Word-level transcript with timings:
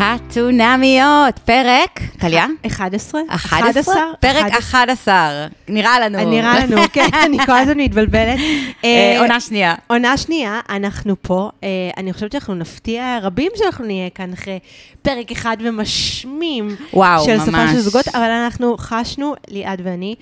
חתונמיות, 0.00 1.38
פרק, 1.44 2.00
טליה? 2.18 2.46
11? 2.66 3.20
11? 3.28 3.94
פרק 4.20 4.52
11, 4.58 5.46
נראה 5.68 6.00
לנו. 6.00 6.30
נראה 6.30 6.58
לנו, 6.66 6.76
כן, 6.92 7.08
אני 7.24 7.38
כל 7.46 7.52
הזמן 7.52 7.80
מתבלבלת. 7.80 8.38
אה, 8.84 9.16
עונה 9.20 9.40
שנייה. 9.40 9.74
עונה 9.86 10.16
שנייה, 10.16 10.60
אנחנו 10.70 11.14
פה. 11.22 11.50
אה, 11.64 11.68
אני 11.96 12.12
חושבת 12.12 12.32
שאנחנו 12.32 12.54
נפתיע 12.54 13.18
רבים 13.22 13.50
שאנחנו 13.56 13.84
נהיה 13.84 14.10
כאן 14.10 14.32
אחרי 14.32 14.58
פרק 15.02 15.32
אחד 15.32 15.56
ומשמים 15.60 16.76
וואו, 16.92 17.24
של 17.24 17.38
שפה 17.40 17.50
ממש. 17.50 17.70
של 17.70 17.78
זוגות, 17.78 18.08
אבל 18.08 18.30
אנחנו 18.30 18.76
חשנו, 18.78 19.34
ליעד 19.48 19.80
ואני, 19.84 20.14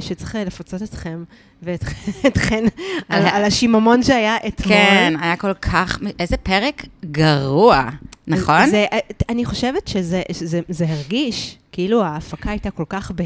שצריך 0.00 0.34
לפצות 0.46 0.82
אתכם 0.82 1.24
ואתכן 1.62 2.64
על 3.08 3.44
השיממון 3.44 4.02
שהיה 4.02 4.36
אתמול. 4.36 4.68
כן, 4.68 5.14
היה 5.20 5.36
כל 5.36 5.54
כך, 5.54 5.98
איזה 6.18 6.36
פרק 6.36 6.82
גרוע, 7.04 7.88
נכון? 8.26 8.66
זה, 8.70 8.86
אני 9.28 9.44
חושבת 9.44 9.88
שזה 9.88 10.22
זה, 10.30 10.60
זה 10.68 10.86
הרגיש, 10.88 11.58
כאילו 11.72 12.04
ההפקה 12.04 12.50
הייתה 12.50 12.70
כל 12.70 12.84
כך 12.88 13.12
ב... 13.14 13.22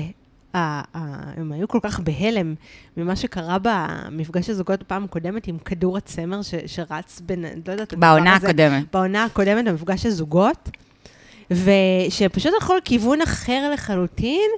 הם 0.55 1.52
היו 1.52 1.69
כל 1.69 1.79
כך 1.83 2.01
בהלם 2.01 2.55
ממה 2.97 3.16
שקרה 3.16 3.57
במפגש 3.62 4.51
הזוגות 4.51 4.80
בפעם 4.80 5.05
הקודמת 5.05 5.47
עם 5.47 5.59
כדור 5.59 5.97
הצמר 5.97 6.43
ש, 6.43 6.55
שרץ 6.66 7.23
בין, 7.27 7.45
לא 7.66 7.73
יודעת, 7.73 7.95
בעונה 7.95 8.34
הקודמת. 8.34 8.84
בעונה 8.93 9.24
הקודמת, 9.24 9.65
במפגש 9.65 10.07
הזוגות, 10.07 10.71
ושפשוט 11.51 12.52
הלכו 12.55 12.74
לכיוון 12.77 13.23
אחר 13.23 13.71
לחלוטין, 13.73 14.51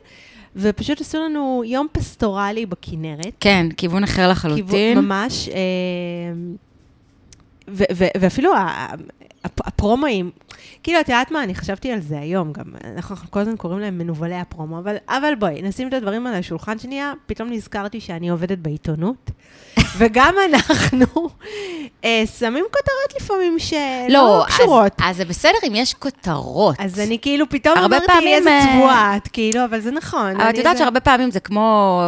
ופשוט 0.57 1.01
עשו 1.01 1.19
לנו 1.19 1.63
יום 1.67 1.87
פסטורלי 1.93 2.67
בכנרת. 2.67 3.33
כן, 3.41 3.67
כיוון 3.77 4.05
אחר 4.05 4.31
לחלוטין. 4.31 4.67
כיוון, 4.67 5.05
ממש. 5.05 5.49
אה, 5.49 5.55
ו- 7.73 7.85
ו- 7.97 8.07
ואפילו 8.21 8.53
הפרומואים, 9.45 10.31
כאילו, 10.83 11.01
את 11.01 11.09
יודעת 11.09 11.31
מה, 11.31 11.43
אני 11.45 11.55
חשבתי 11.55 11.93
על 11.93 12.01
זה 12.01 12.19
היום 12.21 12.53
גם, 12.53 12.65
אנחנו 12.97 13.17
כל 13.31 13.41
הזמן 13.41 13.57
קוראים 13.57 13.79
להם 13.81 13.99
מנוולי 13.99 14.35
הפרומו, 14.35 14.79
אבל, 14.79 14.97
אבל 15.09 15.35
בואי, 15.39 15.63
נשים 15.63 15.89
את 15.89 15.95
הדברים 15.95 16.27
על 16.27 16.35
השולחן 16.35 16.79
שנייה, 16.79 17.13
פתאום 17.27 17.49
נזכרתי 17.53 18.01
שאני 18.01 18.29
עובדת 18.29 18.59
בעיתונות, 18.59 19.31
וגם 19.99 20.35
אנחנו 20.49 21.29
אה, 22.05 22.23
שמים 22.39 22.65
כותרות 22.65 23.21
לפעמים 23.23 23.59
שלא 23.59 23.79
לא, 24.09 24.45
קשורות. 24.47 24.93
אז, 24.99 25.11
אז 25.11 25.17
זה 25.17 25.25
בסדר 25.25 25.59
אם 25.69 25.75
יש 25.75 25.95
כותרות. 25.95 26.77
אז 26.79 27.01
אני 27.01 27.19
כאילו 27.23 27.49
פתאום 27.49 27.79
אמרתי, 27.79 28.07
פעמים, 28.07 28.29
איזה 28.39 28.51
אה, 28.51 28.65
צבועה 28.73 29.17
את, 29.17 29.29
כאילו, 29.29 29.65
אבל 29.65 29.81
זה 29.81 29.91
נכון. 29.91 30.41
אבל 30.41 30.51
את 30.51 30.59
יודעת 30.59 30.77
זה- 30.77 30.83
שהרבה 30.83 31.01
פעמים 31.01 31.31
זה 31.31 31.41
כמו, 31.41 32.03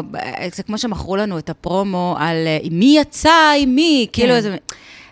זה 0.55 0.63
כמו 0.63 0.79
שמכרו 0.79 1.17
לנו 1.17 1.39
את 1.39 1.51
הפרומו 1.51 2.17
על 2.19 2.37
אה, 2.47 2.59
מי 2.71 2.97
יצא, 3.01 3.53
עם 3.59 3.75
מי, 3.75 4.07
כאילו 4.13 4.29
כן. 4.29 4.35
איזה... 4.37 4.57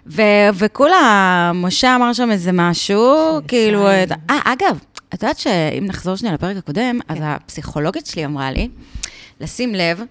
ו- 0.07 0.49
וכולה, 0.55 1.53
משה 1.55 1.97
אמר 1.97 2.13
שם 2.13 2.31
איזה 2.31 2.51
משהו, 2.53 3.41
כאילו... 3.49 3.89
אה, 3.89 4.05
אגב, 4.29 4.79
את 5.15 5.23
יודעת 5.23 5.39
שאם 5.39 5.85
נחזור 5.87 6.17
שנייה 6.17 6.35
לפרק 6.35 6.57
הקודם, 6.57 6.99
אז 7.09 7.19
הפסיכולוגית 7.23 8.07
שלי 8.07 8.25
אמרה 8.25 8.53
לי, 8.53 8.69
לשים 9.41 9.75
לב, 9.75 10.03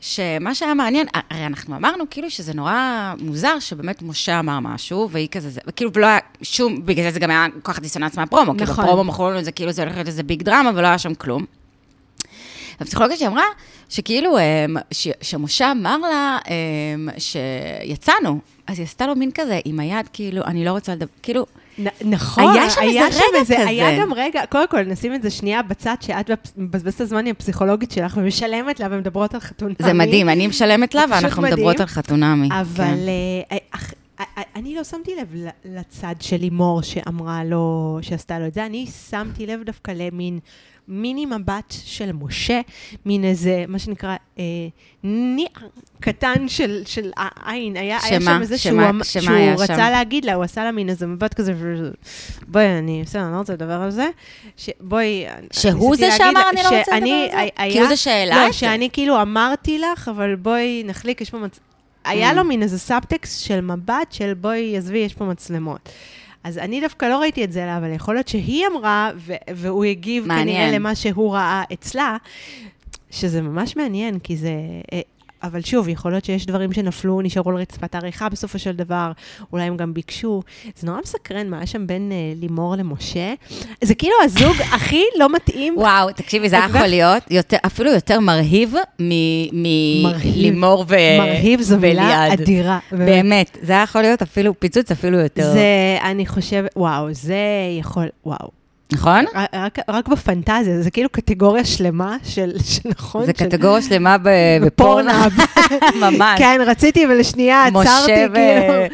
שמה 0.00 0.54
שהיה 0.54 0.74
מעניין, 0.74 1.06
הרי 1.30 1.46
אנחנו 1.46 1.76
אמרנו 1.76 2.04
כאילו 2.10 2.30
שזה 2.30 2.54
נורא 2.54 3.12
מוזר 3.20 3.58
שבאמת 3.58 4.02
משה 4.02 4.38
אמר 4.38 4.60
משהו, 4.60 5.08
והיא 5.12 5.28
כזה, 5.28 5.50
זה, 5.50 5.60
וכאילו 5.66 5.90
לא 5.96 6.06
היה 6.06 6.18
שום, 6.42 6.86
בגלל 6.86 7.04
זה 7.04 7.10
זה 7.10 7.20
גם 7.20 7.30
היה 7.30 7.46
כל 7.62 7.72
כך 7.72 7.80
דיסוננס 7.80 8.16
מהפרומו, 8.16 8.52
כאילו 8.56 8.72
נכון. 8.72 8.84
הפרומו 8.84 9.04
מכרו 9.04 9.30
לנו 9.30 9.38
את 9.38 9.44
זה 9.44 9.52
כאילו 9.52 9.72
זה 9.72 9.82
הולך 9.82 9.94
להיות 9.94 10.06
איזה 10.06 10.22
ביג 10.22 10.42
דרמה, 10.42 10.70
ולא 10.74 10.86
היה 10.86 10.98
שם 10.98 11.14
כלום. 11.14 11.44
הפסיכולוגית 12.80 13.18
שהיא 13.18 13.28
אמרה, 13.28 13.42
שכאילו, 13.88 14.38
אמ, 14.38 14.42
ש, 14.90 15.08
שמשה 15.22 15.70
אמר 15.72 15.98
לה 15.98 16.38
אמ, 16.48 17.08
שיצאנו, 17.18 18.38
אז 18.66 18.78
היא 18.78 18.84
עשתה 18.84 19.06
לו 19.06 19.14
מין 19.14 19.30
כזה 19.34 19.58
עם 19.64 19.80
היד, 19.80 20.08
כאילו, 20.12 20.44
אני 20.44 20.64
לא 20.64 20.70
רוצה 20.70 20.92
לדבר, 20.94 21.06
כאילו, 21.22 21.46
נ- 21.78 21.86
נכון, 22.04 22.44
היה 22.52 22.70
שם 22.70 22.80
איזה 22.82 23.00
רגע 23.00 23.40
כזה. 23.40 23.66
היה 23.68 24.00
גם 24.00 24.12
רגע, 24.12 24.40
קודם 24.50 24.68
כל, 24.68 24.82
נשים 24.82 25.14
את 25.14 25.22
זה 25.22 25.30
שנייה 25.30 25.62
בצד, 25.62 25.94
שאת 26.00 26.30
מבזבזת 26.56 26.96
את 26.96 27.00
הזמן 27.00 27.26
עם 27.26 27.34
הפסיכולוגית 27.38 27.90
שלך 27.90 28.16
ומשלמת 28.16 28.80
לה 28.80 28.86
ומדברות 28.90 29.34
על 29.34 29.40
חתונמי. 29.40 29.74
זה 29.82 29.92
מדהים, 29.92 30.28
אני 30.28 30.46
משלמת 30.46 30.94
לה 30.94 31.04
ואנחנו 31.10 31.42
מדהים. 31.42 31.56
מדברות 31.58 31.80
על 31.80 31.86
חתונמי. 31.86 32.48
אבל 32.60 32.84
כן. 32.84 32.94
אה, 33.52 33.56
אח- 33.74 33.92
אה, 34.20 34.24
אה, 34.38 34.42
אני 34.56 34.74
לא 34.74 34.84
שמתי 34.84 35.10
לב 35.20 35.34
לצד 35.64 36.14
של 36.20 36.36
לימור 36.36 36.82
שאמרה 36.82 37.44
לו, 37.44 37.98
שעשתה 38.02 38.38
לו 38.38 38.46
את 38.46 38.54
זה, 38.54 38.66
אני 38.66 38.86
שמתי 39.10 39.46
לב 39.46 39.62
דווקא 39.62 39.90
למין 39.90 40.38
מיני 40.88 41.26
מבט 41.26 41.74
של 41.84 42.10
משה, 42.12 42.60
מין 43.06 43.24
איזה, 43.24 43.64
מה 43.68 43.78
שנקרא, 43.78 44.16
אה, 44.38 44.44
ניע 45.04 45.46
קטן 46.00 46.48
של, 46.48 46.82
של 46.86 47.10
העין. 47.16 47.76
היה, 47.76 47.98
היה 48.02 48.20
שמה? 48.20 48.30
שם 48.34 48.40
איזה 48.42 48.58
שמה? 48.58 48.82
שהוא, 48.92 49.02
שמה 49.04 49.22
שהוא 49.22 49.36
היה 49.36 49.54
רצה 49.54 49.66
שם? 49.66 49.90
להגיד 49.90 50.24
לה, 50.24 50.34
הוא 50.34 50.44
עשה 50.44 50.64
לה 50.64 50.72
מין 50.72 50.88
איזה 50.88 51.06
מבט 51.06 51.34
כזה, 51.34 51.54
בואי, 52.48 52.78
אני, 52.78 53.02
בסדר, 53.06 53.22
אני 53.24 53.32
לא 53.32 53.38
רוצה 53.38 53.52
לדבר 53.52 53.72
על 53.80 53.90
זה. 53.90 54.08
ש- 54.56 54.70
בואי, 54.80 55.24
שהוא 55.52 55.96
זה 55.96 56.10
שאמר, 56.10 56.32
לה 56.32 56.50
אני 56.52 56.60
לא 56.62 56.78
רוצה 56.78 56.96
לדבר 56.96 57.10
על 57.12 57.28
זה? 57.30 57.38
היה- 57.56 57.72
כאילו 57.72 57.88
זה 57.88 57.96
שאלה 57.96 58.36
לא, 58.36 58.46
את 58.46 58.52
זה. 58.52 58.58
שאני 58.58 58.88
כאילו 58.92 59.22
אמרתי 59.22 59.78
לך, 59.78 60.08
אבל 60.08 60.34
בואי 60.34 60.82
נחליק, 60.86 61.20
יש 61.20 61.30
פה 61.30 61.38
מצ... 61.38 61.60
היה 62.04 62.30
Mm. 62.30 62.34
לו 62.34 62.44
מין 62.44 62.62
איזה 62.62 62.78
סאבטקסט 62.78 63.44
של 63.44 63.60
מבט 63.60 64.12
של 64.12 64.34
בואי, 64.34 64.76
עזבי, 64.76 64.98
יש 64.98 65.14
פה 65.14 65.24
מצלמות. 65.24 65.88
אז 66.44 66.58
אני 66.58 66.80
דווקא 66.80 67.06
לא 67.06 67.18
ראיתי 67.18 67.44
את 67.44 67.52
זה, 67.52 67.76
אבל 67.76 67.92
יכול 67.92 68.14
להיות 68.14 68.28
שהיא 68.28 68.66
אמרה, 68.66 69.10
ו- 69.16 69.32
והוא 69.54 69.84
הגיב 69.84 70.26
מעניין. 70.26 70.46
כנראה 70.48 70.78
למה 70.78 70.94
שהוא 70.94 71.34
ראה 71.34 71.62
אצלה, 71.72 72.16
שזה 73.10 73.42
ממש 73.42 73.76
מעניין, 73.76 74.18
כי 74.18 74.36
זה... 74.36 74.52
אבל 75.44 75.62
שוב, 75.62 75.88
יכול 75.88 76.12
להיות 76.12 76.24
שיש 76.24 76.46
דברים 76.46 76.72
שנפלו, 76.72 77.20
נשארו 77.20 77.50
על 77.50 77.56
רצפת 77.56 77.94
העריכה 77.94 78.28
בסופו 78.28 78.58
של 78.58 78.72
דבר, 78.72 79.12
אולי 79.52 79.62
הם 79.62 79.76
גם 79.76 79.94
ביקשו. 79.94 80.42
זה 80.76 80.86
נורא 80.86 80.98
מסקרן 81.02 81.48
מה 81.48 81.56
היה 81.56 81.66
שם 81.66 81.86
בין 81.86 82.12
אה, 82.12 82.32
לימור 82.40 82.76
למשה. 82.76 83.34
זה 83.84 83.94
כאילו 83.94 84.14
הזוג 84.24 84.56
הכי 84.74 85.02
לא 85.18 85.28
מתאים 85.32 85.78
וואו, 85.78 86.12
תקשיבי, 86.12 86.48
זה 86.48 86.56
היה 86.56 86.66
יכול 86.66 86.86
להיות 86.86 87.22
יותר, 87.30 87.56
אפילו 87.66 87.92
יותר 87.92 88.20
מרהיב. 88.20 88.74
מלימור 88.98 90.84
ו... 90.88 90.96
מרהיב 91.18 91.60
זו 91.60 91.78
מילה 91.78 92.02
וליעד. 92.02 92.40
אדירה. 92.40 92.78
באמת. 92.92 93.08
באמת, 93.08 93.58
זה 93.62 93.72
היה 93.72 93.82
יכול 93.82 94.00
להיות 94.02 94.22
אפילו 94.22 94.60
פיצוץ 94.60 94.90
אפילו 94.90 95.18
יותר. 95.18 95.52
זה, 95.52 95.98
אני 96.02 96.26
חושבת, 96.26 96.70
וואו, 96.76 97.12
זה 97.12 97.36
יכול, 97.78 98.06
וואו. 98.26 98.63
נכון? 98.92 99.24
רק, 99.54 99.78
רק 99.88 100.08
בפנטזיה, 100.08 100.82
זה 100.82 100.90
כאילו 100.90 101.08
קטגוריה 101.08 101.64
שלמה 101.64 102.16
של, 102.24 102.52
של 102.72 102.88
נכון? 102.88 103.26
זה 103.26 103.32
של- 103.38 103.44
קטגוריה 103.46 103.82
שלמה 103.82 104.16
ב- 104.18 104.28
בפורנאב. 104.66 105.32
ממש. 106.00 106.38
כן, 106.38 106.60
רציתי, 106.66 107.06
ולשנייה 107.06 107.64
עצרתי, 107.66 107.80
משה 107.90 108.26
כאילו. 108.34 108.34
ו... 108.74 108.86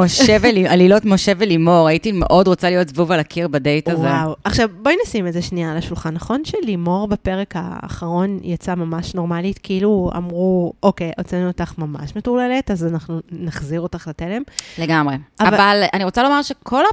משה 0.00 0.36
ועלילות 0.40 1.04
משה 1.04 1.32
ולימור, 1.38 1.88
הייתי 1.88 2.12
מאוד 2.12 2.48
רוצה 2.48 2.70
להיות 2.70 2.88
זבוב 2.88 3.12
על 3.12 3.20
הקיר 3.20 3.48
בדייט 3.48 3.88
הזה. 3.88 4.02
וואו. 4.02 4.36
עכשיו, 4.44 4.68
בואי 4.82 4.94
נשים 5.06 5.26
את 5.26 5.32
זה 5.32 5.42
שנייה 5.42 5.70
על 5.72 5.76
השולחן. 5.76 6.14
נכון 6.14 6.42
שלימור 6.44 7.08
בפרק 7.08 7.54
האחרון 7.56 8.38
יצאה 8.42 8.74
ממש 8.74 9.14
נורמלית? 9.14 9.58
כאילו 9.62 10.10
אמרו, 10.16 10.72
אוקיי, 10.82 11.12
הוצאנו 11.18 11.46
אותך 11.46 11.72
ממש 11.78 12.16
מטורללת, 12.16 12.70
אז 12.70 12.86
אנחנו 12.86 13.20
נחזיר 13.32 13.80
אותך 13.80 14.08
לתלם. 14.08 14.42
לגמרי. 14.78 15.16
אבל- 15.40 15.48
אבל 15.54 15.82
אני 15.94 16.04
רוצה 16.04 16.22
לומר 16.22 16.42
שכל 16.42 16.82
ה... 16.84 16.88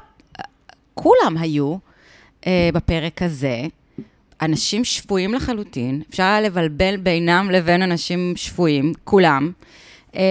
כולם 0.94 1.36
היו 1.40 1.76
בפרק 2.74 3.22
הזה. 3.22 3.62
אנשים 4.42 4.84
שפויים 4.86 5.34
לחלוטין, 5.34 6.02
אפשר 6.10 6.24
היה 6.24 6.42
לבלבל 6.42 6.98
בינם 6.98 7.52
לבין 7.52 7.82
אנשים 7.82 8.34
שפויים, 8.36 8.94
כולם. 9.04 9.52
אה, 10.16 10.22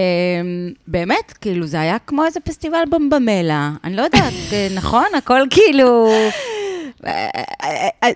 באמת, 0.87 1.33
כאילו, 1.41 1.67
זה 1.67 1.79
היה 1.79 1.99
כמו 1.99 2.25
איזה 2.25 2.39
פסטיבל 2.39 2.83
במבמלה, 2.89 3.71
אני 3.83 3.95
לא 3.95 4.01
יודעת, 4.01 4.33
אה, 4.53 4.67
נכון? 4.75 5.05
הכל 5.17 5.41
כאילו, 5.49 6.07
אה, 6.07 6.13
אה, 6.13 6.29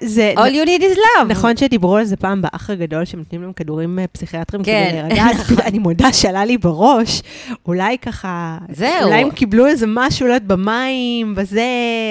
זה... 0.01 0.33
all 0.37 0.51
you 0.51 0.65
need 0.65 0.81
is 0.81 0.97
love. 0.97 1.25
נכון 1.29 1.57
שדיברו 1.57 1.95
על 1.95 2.05
זה 2.05 2.15
פעם 2.15 2.41
באח 2.41 2.69
הגדול, 2.69 3.05
שנותנים 3.05 3.41
להם 3.41 3.53
כדורים 3.53 3.99
אה, 3.99 4.07
פסיכיאטריים 4.07 4.63
כן. 4.63 4.87
כדי 4.89 5.01
להירגע, 5.01 5.23
אז 5.29 5.59
אני 5.67 5.79
מודה 5.79 6.13
שעלה 6.13 6.45
לי 6.45 6.57
בראש, 6.57 7.21
אולי 7.65 7.97
ככה, 7.97 8.57
זהו. 8.69 9.03
אולי 9.03 9.21
הם 9.21 9.31
קיבלו 9.31 9.67
איזה 9.67 9.85
משהו, 9.87 10.27
לא 10.27 10.33
יודעת, 10.33 10.47
במים, 10.47 11.33
וזה, 11.37 11.63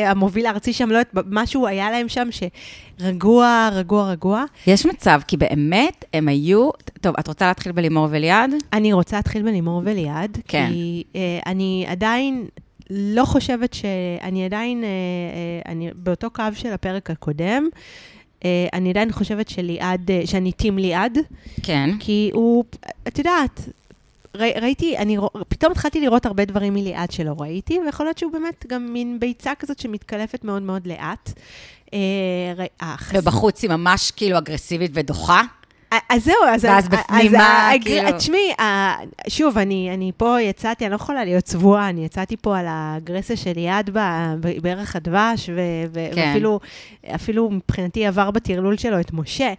המוביל 0.07 0.47
הארצי 0.47 0.73
שם, 0.73 0.91
לא 0.91 0.99
יודעת, 0.99 1.27
משהו 1.31 1.67
היה 1.67 1.91
להם 1.91 2.09
שם 2.09 2.29
שרגוע, 2.31 3.69
רגוע, 3.73 4.11
רגוע. 4.11 4.45
יש 4.67 4.87
מצב, 4.87 5.21
כי 5.27 5.37
באמת 5.37 6.05
הם 6.15 6.29
היו, 6.29 6.71
טוב, 7.01 7.15
את 7.21 7.29
רוצה 7.29 7.47
להתחיל 7.47 7.73
בלימור 7.73 8.09
וליעד? 8.11 8.51
אני 8.73 8.93
רוצה 8.93 9.17
להתחיל 9.17 9.43
בלימור 9.43 9.83
וליעד, 9.85 10.39
כן. 10.49 10.69
כי 10.73 11.05
אה, 11.17 11.39
אני 11.47 11.87
עדיין 11.89 12.47
לא 12.91 13.25
חושבת 13.25 13.75
שאני 13.75 14.45
עדיין, 14.45 14.85
אה, 14.85 14.89
אה, 14.89 15.73
אני 15.73 15.91
באותו 15.95 16.31
קו 16.31 16.43
של 16.55 16.73
הפרק 16.73 17.11
הקודם, 17.11 17.69
אה, 18.45 18.67
אני 18.73 18.91
עדיין 18.91 19.13
חושבת 19.13 19.49
שליעד, 19.49 20.11
שאני 20.25 20.53
טים 20.53 20.79
ליעד, 20.79 21.19
כן. 21.63 21.91
כי 22.01 22.31
הוא, 22.35 22.65
את 23.09 23.19
יודעת, 23.19 23.61
ראי, 24.35 24.53
ראיתי, 24.61 24.99
אני 24.99 25.17
פתאום 25.49 25.73
התחלתי 25.73 26.01
לראות 26.01 26.27
הרבה 26.27 26.45
דברים 26.45 26.75
מליעד 26.75 27.11
שלא 27.11 27.35
ראיתי, 27.39 27.79
ויכול 27.87 28.07
להיות 28.07 28.19
שהוא 28.19 28.33
באמת 28.33 28.65
גם 28.69 28.93
מין 28.93 29.21
ביצה 29.21 29.53
כזאת 29.59 29.79
שמתקלפת 29.79 30.45
מאוד 30.45 30.63
מאוד 30.63 30.87
לאט. 30.87 31.33
ובחוץ 33.13 33.63
היא 33.63 33.71
ממש 33.71 34.11
כאילו 34.11 34.39
אגרסיבית 34.39 34.91
ודוחה. 34.95 35.43
אז 36.09 36.25
זהו, 36.25 36.35
אז... 36.49 36.65
ואז 36.65 36.85
אז- 36.85 36.89
בפנימה, 36.91 37.71
כאילו- 37.81 38.19
תשמעי, 38.19 38.53
שוב, 39.29 39.59
אני 39.59 39.91
אני 39.95 40.13
פה 40.17 40.41
יצאתי, 40.43 40.85
אני 40.85 40.91
לא 40.91 40.97
יכולה 40.97 41.25
להיות 41.25 41.45
צבועה, 41.45 41.89
אני 41.89 42.05
יצאתי 42.05 42.37
פה 42.37 42.59
על 42.59 42.65
האגרסיה 42.69 43.37
של 43.37 43.53
ב- 44.41 44.61
בערך 44.63 44.97
הדבש, 44.97 45.49
ו- 45.49 45.55
ו- 45.95 46.09
כן. 46.15 46.27
ואפילו 46.29 46.61
אפילו 47.15 47.51
מבחינתי 47.51 48.07
עבר 48.07 48.31
בטרלול 48.31 48.77
שלו 48.77 49.01
את 49.01 49.13
משה, 49.13 49.53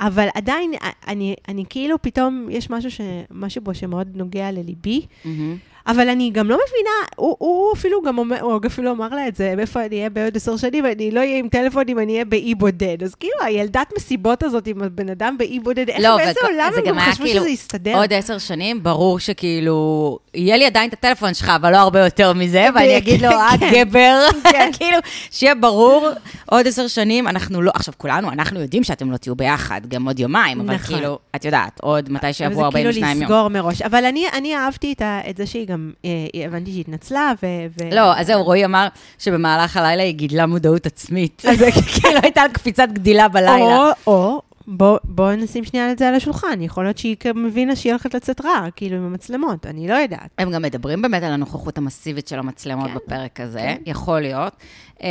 אבל 0.00 0.28
עדיין, 0.34 0.72
אני 1.08 1.34
אני 1.48 1.64
כאילו 1.70 2.02
פתאום, 2.02 2.46
יש 2.50 2.70
משהו 2.70 2.90
ש- 2.90 3.00
משהו 3.30 3.62
בו 3.62 3.74
שמאוד 3.74 4.08
נוגע 4.14 4.50
לליבי. 4.52 5.06
מהמם. 5.24 5.56
אבל 5.86 6.08
אני 6.08 6.30
גם 6.30 6.50
לא 6.50 6.56
מבינה, 6.68 6.90
הוא, 7.16 7.36
הוא 7.38 7.72
אפילו 7.74 8.02
גם 8.02 8.18
אומר, 8.18 8.40
הוא 8.40 8.60
אפילו 8.66 8.90
אמר 8.90 9.08
לה 9.08 9.28
את 9.28 9.36
זה, 9.36 9.54
מאיפה 9.56 9.84
אני 9.84 9.96
אהיה 9.96 10.10
בעוד 10.10 10.36
עשר 10.36 10.56
שנים, 10.56 10.86
אני 10.86 11.10
לא 11.10 11.20
אהיה 11.20 11.38
עם 11.38 11.48
טלפון 11.48 11.84
אם 11.88 11.98
אני 11.98 12.12
אהיה 12.12 12.24
באי 12.24 12.54
בודד. 12.54 13.02
אז 13.02 13.14
כאילו, 13.14 13.34
הילדת 13.44 13.92
מסיבות 13.96 14.42
הזאת 14.42 14.66
עם 14.66 14.82
הבן 14.82 15.08
אדם 15.08 15.38
באי 15.38 15.60
בודד, 15.60 15.88
איך, 15.88 16.00
לא, 16.00 16.16
באיזה 16.16 16.40
עולם 16.42 16.70
הם 16.76 16.84
גם 16.84 17.00
חשבו 17.00 17.24
כאילו 17.24 17.40
שזה 17.40 17.50
יסתדר? 17.50 17.96
עוד 17.96 18.12
עשר 18.12 18.38
שנים, 18.38 18.82
ברור 18.82 19.18
שכאילו, 19.20 20.18
יהיה 20.34 20.56
לי 20.56 20.66
עדיין 20.66 20.88
את 20.88 20.94
הטלפון 20.94 21.34
שלך, 21.34 21.52
אבל 21.56 21.72
לא 21.72 21.76
הרבה 21.76 22.04
יותר 22.04 22.32
מזה, 22.32 22.66
ואני 22.74 22.96
אגיד 22.98 23.22
לו, 23.22 23.30
את 23.30 23.60
כן. 23.60 23.70
גבר, 23.72 24.26
כן. 24.52 24.70
כאילו, 24.78 24.98
שיהיה 25.30 25.54
ברור, 25.54 26.08
עוד 26.50 26.66
עשר 26.66 26.86
שנים, 26.86 27.28
אנחנו 27.28 27.62
לא, 27.62 27.70
עכשיו, 27.74 27.94
כולנו, 27.98 28.30
אנחנו 28.30 28.60
יודעים 28.60 28.84
שאתם 28.84 29.10
לא 29.10 29.16
תהיו 29.16 29.36
ביחד, 29.36 29.80
גם 29.88 30.06
עוד 30.06 30.18
יומיים, 30.18 30.60
אבל 30.60 30.74
נכון. 30.74 30.96
כאילו, 30.96 31.18
את 31.36 31.44
יודעת, 31.44 31.80
עוד 31.80 32.12
מתי 32.12 32.32
שיעברו 32.32 32.60
וזה 32.60 32.70
כאילו 32.72 32.88
42 32.88 33.22
יום. 33.22 33.22
לסגור 33.22 33.48
מראש. 33.48 33.82
אבל 33.82 34.04
אני, 34.04 34.24
אני 34.32 34.56
אהבתי 34.56 34.92
את, 34.92 35.02
ה, 35.02 35.20
את 35.30 35.36
זה 35.36 35.46
שהיא 35.46 35.66
גם, 35.66 35.92
אה, 36.04 36.10
הבנתי 36.46 36.70
שהיא 36.70 36.80
התנצלה, 36.80 37.32
ו... 37.42 37.46
ו... 37.80 37.94
לא, 37.94 38.16
אז 38.16 38.26
זהו, 38.26 38.44
רועי 38.44 38.64
אמר 38.64 38.88
שבמהלך 39.18 39.76
הלילה 39.76 40.02
היא 40.02 40.14
גידלה 40.14 40.46
מודעות 40.46 40.86
עצמית. 40.86 41.42
אז 41.50 41.58
כאילו 41.86 42.18
הייתה 42.22 42.42
קפיצת 42.52 42.88
גדילה 42.92 43.28
בלילה. 43.28 43.76
או, 43.76 43.90
או, 44.06 44.42
בוא, 44.68 44.98
בוא 45.04 45.32
נשים 45.32 45.64
שנייה 45.64 45.92
את 45.92 45.98
זה 45.98 46.08
על 46.08 46.14
השולחן. 46.14 46.62
יכול 46.62 46.84
להיות 46.84 46.98
שהיא 46.98 47.16
מבינה 47.34 47.76
שהיא 47.76 47.92
הולכת 47.92 48.14
לצאת 48.14 48.40
רע, 48.40 48.66
כאילו, 48.76 48.96
עם 48.96 49.02
המצלמות, 49.06 49.66
אני 49.66 49.88
לא 49.88 49.94
יודעת. 49.94 50.30
הם 50.38 50.50
גם 50.50 50.62
מדברים 50.62 51.02
באמת 51.02 51.22
על 51.22 51.32
הנוכחות 51.32 51.78
המסיבית 51.78 52.28
של 52.28 52.38
המצלמות 52.38 52.90
כן. 52.90 52.94
בפרק 52.94 53.40
הזה, 53.40 53.58
כן. 53.58 53.82
יכול 53.86 54.20
להיות. 54.20 54.56
אמ, 55.02 55.06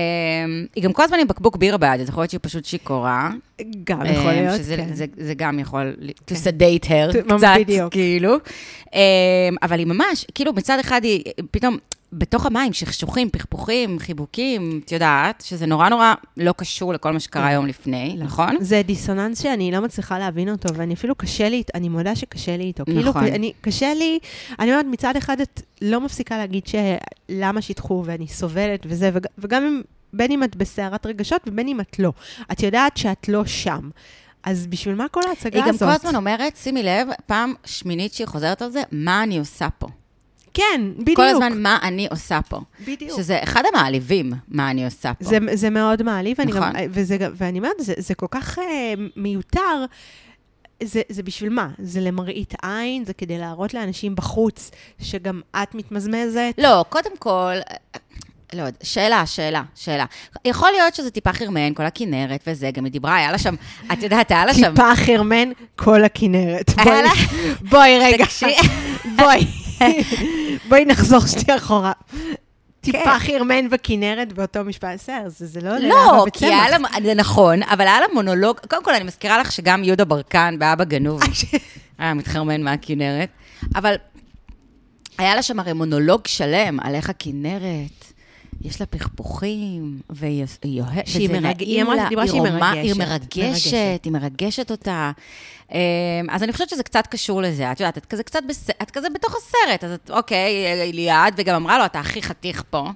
היא 0.76 0.84
גם 0.84 0.94
כל 0.94 1.04
הזמן 1.04 1.20
עם 1.20 1.28
בקבוק 1.28 1.58
בירה 1.58 1.78
ביד, 1.78 2.02
אז 2.02 2.10
יכול 2.10 2.22
להיות 2.22 2.30
שהיא 2.30 2.40
פשוט 2.44 2.66
שיכורה. 2.66 3.30
גם 3.84 4.00
יכול 4.06 4.16
אמ, 4.32 4.36
להיות, 4.46 4.56
שזה- 4.58 4.78
כן. 4.78 4.94
זה- 4.94 5.06
זה 5.18 5.34
גם 5.34 5.60
יכול 5.60 5.96
to 6.32 6.34
sedate 6.34 6.86
her 6.86 7.14
ת- 7.14 7.34
קצת, 7.38 7.48
בדיוק. 7.60 7.92
כאילו. 7.94 8.36
אמ, 8.94 9.00
אבל 9.64 9.80
היא 9.80 9.88
ממש, 9.88 10.26
כאילו 10.36 10.54
מצד 10.54 10.80
אחד 10.80 11.04
היא 11.04 11.24
פתאום... 11.52 11.78
בתוך 12.18 12.46
המים, 12.46 12.74
שכשוכים, 12.74 13.30
פכפוכים, 13.30 14.00
חיבוקים, 14.00 14.82
את 14.86 14.92
יודעת, 14.92 15.44
שזה 15.48 15.66
נורא 15.66 15.90
נורא 15.90 16.14
לא 16.38 16.54
קשור 16.58 16.94
לכל 16.94 17.14
מה 17.14 17.20
שקרה 17.20 17.52
יום 17.52 17.66
לפני, 17.68 18.16
נכון? 18.20 18.56
זה 18.60 18.82
דיסוננס 18.86 19.42
שאני 19.44 19.72
לא 19.72 19.82
מצליחה 19.82 20.20
להבין 20.20 20.50
אותו, 20.50 20.76
ואני 20.76 20.94
אפילו 20.94 21.16
קשה 21.16 21.50
לי, 21.50 21.64
אני 21.76 21.90
מודה 21.90 22.16
שקשה 22.16 22.58
לי 22.58 22.64
איתו. 22.64 22.86
כאילו, 22.86 23.10
נכון. 23.10 23.24
אני, 23.24 23.54
קשה 23.62 23.94
לי, 23.94 24.20
אני 24.60 24.72
אומרת, 24.72 24.86
מצד 24.92 25.16
אחד 25.18 25.42
את 25.42 25.62
לא 25.82 26.02
מפסיקה 26.02 26.38
להגיד 26.38 26.64
שלמה 26.68 27.62
שיתחו 27.62 28.04
ואני 28.06 28.28
סובלת 28.28 28.80
וזה, 28.86 29.10
וג- 29.14 29.28
וגם 29.38 29.64
אם, 29.64 29.82
בין 30.18 30.32
אם 30.32 30.44
את 30.44 30.56
בסערת 30.56 31.06
רגשות 31.06 31.42
ובין 31.48 31.68
אם 31.68 31.82
את 31.82 32.00
לא. 32.00 32.12
את 32.52 32.64
יודעת 32.64 32.98
שאת 32.98 33.30
לא 33.30 33.46
שם. 33.46 33.90
אז 34.44 34.68
בשביל 34.68 34.96
מה 34.96 35.08
כל 35.08 35.22
ההצגה 35.30 35.64
היא 35.64 35.70
הזאת? 35.70 35.82
גם 35.82 35.88
כל 35.88 35.94
הזמן 35.94 36.16
אומרת, 36.16 36.58
שימי 36.58 36.84
לב, 36.84 37.08
פעם 37.26 37.54
שמינית 37.66 38.14
שהיא 38.14 38.28
חוזרת 38.28 38.62
על 38.62 38.72
זה, 38.72 38.82
מה 38.92 39.24
אני 39.24 39.40
עושה 39.40 39.68
פה? 39.80 39.88
כן, 40.54 40.82
בדיוק. 40.98 41.18
כל 41.18 41.26
הזמן 41.28 41.62
מה 41.62 41.78
אני 41.82 42.08
עושה 42.12 42.40
פה. 42.50 42.60
בדיוק. 42.88 43.18
שזה 43.18 43.40
אחד 43.44 43.64
המעליבים, 43.74 44.34
מה 44.48 44.72
אני 44.72 44.86
עושה 44.86 45.14
פה. 45.14 45.26
זה, 45.26 45.38
זה 45.54 45.70
מאוד 45.70 46.04
מעליב, 46.04 46.42
נכון. 46.42 46.62
גם, 46.62 46.72
וזה, 46.90 47.18
ואני 47.36 47.60
אומרת, 47.60 47.76
זה, 47.80 47.94
זה 47.98 48.16
כל 48.16 48.28
כך 48.32 48.60
אה, 48.60 48.94
מיותר. 49.16 49.86
זה, 50.84 51.02
זה 51.10 51.24
בשביל 51.24 51.50
מה? 51.50 51.70
זה 51.80 52.02
למראית 52.02 52.54
עין? 52.64 53.06
זה 53.06 53.14
כדי 53.14 53.38
להראות 53.38 53.74
לאנשים 53.74 54.16
בחוץ 54.16 54.72
שגם 55.02 55.42
את 55.64 55.76
מתמזמזת? 55.76 56.54
לא, 56.58 56.86
קודם 56.90 57.18
כל, 57.20 57.54
לא 58.54 58.62
יודע, 58.62 58.78
שאלה, 58.84 59.26
שאלה, 59.26 59.64
שאלה. 59.76 60.06
יכול 60.46 60.72
להיות 60.72 60.96
שזה 60.96 61.12
טיפה 61.12 61.34
חרמן, 61.34 61.74
כל 61.74 61.86
הכנרת 61.86 62.44
וזה, 62.48 62.72
גם 62.72 62.86
היא 62.86 62.92
דיברה, 62.92 63.16
היה 63.16 63.32
לה 63.32 63.38
שם, 63.38 63.56
את 63.94 64.04
יודעת, 64.04 64.32
היה 64.32 64.46
לה 64.46 64.54
שם... 64.54 64.70
טיפה 64.70 64.96
חרמן, 64.96 65.50
כל 65.76 66.04
הכנרת. 66.04 66.72
היה 66.78 67.12
בואי, 67.70 68.00
רגע. 68.00 68.26
בואי, 69.16 69.48
בואי 70.70 70.86
נחזור 70.86 71.20
שנייה 71.28 71.58
אחורה. 71.58 71.92
טיפה 72.86 73.20
כן. 73.20 73.20
חרמן 73.20 73.68
וכנרת 73.72 74.34
באותו 74.34 74.64
משפט, 74.64 74.94
בסדר, 74.94 75.30
זה, 75.30 75.46
זה 75.46 75.62
לא 75.62 75.76
עולה 75.76 75.88
לא, 75.88 76.26
כי 76.34 76.46
היה. 76.46 76.70
לה, 76.70 76.78
זה 77.04 77.14
נכון, 77.14 77.64
אבל 77.64 77.82
היה 77.82 78.00
לה 78.00 78.06
מונולוג, 78.14 78.60
קודם 78.70 78.84
כל, 78.84 78.94
אני 78.94 79.04
מזכירה 79.04 79.38
לך 79.38 79.52
שגם 79.52 79.84
יהודה 79.84 80.06
ברקן 80.06 80.56
באבא 80.60 80.84
גנוב 80.84 81.22
היה 81.98 82.14
מתחרמן 82.14 82.62
מהכנרת, 82.62 83.30
אבל 83.76 83.96
היה 85.18 85.36
לה 85.36 85.42
שם 85.42 85.60
הרי 85.60 85.74
מונולוג 85.74 86.22
שלם 86.28 86.80
על 86.80 86.96
איך 86.96 87.10
הכנרת, 87.10 88.14
יש 88.62 88.80
לה 88.80 88.86
פכפוכים, 88.86 90.00
והיא 90.10 90.46
היא 90.64 90.82
אוהבת, 90.82 91.04
וזה 91.08 91.40
מרג- 91.40 91.64
נעים 91.64 91.88
היא 91.90 91.96
לה, 91.96 92.10
דיברה 92.10 92.28
שהיא 92.28 92.42
רומה- 92.42 92.72
היא 92.72 92.94
מרגשת, 92.94 92.98
מרגשת, 93.38 93.38
מרגשת. 93.74 94.04
היא 94.04 94.12
מרגשת 94.12 94.72
אותה. 94.72 95.12
אמ, 95.72 95.78
אז 96.30 96.44
אני 96.44 96.52
חושבת 96.54 96.70
שזה 96.70 96.84
קצת 96.84 97.08
קשור 97.08 97.42
לזה, 97.42 97.72
את 97.72 97.80
יודעת, 97.80 97.98
את 97.98 98.06
כזה 98.06 98.24
קצת, 98.24 98.40
בס... 98.50 98.70
את 98.82 98.92
כזה 98.92 99.08
בתוך 99.16 99.36
הסרט, 99.36 99.84
אז 99.84 99.92
את, 99.92 100.12
אוקיי, 100.12 100.54
ליעד, 100.94 101.34
וגם 101.38 101.56
אמרה 101.56 101.78
לו, 101.80 101.86
אתה 101.86 102.00
הכי 102.00 102.22
חתיך 102.22 102.64
פה. 102.70 102.88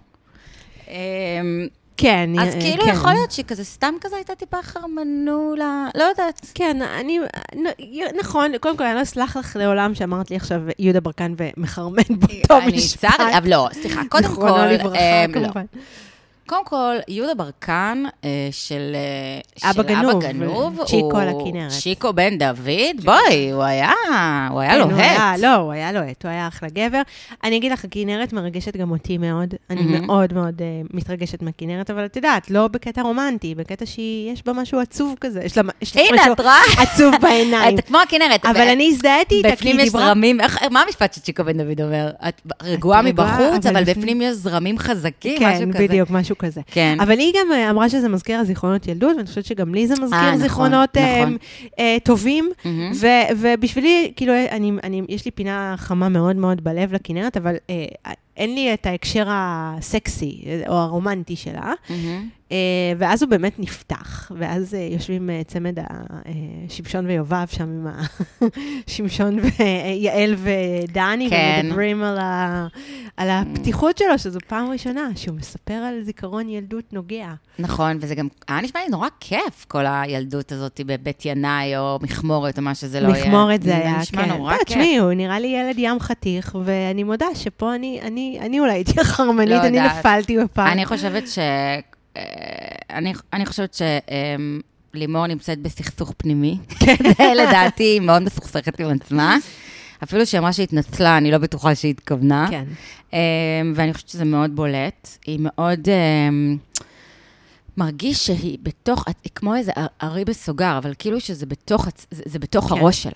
כן, 2.02 2.30
אז 2.40 2.56
אה, 2.56 2.62
כאילו 2.62 2.84
כן. 2.84 2.90
יכול 2.92 3.12
להיות 3.14 3.32
שהיא 3.32 3.46
כזה 3.46 3.64
סתם 3.64 3.94
כזה 4.02 4.16
הייתה 4.16 4.36
טיפה 4.36 4.58
חרמנולה, 4.62 5.88
לא 5.96 6.04
יודעת. 6.04 6.52
כן, 6.54 6.82
אני, 6.82 7.20
נכון, 8.20 8.52
קודם 8.58 8.78
כל, 8.78 8.84
אני 8.84 8.96
לא 8.96 9.02
אסלח 9.02 9.38
לך 9.38 9.56
לעולם 9.56 9.96
שאמרת 9.96 10.32
לי 10.32 10.36
עכשיו 10.36 10.62
יהודה 10.80 11.00
ברקן 11.00 11.34
ומחרמן 11.38 12.04
באותו 12.10 12.58
אני 12.58 12.78
משפט. 12.78 13.00
צר, 13.18 13.38
אבל 13.38 13.50
לא, 13.50 13.68
סליחה, 13.72 14.02
קודם 14.10 14.24
כל, 14.24 14.30
זיכרונו 14.30 14.66
לברכה, 14.66 15.26
אמ, 15.26 15.32
לא. 15.32 15.34
כמובן. 15.34 15.66
קודם 16.50 16.66
כל, 16.66 16.96
יהודה 17.08 17.34
ברקן 17.34 18.04
אה, 18.26 18.30
של 18.52 18.96
אה, 19.64 19.70
אבא 19.70 19.84
של 19.84 19.88
גנוב, 19.90 20.24
גנוב, 20.24 20.80
צ'יקו 20.86 20.98
הוא- 21.12 21.20
על 21.22 21.30
הכנרת. 21.30 21.72
צ'יקו 21.72 22.14
בן 22.14 22.38
דוד, 22.38 22.66
בואי, 23.04 23.52
הוא 23.52 23.64
היה, 23.64 23.92
הוא 24.50 24.60
היה 24.60 24.72
כן, 24.74 24.82
הוא 24.82 25.00
היה- 25.00 25.18
לוהט. 25.18 25.40
לא, 25.40 25.56
הוא 25.56 25.72
היה 25.72 25.92
לוהט, 25.92 26.24
הוא 26.26 26.32
היה 26.32 26.48
אחלה 26.48 26.70
גבר. 26.70 27.02
אני 27.44 27.58
אגיד 27.58 27.72
לך, 27.72 27.84
הכנרת 27.86 28.34
מרגשת 28.34 28.78
גם 28.78 28.92
אותי 28.92 29.18
מאוד. 29.18 29.54
אני 29.70 29.82
מהמם. 29.82 30.08
מאוד 30.08 30.34
מאוד 30.34 30.62
אה, 30.62 30.66
מתרגשת 30.94 31.42
מהכנרת, 31.42 31.90
אבל 31.90 32.06
את 32.06 32.16
יודעת, 32.16 32.52
לא 32.52 32.68
בקטע 32.68 33.02
רומנטי, 33.02 33.56
בקטע 33.56 33.86
שיש 33.86 34.44
בה 34.46 34.54
משהו 34.54 34.80
עצוב 34.80 35.16
כזה. 35.22 35.42
יש 35.44 35.58
לה 35.58 35.64
יש 35.82 35.96
לה 35.96 36.02
הנה, 36.04 36.22
משהו 36.22 36.34
את 36.34 36.40
רואה? 36.40 36.62
עצוב 36.78 37.14
בעיניים. 37.22 37.78
את 37.80 37.88
כמו 37.88 37.98
הכנרת. 38.08 38.46
אבל 38.46 38.54
ב- 38.54 38.58
אני 38.58 38.88
הזדהיתי 38.88 39.36
איתה, 39.36 39.48
כי 39.50 39.56
בפנים 39.56 39.78
היא 39.78 39.84
יש 39.86 39.90
דיברה... 39.92 40.06
זרמים, 40.06 40.42
איך- 40.42 40.64
מה 40.72 40.82
המשפט 40.82 41.14
שצ'יקו 41.14 41.44
בן 41.44 41.58
דוד 41.58 41.82
אומר? 41.82 42.10
את 42.28 42.42
רגועה 42.64 43.02
מבחוץ, 43.02 43.66
אבל 43.66 43.84
בפנים- 43.84 43.98
בפנים 44.00 44.22
יש 44.22 44.34
זרמים 44.36 44.78
חזקים, 44.80 45.36
משהו 45.44 45.60
כן, 45.66 45.74
כזה. 45.74 45.88
בדיוק, 45.88 46.10
משהו 46.10 46.36
כזה. 46.40 46.62
כן. 46.66 46.98
אבל 47.00 47.20
היא 47.20 47.34
גם 47.40 47.52
אה, 47.52 47.70
אמרה 47.70 47.90
שזה 47.90 48.10
מזכיר 48.10 48.44
זיכרונות 48.44 48.88
ילדות, 48.88 49.16
ואני 49.16 49.28
חושבת 49.28 49.46
שגם 49.46 49.74
לי 49.74 49.88
זה 49.88 49.94
אה, 49.94 50.00
מזכיר 50.04 50.20
נכון, 50.20 50.38
זיכרונות 50.38 50.98
אה, 50.98 51.22
נכון. 51.22 51.38
אה, 51.80 51.98
טובים. 52.04 52.50
מהמם. 52.66 52.92
ו- 52.96 53.34
ובשבילי, 53.40 54.12
כאילו, 54.16 54.34
אני, 54.52 54.72
אני, 54.84 55.02
יש 55.10 55.26
לי 55.26 55.32
פינה 55.32 55.76
חמה 55.78 56.10
מאוד 56.10 56.36
מאוד 56.36 56.64
בלב 56.64 56.94
לכנרת, 56.94 57.38
אבל 57.38 57.56
אין 58.38 58.56
לי 58.56 58.74
את 58.74 58.86
ההקשר 58.86 59.26
הסקסי 59.30 60.42
או 60.68 60.74
הרומנטי 60.74 61.36
שלה. 61.36 61.74
מהמם. 61.90 62.39
אה, 62.52 62.58
ואז 62.98 63.24
הוא 63.24 63.30
באמת 63.30 63.60
נפתח, 63.60 64.32
ואז 64.38 64.76
אה, 64.76 64.88
יושבים 64.92 65.30
אה, 65.30 65.42
צמד 65.48 65.78
השמשון 66.68 67.06
ויובב 67.06 67.46
שם 67.52 67.64
עם 67.64 67.88
ה... 67.88 68.02
שמשון 68.94 69.40
ויעל 69.40 70.36
ודני, 70.38 71.30
כן. 71.30 71.62
ומדברים 71.64 72.04
על, 72.04 72.18
ה... 72.18 72.68
על 73.18 73.30
הפתיחות 73.30 73.98
שלו, 73.98 74.20
שזו 74.20 74.40
פעם 74.48 74.70
ראשונה 74.72 75.10
שהוא 75.16 75.36
מספר 75.36 75.74
על 75.74 76.04
זיכרון 76.04 76.50
ילדות 76.50 76.94
נוגע. 76.94 77.28
נכון, 77.60 77.98
וזה 78.02 78.16
גם 78.16 78.28
היה 78.48 78.62
נשמע 78.62 78.82
לי 78.86 78.90
נורא 78.90 79.08
כיף, 79.20 79.66
כל 79.68 79.86
הילדות 79.88 80.52
הזאת 80.52 80.82
בבית 80.86 81.26
ינאי, 81.26 81.78
או 81.78 82.00
מכמורת, 82.02 82.58
או 82.58 82.64
מה 82.64 82.76
שזה 82.76 83.00
לא 83.00 83.08
יהיה. 83.08 83.26
מכמורת 83.26 83.62
זה 83.62 83.76
היה, 83.76 83.98
נשמע 83.98 84.24
כן. 84.24 84.30
נורא 84.30 84.54
לא, 84.54 84.58
כיף. 84.58 84.68
תשמעי, 84.68 84.98
הוא 84.98 85.14
נראה 85.14 85.40
לי 85.40 85.48
ילד 85.48 85.76
ים 85.80 86.00
חתיך, 86.00 86.58
ואני 86.64 87.04
מודה 87.04 87.26
שפה 87.36 87.76
אני, 87.76 88.00
אני, 88.02 88.38
אני 88.42 88.60
אולי 88.60 88.72
הייתי 88.72 88.94
החרמנית, 89.02 89.50
לא 89.50 89.62
אני 89.62 89.78
יודעת. 89.78 89.98
נפלתי 90.00 90.38
בפעם. 90.38 90.68
אני 90.68 90.86
חושבת 90.86 91.28
ש... 91.28 91.40
אה, 92.18 92.24
אני, 92.90 93.14
אני 93.34 93.46
חושבת 93.46 93.78
שלימור 94.94 95.28
נמצאת 95.28 95.60
בסכסוך 95.60 96.14
פנימי. 96.18 96.58
זה 97.18 97.34
לדעתי, 97.36 97.84
היא 97.84 98.02
מאוד 98.02 98.22
מסוכסכת 98.22 98.80
עם 98.80 98.90
עצמה. 98.90 99.38
אפילו 100.04 100.26
שהיא 100.26 100.40
אמרה 100.40 100.54
שהתנצלה, 100.54 101.18
אני 101.18 101.32
לא 101.32 101.38
בטוחה 101.38 101.76
שהיא 101.76 101.92
התכוונה. 101.92 102.48
כן. 102.50 102.66
אה, 103.14 103.20
ואני 103.76 103.94
חושבת 103.94 104.10
שזה 104.10 104.26
מאוד 104.26 104.56
בולט. 104.56 105.18
היא 105.26 105.40
מאוד... 105.42 105.90
אה, 105.90 106.30
מרגיש 107.78 108.26
שהיא 108.26 108.58
בתוך, 108.64 109.06
היא 109.08 109.32
כמו 109.36 109.56
איזה 109.56 109.72
ארי 110.04 110.26
בסוגר, 110.26 110.78
אבל 110.78 110.94
כאילו 111.00 111.20
שזה 111.20 111.46
בתוך, 111.46 111.88
זה, 112.12 112.24
זה 112.26 112.40
בתוך 112.40 112.66
כן. 112.66 112.78
הראש 112.78 113.04
שלה. 113.04 113.12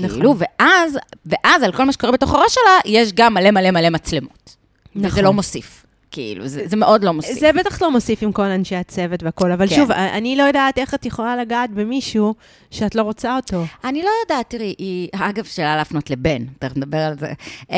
נכון. 0.00 0.16
כאילו, 0.16 0.34
ואז, 0.38 0.98
ואז 1.26 1.62
על 1.62 1.72
כל 1.72 1.84
מה 1.84 1.92
שקורה 1.92 2.12
בתוך 2.12 2.34
הראש 2.34 2.54
שלה, 2.54 2.92
יש 2.92 3.12
גם 3.12 3.34
מלא 3.34 3.50
מלא 3.50 3.70
מלא 3.70 3.90
מצלמות. 3.90 4.56
נכון. 4.94 5.10
וזה 5.10 5.22
לא 5.22 5.32
מוסיף. 5.32 5.85
כאילו, 6.16 6.48
זה, 6.48 6.62
זה 6.64 6.76
מאוד 6.76 7.04
לא 7.04 7.12
מוסיף. 7.12 7.38
זה 7.38 7.52
בטח 7.52 7.82
לא 7.82 7.90
מוסיף 7.90 8.22
עם 8.22 8.32
כל 8.32 8.42
אנשי 8.42 8.76
הצוות 8.76 9.22
והכול, 9.22 9.52
אבל 9.52 9.68
כן. 9.68 9.74
שוב, 9.74 9.90
אני 9.90 10.36
לא 10.36 10.42
יודעת 10.42 10.78
איך 10.78 10.94
את 10.94 11.06
יכולה 11.06 11.36
לגעת 11.36 11.70
במישהו 11.70 12.34
שאת 12.70 12.94
לא 12.94 13.02
רוצה 13.02 13.36
אותו. 13.36 13.64
אני 13.84 14.02
לא 14.02 14.10
יודעת, 14.22 14.50
תראי, 14.50 14.74
היא, 14.78 15.08
אגב, 15.12 15.44
שאלה 15.44 15.76
להפנות 15.76 16.10
לבן, 16.10 16.44
תכף 16.58 16.76
נדבר 16.76 16.98
על 16.98 17.18
זה. 17.18 17.32
אמ, 17.70 17.76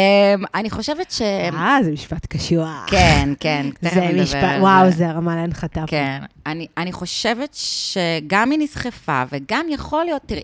אני 0.55 0.71
חושבת 0.71 1.11
ש... 1.11 1.23
אה, 1.23 1.79
זה 1.85 1.91
משפט 1.91 2.27
קשוח. 2.27 2.87
כן, 2.87 3.33
כן, 3.41 3.67
תכף 3.81 3.95
זה 3.95 4.01
נדבר 4.01 4.23
משפט, 4.23 4.43
על 4.43 4.61
וואו, 4.61 4.91
זה 4.91 5.09
הרמה 5.09 5.37
להנחתה. 5.37 5.85
כן. 5.87 6.19
אני, 6.47 6.67
אני 6.77 6.93
חושבת 6.93 7.55
שגם 7.55 8.51
היא 8.51 8.59
נסחפה, 8.59 9.23
וגם 9.33 9.67
יכול 9.71 10.05
להיות, 10.05 10.23
תראי, 10.27 10.43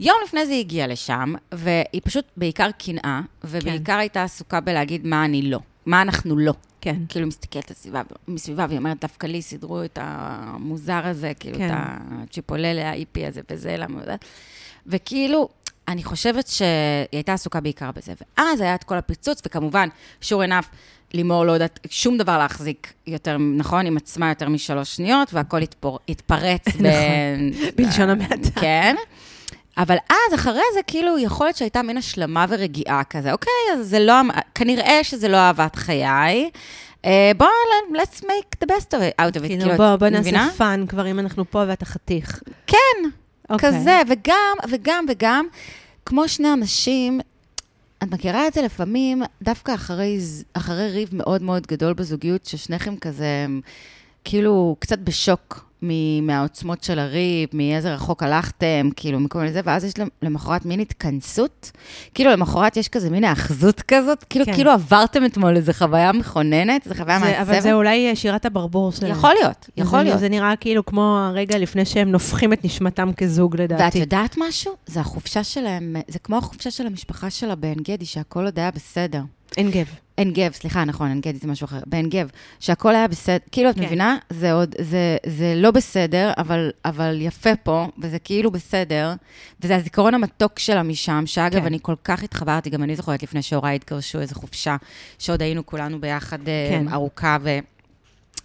יום 0.00 0.16
לפני 0.24 0.46
זה 0.46 0.52
היא 0.52 0.60
הגיעה 0.60 0.86
לשם, 0.86 1.34
והיא 1.52 2.00
פשוט 2.04 2.24
בעיקר 2.36 2.70
קנאה, 2.78 3.20
ובעיקר 3.44 3.92
כן. 3.92 3.98
הייתה 3.98 4.22
עסוקה 4.22 4.60
בלהגיד 4.60 5.06
מה 5.06 5.24
אני 5.24 5.42
לא, 5.42 5.58
מה 5.88 6.02
אנחנו 6.02 6.36
לא. 6.36 6.52
כן. 6.80 6.96
כאילו, 7.08 7.26
מסתכלת 7.26 7.86
מסביבה, 8.28 8.66
והיא 8.68 8.78
אומרת, 8.78 9.00
דווקא 9.00 9.26
לי 9.26 9.42
סידרו 9.42 9.84
את 9.84 9.98
המוזר 10.02 11.06
הזה, 11.06 11.32
כאילו, 11.40 11.58
כן. 11.58 11.70
את 11.70 11.72
הצ'יפוללה, 11.74 12.90
האיפי 12.90 13.26
הזה 13.26 13.40
וזה, 13.50 13.76
למה. 13.76 14.00
וכאילו, 14.86 15.48
אני 15.88 16.04
חושבת 16.04 16.46
שהיא 16.46 16.68
הייתה 17.12 17.32
עסוקה 17.32 17.60
בעיקר 17.60 17.90
בזה. 17.96 18.12
ואז 18.20 18.60
היה 18.60 18.74
את 18.74 18.84
כל 18.84 18.96
הפיצוץ, 18.96 19.42
וכמובן, 19.46 19.88
sure 20.22 20.48
enough, 20.48 20.66
לימור 21.14 21.44
לא 21.44 21.52
יודעת 21.52 21.80
שום 21.90 22.18
דבר 22.18 22.38
להחזיק 22.38 22.92
יותר, 23.06 23.38
נכון? 23.38 23.86
עם 23.86 23.96
עצמה 23.96 24.28
יותר 24.28 24.48
משלוש 24.48 24.96
שניות, 24.96 25.34
והכל 25.34 25.62
התפור, 25.62 25.98
התפרץ. 26.08 26.68
ב... 26.68 26.86
נכון. 26.86 27.72
בלשון 27.76 28.10
המעטה. 28.10 28.60
כן. 28.60 28.96
אבל 29.78 29.96
אז, 30.10 30.34
אחרי 30.34 30.62
זה, 30.74 30.80
כאילו, 30.86 31.18
יכול 31.18 31.46
להיות 31.46 31.56
שהייתה 31.56 31.82
מין 31.82 31.96
השלמה 31.96 32.46
ורגיעה 32.48 33.04
כזה. 33.04 33.32
אוקיי, 33.32 33.52
אז 33.72 33.88
זה 33.88 33.98
לא, 33.98 34.14
כנראה 34.54 35.04
שזה 35.04 35.28
לא 35.28 35.36
אהבת 35.36 35.76
חיי. 35.76 36.50
אה, 37.04 37.30
בואו, 37.36 37.50
let's 37.92 38.20
make 38.20 38.64
the 38.64 38.66
best 38.66 38.90
of 38.90 38.98
it, 38.98 39.22
out 39.22 39.36
of 39.36 39.44
it. 39.44 39.46
כאילו, 39.46 39.76
בוא, 39.76 39.96
בוא? 39.96 40.08
נעשה 40.08 40.48
fun 40.56 40.84
כבר 40.88 41.10
אם 41.10 41.18
אנחנו 41.18 41.50
פה 41.50 41.64
ואתה 41.68 41.84
חתיך. 41.84 42.42
כן, 42.66 42.76
אוקיי. 43.50 43.68
כזה, 43.68 44.00
וגם, 44.08 44.56
וגם, 44.70 45.04
וגם, 45.08 45.46
כמו 46.06 46.28
שני 46.28 46.52
אנשים, 46.52 47.20
את 48.02 48.10
מכירה 48.10 48.46
את 48.46 48.54
זה 48.54 48.62
לפעמים, 48.62 49.22
דווקא 49.42 49.74
אחרי, 49.74 50.18
אחרי 50.52 50.90
ריב 50.90 51.08
מאוד 51.12 51.42
מאוד 51.42 51.66
גדול 51.66 51.92
בזוגיות, 51.92 52.46
ששניכם 52.46 52.96
כזה, 52.96 53.46
כאילו, 54.24 54.76
קצת 54.78 54.98
בשוק 54.98 55.67
מהעוצמות 56.22 56.84
של 56.84 56.98
הריב, 56.98 57.48
מאיזה 57.52 57.94
רחוק 57.94 58.22
הלכתם, 58.22 58.88
כאילו, 58.96 59.20
מכל 59.20 59.38
מיני 59.38 59.52
זה, 59.52 59.60
ואז 59.64 59.84
יש 59.84 59.98
למ- 59.98 60.08
למחרת 60.22 60.66
מין 60.66 60.80
התכנסות. 60.80 61.70
כאילו, 62.14 62.30
למחרת 62.30 62.76
יש 62.76 62.88
כזה 62.88 63.10
מין 63.10 63.24
האחזות 63.24 63.82
כזאת, 63.88 64.24
כאילו, 64.30 64.44
כן. 64.44 64.54
כאילו 64.54 64.70
עברתם 64.70 65.24
אתמול 65.24 65.56
איזו 65.56 65.72
חוויה 65.72 66.12
מכוננת, 66.12 66.84
איזו 66.86 66.94
חוויה 66.94 67.18
מעצבת. 67.18 67.38
אבל 67.48 67.60
זה 67.60 67.72
אולי 67.72 68.10
אה, 68.10 68.16
שירת 68.16 68.46
הברבור 68.46 68.92
שלהם. 68.92 69.12
יכול 69.12 69.30
להיות, 69.40 69.68
יכול 69.76 69.98
זה- 69.98 70.04
להיות. 70.04 70.20
זה 70.20 70.28
נראה 70.28 70.56
כאילו 70.56 70.86
כמו 70.86 71.18
הרגע 71.18 71.58
לפני 71.58 71.84
שהם 71.84 72.10
נופחים 72.10 72.52
את 72.52 72.64
נשמתם 72.64 73.10
כזוג, 73.16 73.52
ואת 73.58 73.60
לדעתי. 73.60 73.98
יודעת 73.98 74.34
משהו? 74.48 74.72
זה 74.86 75.00
החופשה 75.00 75.44
שלהם, 75.44 75.96
זה 76.08 76.18
כמו 76.18 76.36
החופשה 76.38 76.70
של 76.70 76.86
המשפחה 76.86 77.30
שלה 77.30 77.54
בעין 77.54 77.78
גדי, 77.82 78.04
שהכל 78.04 78.44
עוד 78.44 78.58
היה 78.58 78.70
בסדר. 78.70 79.20
אין 79.58 79.70
גב. 79.70 79.86
עין 80.16 80.32
גב, 80.32 80.52
סליחה, 80.52 80.84
נכון, 80.84 81.08
עין 81.08 81.20
גדי 81.20 81.38
זה 81.38 81.48
משהו 81.48 81.64
אחר. 81.64 81.78
בעין 81.86 82.08
גב, 82.08 82.30
שהכל 82.60 82.94
היה 82.94 83.08
בסדר, 83.08 83.36
כאילו, 83.52 83.70
את 83.70 83.74
כן. 83.74 83.84
מבינה? 83.84 84.16
זה 84.30 84.52
עוד, 84.52 84.74
זה, 84.80 85.16
זה 85.26 85.54
לא 85.56 85.70
בסדר, 85.70 86.30
אבל, 86.38 86.70
אבל 86.84 87.16
יפה 87.20 87.56
פה, 87.56 87.86
וזה 87.98 88.18
כאילו 88.18 88.50
בסדר, 88.50 89.12
וזה 89.60 89.76
הזיכרון 89.76 90.14
המתוק 90.14 90.58
שלה 90.58 90.82
משם, 90.82 91.22
שאגב, 91.26 91.60
כן. 91.60 91.66
אני 91.66 91.78
כל 91.82 91.94
כך 92.04 92.22
התחברתי, 92.22 92.70
גם 92.70 92.82
אני 92.82 92.96
זוכרת 92.96 93.22
לפני 93.22 93.42
שהוריי 93.42 93.74
התגרשו, 93.76 94.20
איזו 94.20 94.34
חופשה, 94.34 94.76
שעוד 95.18 95.42
היינו 95.42 95.66
כולנו 95.66 96.00
ביחד 96.00 96.48
אה, 96.48 96.68
כן. 96.70 96.88
ארוכה, 96.92 97.36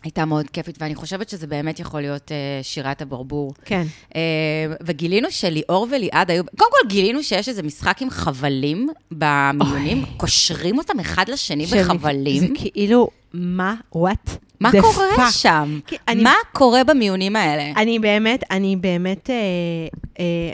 והייתה 0.03 0.25
מאוד 0.25 0.50
כיפית, 0.50 0.77
ואני 0.81 0.95
חושבת 0.95 1.29
שזה 1.29 1.48
באמת 1.48 1.79
יכול 1.79 2.01
להיות 2.01 2.31
אה, 2.31 2.38
שירת 2.63 3.01
הברבור. 3.01 3.53
כן. 3.65 3.83
אה, 4.15 4.22
וגילינו 4.86 5.27
שליאור 5.31 5.88
וליעד 5.91 6.31
היו, 6.31 6.43
קודם 6.57 6.72
כל 6.81 6.88
גילינו 6.89 7.24
שיש 7.24 7.50
איזה 7.50 7.63
משחק 7.63 8.01
עם 8.01 8.10
חבלים 8.10 8.89
במיונים, 9.12 10.05
קושרים 10.17 10.77
אותם 10.77 11.00
אחד 11.00 11.29
לשני 11.29 11.67
שהם- 11.67 11.83
בחבלים. 11.98 12.39
זה 12.39 12.48
כאילו, 12.55 13.10
מה? 13.33 13.75
what? 13.95 14.29
מה 14.60 14.69
the 14.69 14.81
קורה 14.81 15.05
fuck? 15.27 15.31
שם? 15.31 15.79
אני- 16.07 16.24
מה 16.24 16.33
קורה 16.51 16.83
במיונים 16.83 17.36
האלה? 17.36 17.72
אני 17.81 18.00
באמת, 18.00 18.43
אני 18.51 18.75
באמת, 18.75 19.29
אה, 19.29 19.36
אה, 20.19 20.51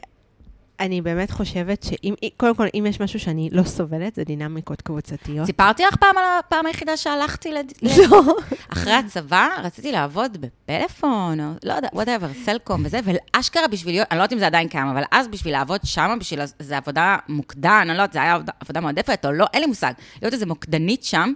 אני 0.80 1.02
באמת 1.02 1.32
חושבת 1.32 1.84
שאם, 1.84 2.14
קודם 2.38 2.56
כל, 2.56 2.68
אם 2.74 2.86
יש 2.90 3.02
משהו 3.02 3.20
שאני 3.20 3.50
לא 3.52 3.64
סובלת, 3.64 4.16
זה 4.16 4.24
דינמיקות 4.24 4.82
קבוצתיות. 4.82 5.46
סיפרתי 5.46 5.84
לך 5.84 5.96
פעם 5.96 6.18
על 6.18 6.24
הפעם 6.40 6.66
היחידה 6.66 6.98
שהלכתי 6.98 7.52
לד... 7.52 7.72
לא. 8.10 8.22
אחרי 8.70 8.94
הצבא, 8.94 9.48
רציתי 9.64 9.92
לעבוד 9.92 10.38
בפלאפון, 10.40 11.40
או 11.40 11.52
לא 11.64 11.74
יודע, 11.74 11.88
whatever, 11.94 12.28
סלקום 12.46 12.82
וזה, 12.86 13.00
ואשכרה 13.04 13.68
בשביל 13.68 13.96
להיות, 13.96 14.08
אני 14.12 14.18
לא 14.18 14.24
יודעת 14.24 14.34
אם 14.34 14.40
זה 14.40 14.48
עדיין 14.48 14.68
קיים, 14.68 14.88
אבל 14.88 15.04
אז 15.12 15.28
בשביל 15.28 15.54
לעבוד 15.54 15.80
שם, 15.84 16.18
בשביל, 16.20 16.40
זה 16.60 16.78
עבודה 16.78 17.18
מוקדן, 17.30 17.70
אני 17.82 17.88
לא 17.88 17.94
יודעת, 17.94 18.14
זה 18.14 18.22
היה 18.22 18.34
עבודה, 18.34 18.52
עבודה 18.60 18.82
מועדפת 18.82 19.26
או 19.26 19.32
לא, 19.32 19.46
אין 19.54 19.62
לי 19.62 19.68
מושג. 19.68 19.94
להיות 20.22 20.34
איזה 20.34 20.46
מוקדנית 20.46 21.04
שם, 21.04 21.34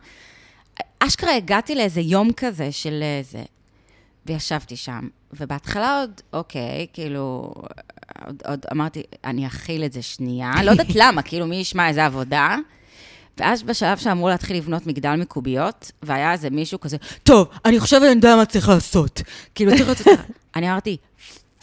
אשכרה 0.99 1.35
הגעתי 1.35 1.75
לאיזה 1.75 2.01
יום 2.01 2.33
כזה 2.33 2.71
של 2.71 3.03
איזה, 3.19 3.43
וישבתי 4.25 4.75
שם, 4.75 5.07
ובהתחלה 5.33 5.99
עוד, 5.99 6.21
אוקיי, 6.33 6.87
כאילו, 6.93 7.53
עוד, 8.25 8.43
עוד 8.45 8.65
אמרתי, 8.71 9.03
אני 9.23 9.47
אכיל 9.47 9.83
את 9.85 9.93
זה 9.93 10.01
שנייה, 10.01 10.51
לא 10.63 10.71
יודעת 10.71 10.95
למה, 11.01 11.21
כאילו, 11.21 11.47
מי 11.47 11.55
ישמע 11.55 11.87
איזה 11.87 12.05
עבודה. 12.05 12.57
ואז 13.37 13.63
בשלב 13.63 13.97
שאמרו 13.97 14.29
להתחיל 14.29 14.57
לבנות 14.57 14.87
מגדל 14.87 15.15
מקוביות, 15.15 15.91
והיה 16.03 16.31
איזה 16.31 16.49
מישהו 16.49 16.79
כזה, 16.79 16.97
טוב, 17.23 17.47
אני 17.65 17.79
חושבת 17.79 18.01
אני 18.01 18.09
יודע 18.09 18.35
מה 18.35 18.45
צריך 18.45 18.69
לעשות. 18.69 19.21
כאילו, 19.55 19.71
צריך 19.77 19.89
לעשות... 19.89 20.07
אני 20.55 20.71
אמרתי, 20.71 20.97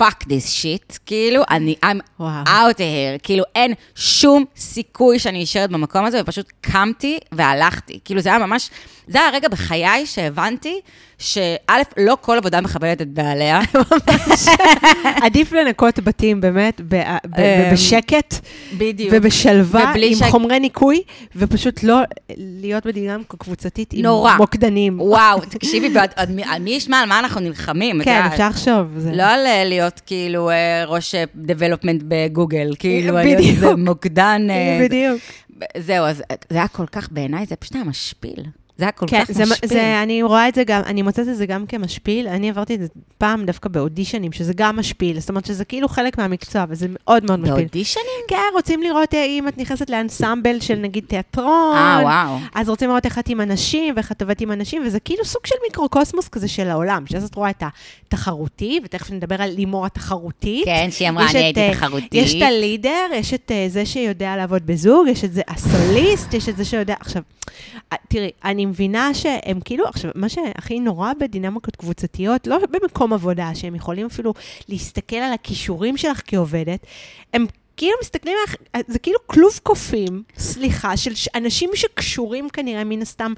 fuck 0.00 0.25
this 0.25 0.62
shit, 0.62 0.99
כאילו, 1.07 1.42
אני, 1.50 1.75
I'm 1.85 1.99
וואו. 2.21 2.45
out 2.45 2.75
here, 2.76 3.21
כאילו, 3.23 3.45
אין 3.54 3.73
שום 3.95 4.45
סיכוי 4.57 5.19
שאני 5.19 5.42
נשארת 5.42 5.71
במקום 5.71 6.04
הזה, 6.04 6.21
ופשוט 6.23 6.52
קמתי 6.61 7.19
והלכתי. 7.33 7.99
כאילו, 8.04 8.21
זה 8.21 8.28
היה 8.28 8.38
ממש, 8.38 8.71
זה 9.09 9.19
היה 9.19 9.28
הרגע 9.28 9.49
בחיי 9.49 10.07
שהבנתי 10.07 10.80
שא', 11.19 11.49
לא 11.97 12.16
כל 12.21 12.37
עבודה 12.38 12.61
מכבדת 12.61 13.02
את 13.02 13.09
בעליה. 13.09 13.61
עדיף 15.23 15.52
לנקות 15.52 15.99
בתים, 15.99 16.40
באמת, 16.40 16.80
אמ, 16.80 17.73
בשקט 17.73 18.35
בדיוק. 18.78 19.11
ובשלווה, 19.16 19.92
עם 19.97 20.14
שה- 20.14 20.30
חומרי 20.30 20.61
ניקוי, 20.61 21.02
ופשוט 21.37 21.83
לא 21.83 22.00
להיות 22.37 22.87
בדינמיקה 22.87 23.37
קבוצתית 23.37 23.92
עם 23.92 24.02
נורא. 24.02 24.37
מוקדנים. 24.37 25.00
וואו, 25.00 25.40
תקשיבי, 25.50 25.90
ועוד- 25.95 26.11
עוד 26.19 26.30
מי 26.61 26.71
ישמע 26.71 27.00
על 27.00 27.09
מה 27.09 27.19
אנחנו 27.19 27.40
נלחמים? 27.40 28.02
כן. 28.04 28.23
אפשר 28.33 28.49
לחשוב. 28.49 28.87
זה- 28.99 29.12
לא 29.12 29.23
על 29.23 29.47
אה, 29.47 29.64
להיות 29.90 30.02
כאילו 30.06 30.50
אה, 30.50 30.85
ראש 30.87 31.14
דבלופמנט 31.37 32.02
בגוגל, 32.09 32.75
כאילו, 32.78 33.16
על 33.18 33.25
להיות 33.25 33.38
בדיוק. 33.40 33.54
איזה 33.56 33.75
מוקדן. 33.76 34.47
אה, 34.50 34.80
בדיוק. 34.85 35.20
זה- 35.59 35.82
זהו, 35.82 36.04
אז 36.06 36.23
אה, 36.30 36.37
זה 36.50 36.59
היה 36.59 36.68
כל 36.68 36.87
כך, 36.87 37.09
בעיניי, 37.12 37.47
זה 37.47 37.56
פשוט 37.56 37.75
היה 37.75 37.85
משפיל. 37.85 38.44
זה 38.80 38.84
היה 38.84 38.92
כל 38.92 39.06
כן, 39.08 39.25
כך 39.25 39.32
זה, 39.32 39.42
משפיל. 39.42 39.68
זה, 39.68 40.02
אני 40.02 40.22
רואה 40.22 40.49
את 40.49 40.54
זה 40.54 40.64
גם, 40.64 40.82
אני 40.87 41.02
מוצאת 41.02 41.28
את 41.28 41.37
זה 41.37 41.46
גם 41.46 41.66
כמשפיל. 41.66 42.28
אני 42.28 42.50
עברתי 42.50 42.75
את 42.75 42.80
זה 42.80 42.87
פעם 43.18 43.46
דווקא 43.46 43.68
באודישנים, 43.68 44.32
שזה 44.32 44.52
גם 44.56 44.76
משפיל. 44.76 45.20
זאת 45.20 45.28
אומרת 45.28 45.46
שזה 45.46 45.64
כאילו 45.64 45.88
חלק 45.88 46.18
מהמקצוע, 46.18 46.64
וזה 46.68 46.87
מאוד 46.88 47.25
מאוד 47.25 47.40
משפיל. 47.40 47.56
באודישנים? 47.56 48.20
כן, 48.28 48.37
רוצים 48.54 48.82
לראות 48.82 49.14
אה, 49.14 49.25
אם 49.25 49.49
את 49.49 49.58
נכנסת 49.58 49.90
לאנסמבל 49.90 50.60
של 50.60 50.75
נגיד 50.75 51.04
תיאטרון. 51.08 51.76
אה, 51.76 52.00
וואו. 52.02 52.38
אז 52.54 52.68
רוצים 52.68 52.88
לראות 52.88 53.04
איך 53.04 53.18
את 53.18 53.28
עם 53.28 53.40
אנשים, 53.40 53.94
ואיך 53.96 54.12
את 54.12 54.22
עובדת 54.22 54.40
עם 54.40 54.52
אנשים, 54.52 54.82
וזה 54.87 55.00
כאילו 55.00 55.25
סוג 55.25 55.46
של 55.46 55.54
מיקרוקוסמוס 55.68 56.28
כזה 56.28 56.49
של 56.49 56.68
העולם, 56.68 57.04
שאז 57.06 57.25
את 57.25 57.34
רואה 57.34 57.50
את 57.50 57.62
התחרותי, 58.06 58.80
ותכף 58.84 59.10
נדבר 59.10 59.42
על 59.42 59.50
לימור 59.50 59.87
התחרותית. 59.87 60.64
כן, 60.64 60.88
שהיא 60.90 61.08
אמרה, 61.08 61.25
אני 61.25 61.30
את, 61.30 61.34
הייתי 61.34 61.60
אה, 61.60 61.72
תחרותית. 61.72 62.14
יש 62.14 62.34
את 62.34 62.42
הלידר, 62.42 63.06
יש 63.14 63.34
את 63.34 63.52
אה, 63.54 63.66
זה 63.68 63.87
שיודע 63.87 64.37
לעבוד 64.37 64.66
בזוג, 64.66 65.06
יש 65.08 65.25
את 65.25 65.32
זה 65.32 65.42
הסוליסט, 65.49 66.34
יש 66.34 66.49
את 66.49 66.56
זה 66.56 66.64
שיודע... 66.64 66.94
עכשיו, 67.00 67.22
תראי, 68.09 68.30
אני 68.44 68.66
מבינה 68.66 69.14
שהם 69.14 69.61
כאילו, 69.64 69.87
עכשיו, 69.87 70.11
מה 70.14 70.28
שהכי 70.28 70.80
נורא 70.80 71.12
בדינמיקות 71.20 71.76
קבוצתיות, 71.76 72.47
לא 72.47 72.59
במקום 72.70 73.12
עבודה, 73.12 73.50
שהם 73.54 73.75
יכולים 73.75 74.06
אפילו 74.06 74.35
להסתכל 74.68 75.16
על 75.16 75.32
הכישורים 75.32 75.97
שלך 75.97 76.23
כעובדת, 76.26 76.87
הם 77.35 77.47
כאילו 77.80 77.94
מסתכלים 78.02 78.34
עליך, 78.46 78.56
זה 78.88 78.99
כאילו 78.99 79.18
כלוב 79.26 79.60
קופים, 79.62 80.22
סליחה, 80.38 80.96
של 80.96 81.12
אנשים 81.34 81.70
שקשורים 81.75 82.49
כנראה 82.49 82.84
מן 82.84 83.02
הסתם 83.02 83.32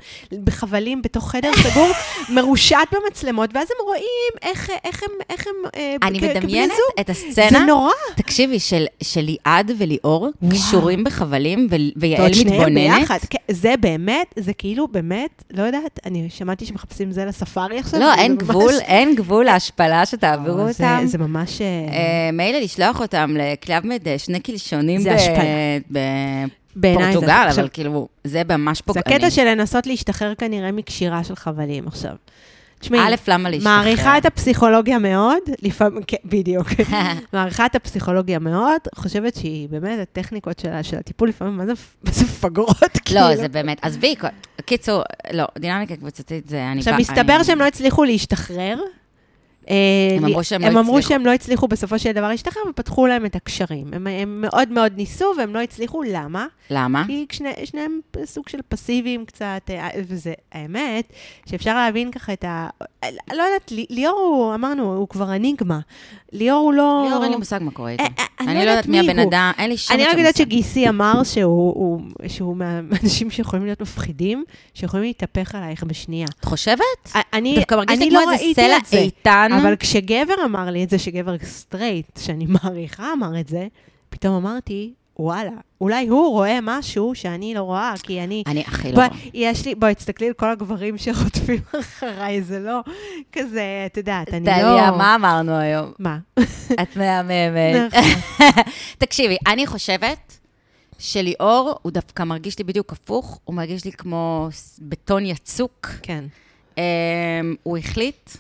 בחבלים 0.45 1.03
בתוך 1.03 1.31
חדר 1.31 1.51
סגור, 1.63 1.89
מרושת 2.35 2.77
במצלמות, 2.93 3.51
ואז 3.55 3.69
הם 3.71 3.87
רואים 3.87 4.03
איך, 4.43 4.71
איך 4.85 5.03
הם, 5.03 5.09
איך 5.31 5.47
הם 5.47 5.55
אה, 5.77 5.97
אני 6.03 6.19
כ- 6.21 6.23
כבני 6.23 6.39
מדמיינת 6.41 6.71
זוג. 6.71 7.01
את 7.01 7.07
זה 7.07 7.13
הסצנה. 7.13 7.65
נורא. 7.67 7.91
תקשיבי, 8.17 8.61
של 8.61 8.85
של 9.03 9.21
ליעד 9.21 9.71
וליאור, 9.79 10.29
וואו. 10.43 10.53
קשורים 10.53 11.05
בחבלים, 11.05 11.69
ו- 11.71 11.77
ויעל 12.01 12.21
ועוד 12.23 12.35
שניהם 12.35 12.57
מתבוננת. 12.61 13.01
ביחד. 13.01 13.19
כן, 13.31 13.39
זה 13.51 13.75
באמת, 13.81 14.35
זה 14.39 14.53
כאילו 14.53 14.89
באמת, 14.89 15.43
לא 15.53 15.63
יודעת, 15.63 16.01
אני 16.07 16.27
שמעתי 16.31 16.67
שמחפשים 16.67 17.13
זה 17.13 17.25
לספארי 17.25 17.79
עכשיו. 17.79 18.01
לא, 18.01 18.15
זה 18.15 18.21
אין 18.21 18.37
גבול, 18.37 18.73
אין 18.81 19.15
גבול 19.15 19.45
להשפלה 19.45 20.07
שתעבירו 20.07 20.57
זה- 20.57 20.69
אותם. 20.85 21.03
זה 21.07 21.19
ממש... 21.19 21.61
אה, 21.61 21.67
אה, 21.67 22.31
מילא 22.33 22.59
לשלוח 22.59 23.01
אותם 23.01 23.37
לכלב 23.39 23.87
מדשנה 23.87 24.32
שני 24.33 24.41
קלשונים 24.41 25.01
זה 25.01 25.11
ב- 25.91 25.95
זה- 25.95 26.45
בפורטוגל, 26.77 27.49
אבל 27.55 27.69
כאילו, 27.73 28.09
זה 28.25 28.43
ממש 28.49 28.79
זה 28.79 28.85
פוגעני. 28.85 29.17
הקטע 29.17 29.31
של 29.31 29.45
לנסות 29.45 29.87
להשתחרר 29.87 30.35
כנראה 30.35 30.73
מקשירה 30.73 31.25
של 31.25 31.37
חבלים 31.37 31.89
עכשיו. 31.89 32.13
תשמעי, 32.81 33.01
א', 33.01 33.15
למה 33.29 33.51
להשתחרר? 33.51 33.77
מעריכה 33.77 34.19
את 34.19 34.27
הפסיכולוגיה 34.27 34.99
מאוד, 34.99 35.39
לפעמים, 35.63 36.03
כן, 36.07 36.17
בדיוק. 36.25 36.67
מעריכה 37.33 37.67
את 37.67 37.75
הפסיכולוגיה 37.75 38.39
מאוד, 38.39 38.81
חושבת 38.95 39.35
שהיא 39.35 39.69
באמת, 39.69 39.99
הטכניקות 40.03 40.59
שלה, 40.59 40.83
של 40.83 40.97
הטיפול 40.97 41.29
לפעמים, 41.29 41.57
מה 41.57 41.67
זה 41.67 41.73
מה 42.05 42.11
זה 42.13 42.25
מפגרות, 42.25 42.99
כאילו. 43.05 43.21
לא, 43.21 43.37
זה 43.37 43.49
באמת. 43.49 43.79
עזבי, 43.83 44.15
קיצור, 44.67 45.03
לא, 45.33 45.45
דינמיקה 45.59 45.97
קבוצתית 45.97 46.49
זה... 46.49 46.69
אני 46.73 46.79
עכשיו, 46.79 46.95
מסתבר 46.99 47.43
שהם 47.43 47.59
לא 47.59 47.67
הצליחו 47.67 48.05
להשתחרר. 48.05 48.77
אה, 49.71 49.75
הם 50.17 50.25
אמרו 50.25 50.45
שהם 50.45 50.63
לא 50.63 50.67
הם 50.67 50.77
אמרו 50.77 50.99
הצליחו. 50.99 51.09
שהם 51.09 51.27
לא 51.27 51.31
הצליחו 51.33 51.69
בסופו 51.69 51.99
של 51.99 52.13
דבר 52.13 52.29
להשתחרר, 52.29 52.63
ופתחו 52.71 53.07
להם 53.07 53.27
את 53.27 53.37
הקשרים. 53.37 53.87
הם, 53.93 54.07
הם 54.07 54.41
מאוד 54.41 54.69
מאוד 54.73 54.93
ניסו, 54.97 55.33
והם 55.39 55.55
לא 55.55 55.61
הצליחו, 55.61 56.03
למה? 56.03 56.47
למה? 56.71 57.05
כי 57.07 57.27
שני, 57.33 57.51
שניהם 57.65 58.01
סוג 58.25 58.49
של 58.49 58.59
פסיביים 58.69 59.25
קצת, 59.25 59.61
אה, 59.71 59.89
וזה, 60.09 60.33
האמת, 60.53 61.13
שאפשר 61.47 61.75
להבין 61.75 62.11
ככה 62.11 62.33
את 62.33 62.45
ה... 62.45 62.69
לא 63.33 63.43
יודעת, 63.43 63.71
לי- 63.73 63.87
ליאור 63.91 64.19
הוא, 64.21 64.55
אמרנו, 64.55 64.97
הוא 64.97 65.09
כבר 65.09 65.35
אניגמה. 65.35 65.81
ליאור 66.33 66.61
הוא 66.61 66.73
לא... 66.73 67.05
ליאור, 67.09 67.23
אין 67.23 67.33
לי 67.33 67.39
מושג 67.39 67.59
מה 67.63 67.71
קורה 67.71 67.91
איתו. 67.91 68.03
אה, 68.05 68.09
אה, 68.19 68.25
אני 68.53 68.65
לא 68.65 68.71
יודעת 68.71 68.87
מי 68.87 69.01
הבן 69.01 69.19
אדם, 69.19 69.53
אין 69.59 69.71
לי 69.71 69.77
של 69.77 69.95
אני. 69.95 70.07
רק 70.07 70.19
יודעת 70.19 70.37
שגיסי 70.37 70.89
אמר 70.89 71.23
שהוא, 71.25 71.75
הוא, 71.75 72.01
שהוא 72.29 72.57
מהאנשים 72.57 73.31
שיכולים 73.31 73.65
להיות 73.65 73.81
מפחידים, 73.81 74.45
שיכולים 74.75 75.07
להתהפך 75.07 75.55
עלייך 75.55 75.83
בשנייה. 75.85 76.27
את 76.41 76.45
חושבת? 76.45 77.13
אני, 77.33 77.55
דווקא 77.57 77.75
מרגיש 77.75 77.99
לי 77.99 78.11
כמו 78.11 78.21
לא 78.21 78.33
איזה 78.33 78.45
סלע. 78.55 78.77
איתן. 78.93 79.52
אבל 79.61 79.77
כשגבר 79.77 80.35
אמר 80.45 80.71
לי 80.71 80.85
את 80.85 80.91
זה, 80.91 80.99
שגבר 80.99 81.35
סטרייט, 81.43 82.19
שאני 82.19 82.47
מעריכה 82.63 83.13
אמר 83.13 83.41
את 83.41 83.49
זה, 83.49 83.67
פתאום 84.11 84.35
אמרתי, 84.35 84.93
וואלה, 85.19 85.51
אולי 85.81 86.09
הוא 86.09 86.31
רואה 86.31 86.59
משהו 86.63 87.15
שאני 87.15 87.55
לא 87.55 87.61
רואה, 87.61 87.95
כי 88.03 88.21
אני... 88.21 88.43
אני 88.47 88.61
הכי 88.61 88.93
לא 88.93 88.97
רואה. 88.97 89.09
יש 89.35 89.67
לי, 89.67 89.75
בואי, 89.75 89.95
תסתכלי 89.95 90.27
על 90.27 90.33
כל 90.33 90.51
הגברים 90.51 90.99
שרודפים 90.99 91.61
אחריי, 91.81 92.43
זה 92.43 92.59
לא 92.59 92.81
כזה, 93.33 93.63
את 93.87 93.97
יודעת, 93.97 94.29
אני 94.29 94.47
לא... 94.47 94.53
דליה, 94.53 94.91
מה 94.91 95.15
אמרנו 95.15 95.57
היום? 95.57 95.93
מה? 95.99 96.19
את 96.83 96.97
מהממת. 96.97 97.93
נכון. 97.93 98.11
תקשיבי, 98.99 99.37
אני 99.47 99.67
חושבת 99.67 100.39
שליאור, 100.99 101.79
הוא 101.83 101.93
דווקא 101.93 102.23
מרגיש 102.23 102.59
לי 102.59 102.65
בדיוק 102.65 102.93
הפוך, 102.93 103.41
הוא 103.45 103.55
מרגיש 103.55 103.85
לי 103.85 103.93
כמו 103.93 104.49
בטון 104.79 105.27
יצוק. 105.27 105.89
כן. 106.03 106.25
אמ, 106.79 106.83
הוא 107.63 107.79
החליט, 107.79 108.31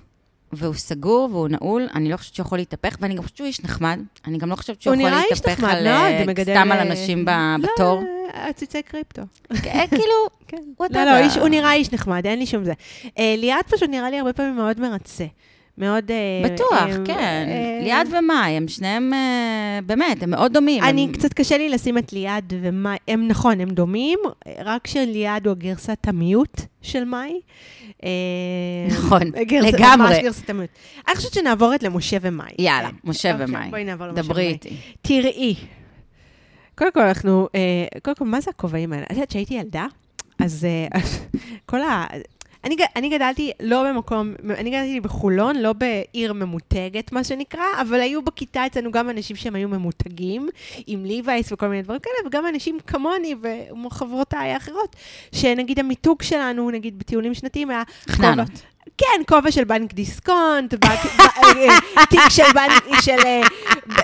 והוא 0.52 0.74
סגור 0.74 1.28
והוא 1.32 1.48
נעול, 1.48 1.88
אני 1.94 2.10
לא 2.10 2.16
חושבת 2.16 2.34
שהוא 2.34 2.44
יכול 2.46 2.58
להתהפך, 2.58 2.96
ואני 3.00 3.14
גם 3.14 3.22
חושבת 3.22 3.36
שהוא 3.36 3.46
איש 3.46 3.64
נחמד. 3.64 4.00
אני 4.26 4.38
גם 4.38 4.50
לא 4.50 4.56
חושבת 4.56 4.82
שהוא 4.82 4.94
הוא 4.94 5.02
יכול 5.02 5.20
להתהפך 5.30 5.64
על, 5.64 5.84
מאוד, 5.84 6.12
אה, 6.12 6.24
מגדל... 6.26 6.54
סתם 6.54 6.72
על 6.72 6.78
אה, 6.78 6.82
אנשים 6.82 7.24
ב- 7.24 7.56
בתור. 7.62 8.00
לא, 8.00 8.28
עציצי 8.32 8.82
קריפטו. 8.82 9.22
כאילו, 9.90 10.14
כן. 10.48 10.56
לא, 10.80 11.04
לא, 11.04 11.16
איש, 11.18 11.36
הוא 11.36 11.48
נראה 11.48 11.72
איש 11.72 11.92
נחמד, 11.92 12.26
אין 12.26 12.38
לי 12.38 12.46
שום 12.46 12.64
זה. 12.64 12.72
ליאת 13.18 13.66
פשוט 13.68 13.90
נראה 13.90 14.10
לי 14.10 14.18
הרבה 14.18 14.32
פעמים 14.32 14.56
מאוד 14.56 14.80
מרצה. 14.80 15.24
מאוד... 15.78 16.10
אה, 16.10 16.50
בטוח, 16.50 16.72
אה, 16.72 16.96
כן. 17.04 17.18
אה, 17.48 17.78
ליעד 17.82 18.08
ומאי, 18.18 18.50
הם 18.50 18.68
שניהם, 18.68 19.12
אה, 19.14 19.78
באמת, 19.86 20.22
הם 20.22 20.30
מאוד 20.30 20.52
דומים. 20.52 20.84
אני, 20.84 21.04
הם- 21.04 21.12
קצת 21.12 21.32
קשה 21.32 21.58
לי 21.58 21.68
לשים 21.68 21.98
את 21.98 22.12
ליעד 22.12 22.52
ומאי, 22.60 22.96
הם 23.08 23.28
נכון, 23.28 23.60
הם 23.60 23.68
דומים, 23.70 24.18
רק 24.64 24.86
שליעד 24.86 25.46
הוא 25.46 25.52
הגרסת 25.52 25.98
המיעוט 26.08 26.60
של 26.82 27.04
מאי. 27.04 27.40
נכון, 28.90 29.20
גרסת- 29.30 29.72
לגמרי. 29.78 30.08
ממש 30.08 30.18
גרסת 30.22 30.50
המיעוט. 30.50 30.70
אני 31.08 31.16
חושבת 31.16 31.32
שנעבור 31.32 31.74
את 31.74 31.82
למשה 31.82 32.16
ומאי. 32.20 32.50
יאללה, 32.58 32.88
כן. 32.90 32.96
משה 33.04 33.32
אוקיי, 33.32 33.46
ומאי. 33.48 33.70
בואי 33.70 33.84
נעבור 33.84 34.06
למשה 34.06 34.22
דברי 34.22 34.42
ומאי. 34.42 34.52
איתי. 34.52 34.76
תראי, 35.02 35.54
קודם 36.78 36.92
כל 36.92 37.00
אנחנו, 37.00 37.48
קודם 38.02 38.16
כל, 38.16 38.24
מה 38.24 38.40
זה 38.40 38.50
הכובעים 38.50 38.92
האלה? 38.92 39.04
את 39.04 39.10
יודעת 39.10 39.30
שהייתי 39.30 39.54
ילדה, 39.54 39.86
אז 40.38 40.66
כל 41.66 41.80
ה... 41.82 42.06
אני, 42.64 42.76
אני 42.96 43.08
גדלתי 43.08 43.52
לא 43.60 43.84
במקום, 43.88 44.34
אני 44.50 44.70
גדלתי 44.70 45.00
בחולון, 45.00 45.56
לא 45.56 45.72
בעיר 45.72 46.32
ממותגת, 46.32 47.12
מה 47.12 47.24
שנקרא, 47.24 47.64
אבל 47.80 48.00
היו 48.00 48.22
בכיתה 48.22 48.66
אצלנו 48.66 48.92
גם 48.92 49.10
אנשים 49.10 49.36
שהם 49.36 49.54
היו 49.54 49.68
ממותגים, 49.68 50.48
עם 50.86 51.04
ליווייס 51.04 51.52
וכל 51.52 51.68
מיני 51.68 51.82
דברים 51.82 52.00
כאלה, 52.00 52.26
וגם 52.26 52.46
אנשים 52.46 52.78
כמוני 52.86 53.34
וחברותיי 53.86 54.52
האחרות, 54.52 54.96
שנגיד 55.32 55.78
המיתוג 55.78 56.22
שלנו, 56.22 56.70
נגיד 56.70 56.98
בטיולים 56.98 57.34
שנתיים, 57.34 57.70
היה 57.70 57.82
חננות. 58.08 58.62
כן, 58.98 59.22
כובע 59.28 59.50
של 59.50 59.64
בנק 59.64 59.92
דיסקונט, 59.92 60.74
בנק, 60.74 61.00
אה, 61.20 62.06
תיק 62.10 62.20
של 62.28 62.52
בנק, 62.54 63.00
של 63.00 63.18
אה, 63.24 63.40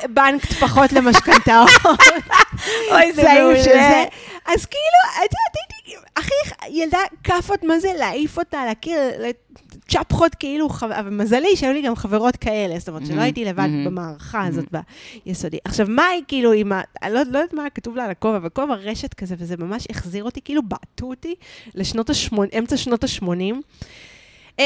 בנק 0.08 0.46
טפחות 0.46 0.92
למשכנתאות. 0.92 1.70
אוי, 2.92 3.12
זה 3.12 3.22
מעולה. 3.22 4.04
אז 4.46 4.66
כאילו, 4.66 5.00
את 5.14 5.32
יודעת, 5.32 5.54
הייתי, 5.54 5.77
הכי 6.16 6.34
ילדה 6.68 6.98
כאפות, 7.24 7.62
מה 7.62 7.78
זה 7.78 7.92
להעיף 7.98 8.38
אותה, 8.38 8.64
להכיר, 8.64 8.98
צ'פחות 9.88 10.34
כאילו, 10.34 10.68
אבל 10.82 11.10
מזלי 11.10 11.56
שהיו 11.56 11.72
לי 11.72 11.82
גם 11.82 11.96
חברות 11.96 12.36
כאלה, 12.36 12.78
זאת 12.78 12.88
אומרת 12.88 13.06
שלא 13.06 13.20
הייתי 13.20 13.44
לבד. 13.44 13.68
במערכה 13.86 14.46
הזאת 14.46 14.64
ביסודי. 15.26 15.58
עכשיו, 15.64 15.86
מה 15.90 16.06
היא 16.06 16.22
כאילו 16.28 16.52
עם 16.52 16.72
ה... 16.72 16.80
אני 17.02 17.14
לא 17.14 17.20
לא 17.30 17.38
יודעת 17.38 17.52
מה 17.52 17.70
כתוב 17.70 17.96
לה 17.96 18.04
על 18.04 18.10
הכובע, 18.10 18.36
אבל 18.36 18.48
כובע 18.48 18.74
רשת 18.74 19.14
כזה, 19.14 19.34
וזה 19.38 19.56
ממש 19.56 19.86
החזיר 19.90 20.24
אותי, 20.24 20.40
כאילו 20.40 20.62
בעטו 20.62 21.06
אותי 21.06 21.34
לשנות 21.74 22.10
ה-80, 22.10 22.58
אמצע 22.58 22.76
שנות 22.76 23.04
ה-80. 23.04 23.54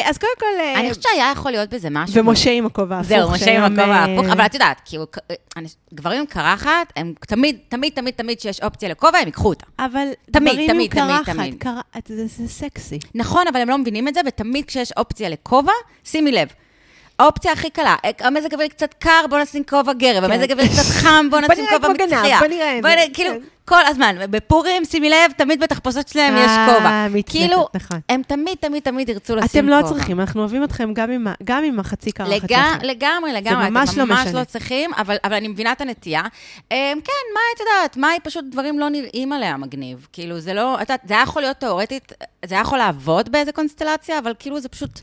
אז 0.04 0.18
קודם 0.18 0.32
כל... 0.38 0.46
אה, 0.60 0.80
אני 0.80 0.88
חושבת 0.88 1.02
שהיה 1.02 1.30
יכול 1.32 1.50
להיות 1.50 1.70
בזה 1.70 1.88
משהו. 1.90 2.16
ומשה 2.24 2.50
עם 2.50 2.66
הכובע 2.66 2.96
ההפוך. 2.96 3.08
זהו, 3.08 3.30
משה 3.30 3.56
עם 3.56 3.72
הכובע 3.72 3.84
אה, 3.94 4.04
ההפוך, 4.04 4.26
אבל 4.32 4.46
את 4.46 4.54
יודעת, 4.54 4.80
כאילו, 4.84 5.04
גברים 5.94 6.20
עם 6.20 6.26
קרחת, 6.26 6.92
הם 6.96 7.14
תמיד, 7.26 7.56
תמיד, 7.68 7.92
תמיד, 7.94 8.14
תמיד 8.14 8.40
שיש 8.40 8.60
אופציה 8.60 8.88
לכובע, 8.88 9.18
הם 9.18 9.26
ייקחו 9.26 9.48
אותה. 9.48 9.66
אבל 9.78 10.06
תמיד, 10.30 10.52
גברים 10.52 10.70
עם 10.70 10.76
תמיד, 10.76 10.90
תמיד, 10.90 11.16
קרחת, 11.16 11.36
תמיד. 11.36 11.54
קר- 11.58 11.80
זה 12.08 12.26
זה 12.26 12.48
סקסי. 12.48 12.98
נכון, 13.14 13.44
אבל 13.48 13.60
הם 13.60 13.68
לא 13.68 13.78
מבינים 13.78 14.08
את 14.08 14.14
זה, 14.14 14.20
ותמיד 14.26 14.64
כשיש 14.64 14.92
אופציה 14.96 15.28
לכובע, 15.28 15.72
שימי 16.04 16.32
לב. 16.32 16.48
האופציה 17.22 17.52
הכי 17.52 17.70
קלה, 17.70 17.96
אה, 18.04 18.10
המזג 18.20 18.52
האוויר 18.52 18.68
קצת 18.68 18.94
קר, 18.94 19.24
בוא 19.30 19.38
נשים 19.38 19.62
כובע 19.64 19.92
גרב, 19.92 20.26
כן. 20.26 20.32
המזג 20.32 20.50
האוויר 20.50 20.66
קצת 20.66 20.82
חם, 21.02 21.26
בוא 21.30 21.40
בוא 21.40 21.48
נשים 21.48 21.66
כובע 21.70 21.88
כמו 21.88 21.96
גנב, 21.96 22.14
מצחייה. 22.14 22.38
בוא 22.38 22.46
נראה 22.46 22.78
את 22.78 22.82
בוא 22.82 22.90
זה, 22.90 22.96
נראה, 22.96 23.06
כאילו, 23.14 23.30
כן. 23.30 23.40
כל 23.64 23.86
הזמן. 23.86 24.16
בפורים, 24.30 24.84
שימי 24.84 25.10
לב, 25.10 25.32
תמיד 25.36 25.60
בתחפושות 25.60 26.08
שלהם 26.08 26.36
יש 26.36 26.50
אה, 26.50 26.74
כובע. 26.74 27.22
כאילו, 27.26 27.68
נכון. 27.74 28.00
הם 28.08 28.22
תמיד, 28.26 28.54
תמיד, 28.60 28.82
תמיד 28.82 29.08
ירצו 29.08 29.36
לשים 29.36 29.64
אתם 29.64 29.74
כובע. 29.74 29.80
לא 29.80 29.94
צריכים, 29.94 30.20
אנחנו 30.20 30.40
אוהבים 30.40 30.64
אתכם 30.64 30.92
גם 31.44 31.64
עם 31.64 31.80
החצי 31.80 32.12
קרחת 32.12 32.30
לג... 32.30 32.40
שלכם. 32.40 32.78
לגמרי, 32.82 33.32
לגמרי, 33.32 33.70
ממש 33.70 33.90
אתם 33.90 33.98
לא 33.98 34.04
ממש 34.04 34.26
משנה. 34.26 34.40
לא 34.40 34.44
צריכים, 34.44 34.94
אבל, 34.94 35.16
אבל 35.24 35.34
אני 35.34 35.48
מבינה 35.48 35.72
את 35.72 35.80
הנטייה. 35.80 36.22
אמ, 36.70 36.76
כן, 37.04 37.12
מה 37.34 37.40
את 37.54 37.60
יודעת? 37.60 37.96
מה 37.96 38.08
היא 38.08 38.20
פשוט 38.22 38.44
דברים 38.50 38.78
לא 38.78 38.88
נראים 38.88 39.32
עליה 39.32 39.56
מגניב. 39.56 40.06
כאילו, 40.12 40.40
זה 40.40 40.54
לא, 40.54 40.74
את 40.74 40.80
יודעת, 40.80 41.00
זה 41.04 41.14
היה 41.14 41.22
יכול 41.22 41.42
להיות 41.42 41.56
תיאורטית, 41.56 42.12
זה 42.44 42.54
היה 42.54 42.62
יכול 42.62 42.78
לעבוד 42.78 43.32
באיזה 43.32 43.52
קונסטלציה, 43.52 44.18
אבל 44.18 44.32
כאילו 44.38 44.60
זה 44.60 44.68
פשוט, 44.68 45.00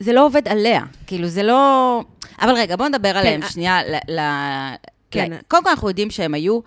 זה 0.00 0.12
לא 0.12 0.26
עובד 0.26 0.48
עליה. 0.48 0.80
כאילו, 1.06 1.28
זה 1.28 1.42
לא... 1.42 2.02
אבל 2.40 2.52
רגע, 2.52 2.76
בואו 2.76 2.88
נדבר 2.88 3.16
עליהם 3.16 3.42
אה- 3.42 3.48
שנייה. 3.48 3.80
ל... 3.82 3.94
ל... 4.08 4.20
כן. 5.10 5.32
ל... 5.32 5.36
קודם 5.48 5.64
כל, 5.64 5.70
אנחנו 5.70 5.88
יודעים 5.88 6.10
שהם 6.10 6.34
היו... 6.34 6.60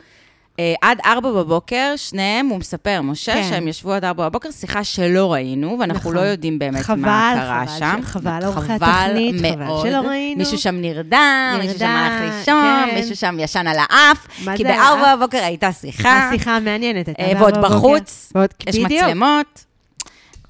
אה, 0.59 0.73
עד 0.81 0.99
ארבע 1.05 1.31
בבוקר, 1.31 1.93
שניהם, 1.95 2.47
הוא 2.47 2.59
מספר, 2.59 3.01
משה, 3.01 3.33
כן. 3.33 3.43
שהם 3.49 3.67
ישבו 3.67 3.93
עד 3.93 4.05
ארבע 4.05 4.29
בבוקר, 4.29 4.51
שיחה 4.51 4.83
שלא 4.83 5.33
ראינו, 5.33 5.77
ואנחנו 5.79 5.99
נכון. 5.99 6.15
לא 6.15 6.21
יודעים 6.21 6.59
באמת 6.59 6.81
חבל, 6.81 6.99
מה 6.99 7.33
קרה 7.35 7.63
חבל 7.67 7.79
שם. 7.79 7.99
ש- 8.01 8.05
חבל, 8.05 8.39
עורכי 8.45 8.73
התוכנית, 8.73 9.35
חבל 9.39 9.57
מאוד. 9.57 9.87
שלא 9.87 9.97
ראינו. 9.97 10.37
מישהו 10.37 10.57
שם 10.57 10.75
נרדם, 10.75 11.57
מישהו 11.61 11.79
שם 11.79 11.85
הלך 11.85 12.21
נרדם, 12.21 12.37
לישון, 12.37 12.85
כן. 12.89 12.95
מישהו 12.95 13.15
שם 13.15 13.37
ישן 13.39 13.67
על 13.67 13.77
האף, 13.79 14.27
כי 14.55 14.63
בארבע? 14.63 15.15
בבוקר 15.15 15.37
הייתה 15.43 15.71
שיחה, 15.71 16.29
השיחה 16.29 16.55
המעניינת 16.55 17.07
הייתה. 17.07 17.23
אה, 17.23 17.33
ועוד. 17.41 17.57
בחוץ, 17.61 18.33
יש. 18.67 18.77
מצלמות. 18.77 19.70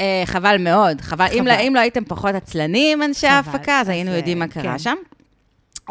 אה, 0.01 0.23
חבל 0.25 0.57
מאוד, 0.59 1.01
חבל. 1.01 1.25
אם 1.33 1.39
חבל. 1.39 1.47
לא- 1.47 1.59
אם 1.67 1.75
לא 1.75 1.79
הייתם 1.79 2.05
פחות 2.05 2.35
עצלנים, 2.35 3.03
אנשי 3.03 3.27
ההפקה, 3.27 3.79
אז 3.81 3.89
היינו 3.89 4.11
אה, 4.11 4.17
יודעים 4.17 4.39
מה 4.39 4.47
קרה 4.47 4.63
כן. 4.63 4.79
שם. 4.79 4.95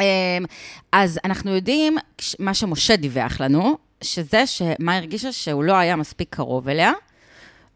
אה, 0.00 0.38
אז 0.92 1.18
אנחנו 1.24 1.54
יודעים, 1.54 1.98
מה 2.38 2.54
שמשה 2.54 2.96
דיווח 2.96 3.40
לנו, 3.40 3.78
שזה 4.02 4.46
שמה 4.46 4.96
הרגישה 4.96 5.32
שהוא 5.32 5.64
לא 5.64 5.72
היה 5.76 5.96
מספיק 5.96 6.28
קרוב 6.30 6.68
אליה, 6.68 6.92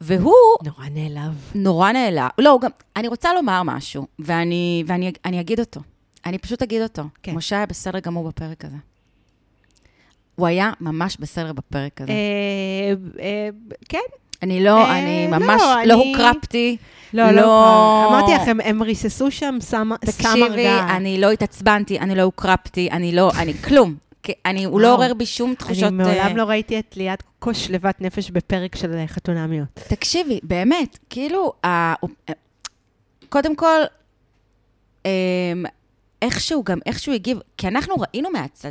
והוא 0.00 0.34
נורא 0.64 0.84
נעלב. 0.90 1.50
נורא 1.54 1.92
נעלב. 1.92 2.30
לא, 2.38 2.58
גם, 2.62 2.70
אני 2.96 3.08
רוצה 3.08 3.34
לומר 3.34 3.62
משהו, 3.62 4.06
ואני, 4.18 4.84
ואני 4.86 5.12
אני 5.24 5.40
אגיד 5.40 5.60
אותו. 5.60 5.80
אני 6.26 6.38
פשוט 6.38 6.62
אגיד 6.62 6.82
אותו. 6.82 7.02
כן. 7.02 7.08
כן. 7.30 7.36
משה 7.36 7.56
היה 7.56 7.66
בסדר 7.66 7.98
גמור 7.98 8.28
בפרק 8.28 8.64
הזה. 8.64 8.76
הוא 10.34 10.46
היה 10.46 10.72
ממש 10.80 11.16
בסדר 11.20 11.52
בפרק 11.52 12.00
הזה. 12.00 12.12
אה, 12.12 12.94
אה, 13.22 13.48
כן, 13.88 13.98
אני 14.42 14.64
לא, 14.64 14.78
אה, 14.84 14.98
אני 14.98 15.28
לא, 15.30 15.38
ממש 15.38 15.62
לא 15.86 15.94
הוקרפתי. 15.94 16.76
לא, 17.14 17.30
לא. 17.30 17.42
לא. 17.42 18.06
אמרתי 18.08 18.32
לך, 18.34 18.48
הם- 18.48 18.60
הם 18.64 18.82
ריססו 18.82 19.30
שם 19.30 19.56
סמר 19.60 19.96
תקשיבי, 19.96 20.64
דעת. 20.64 20.90
אני 20.90 21.20
לא 21.20 21.30
התעצבנתי, 21.30 21.98
אני 21.98 22.14
לא 22.14 22.22
הוקרפתי, 22.22 22.88
אני 22.92 23.12
לא, 23.12 23.30
אני 23.38 23.54
כלום. 23.54 23.94
אני, 24.46 24.64
הוא 24.64 24.80
לא. 24.80 24.94
עורר 24.94 25.14
בי 25.14 25.26
שום 25.26 25.54
תחושות... 25.54 25.82
אני 25.84 25.90
מעולם 25.96 26.18
אה, 26.18 26.34
לא 26.34 26.42
ראיתי 26.44 26.78
את 26.78 26.96
ליאת 26.96 27.22
כה 27.40 27.54
שלוות 27.54 28.00
נפש 28.00 28.30
בפרק 28.30 28.76
של 28.76 28.92
אה, 28.94 29.06
חתונמיות. 29.06 29.68
תקשיבי, 29.88 30.40
באמת, 30.42 30.98
כאילו, 31.10 31.52
ה- 31.66 31.94
קודם 33.28 33.56
כל, 33.56 33.80
אמ, 35.04 35.10
איכשהו 36.22 36.62
גם, 36.64 36.78
איכשהו 36.86 37.12
הגיב, 37.12 37.38
כי 37.56 37.68
אנחנו 37.68 37.94
ראינו 37.98 38.30
מהצד 38.30 38.70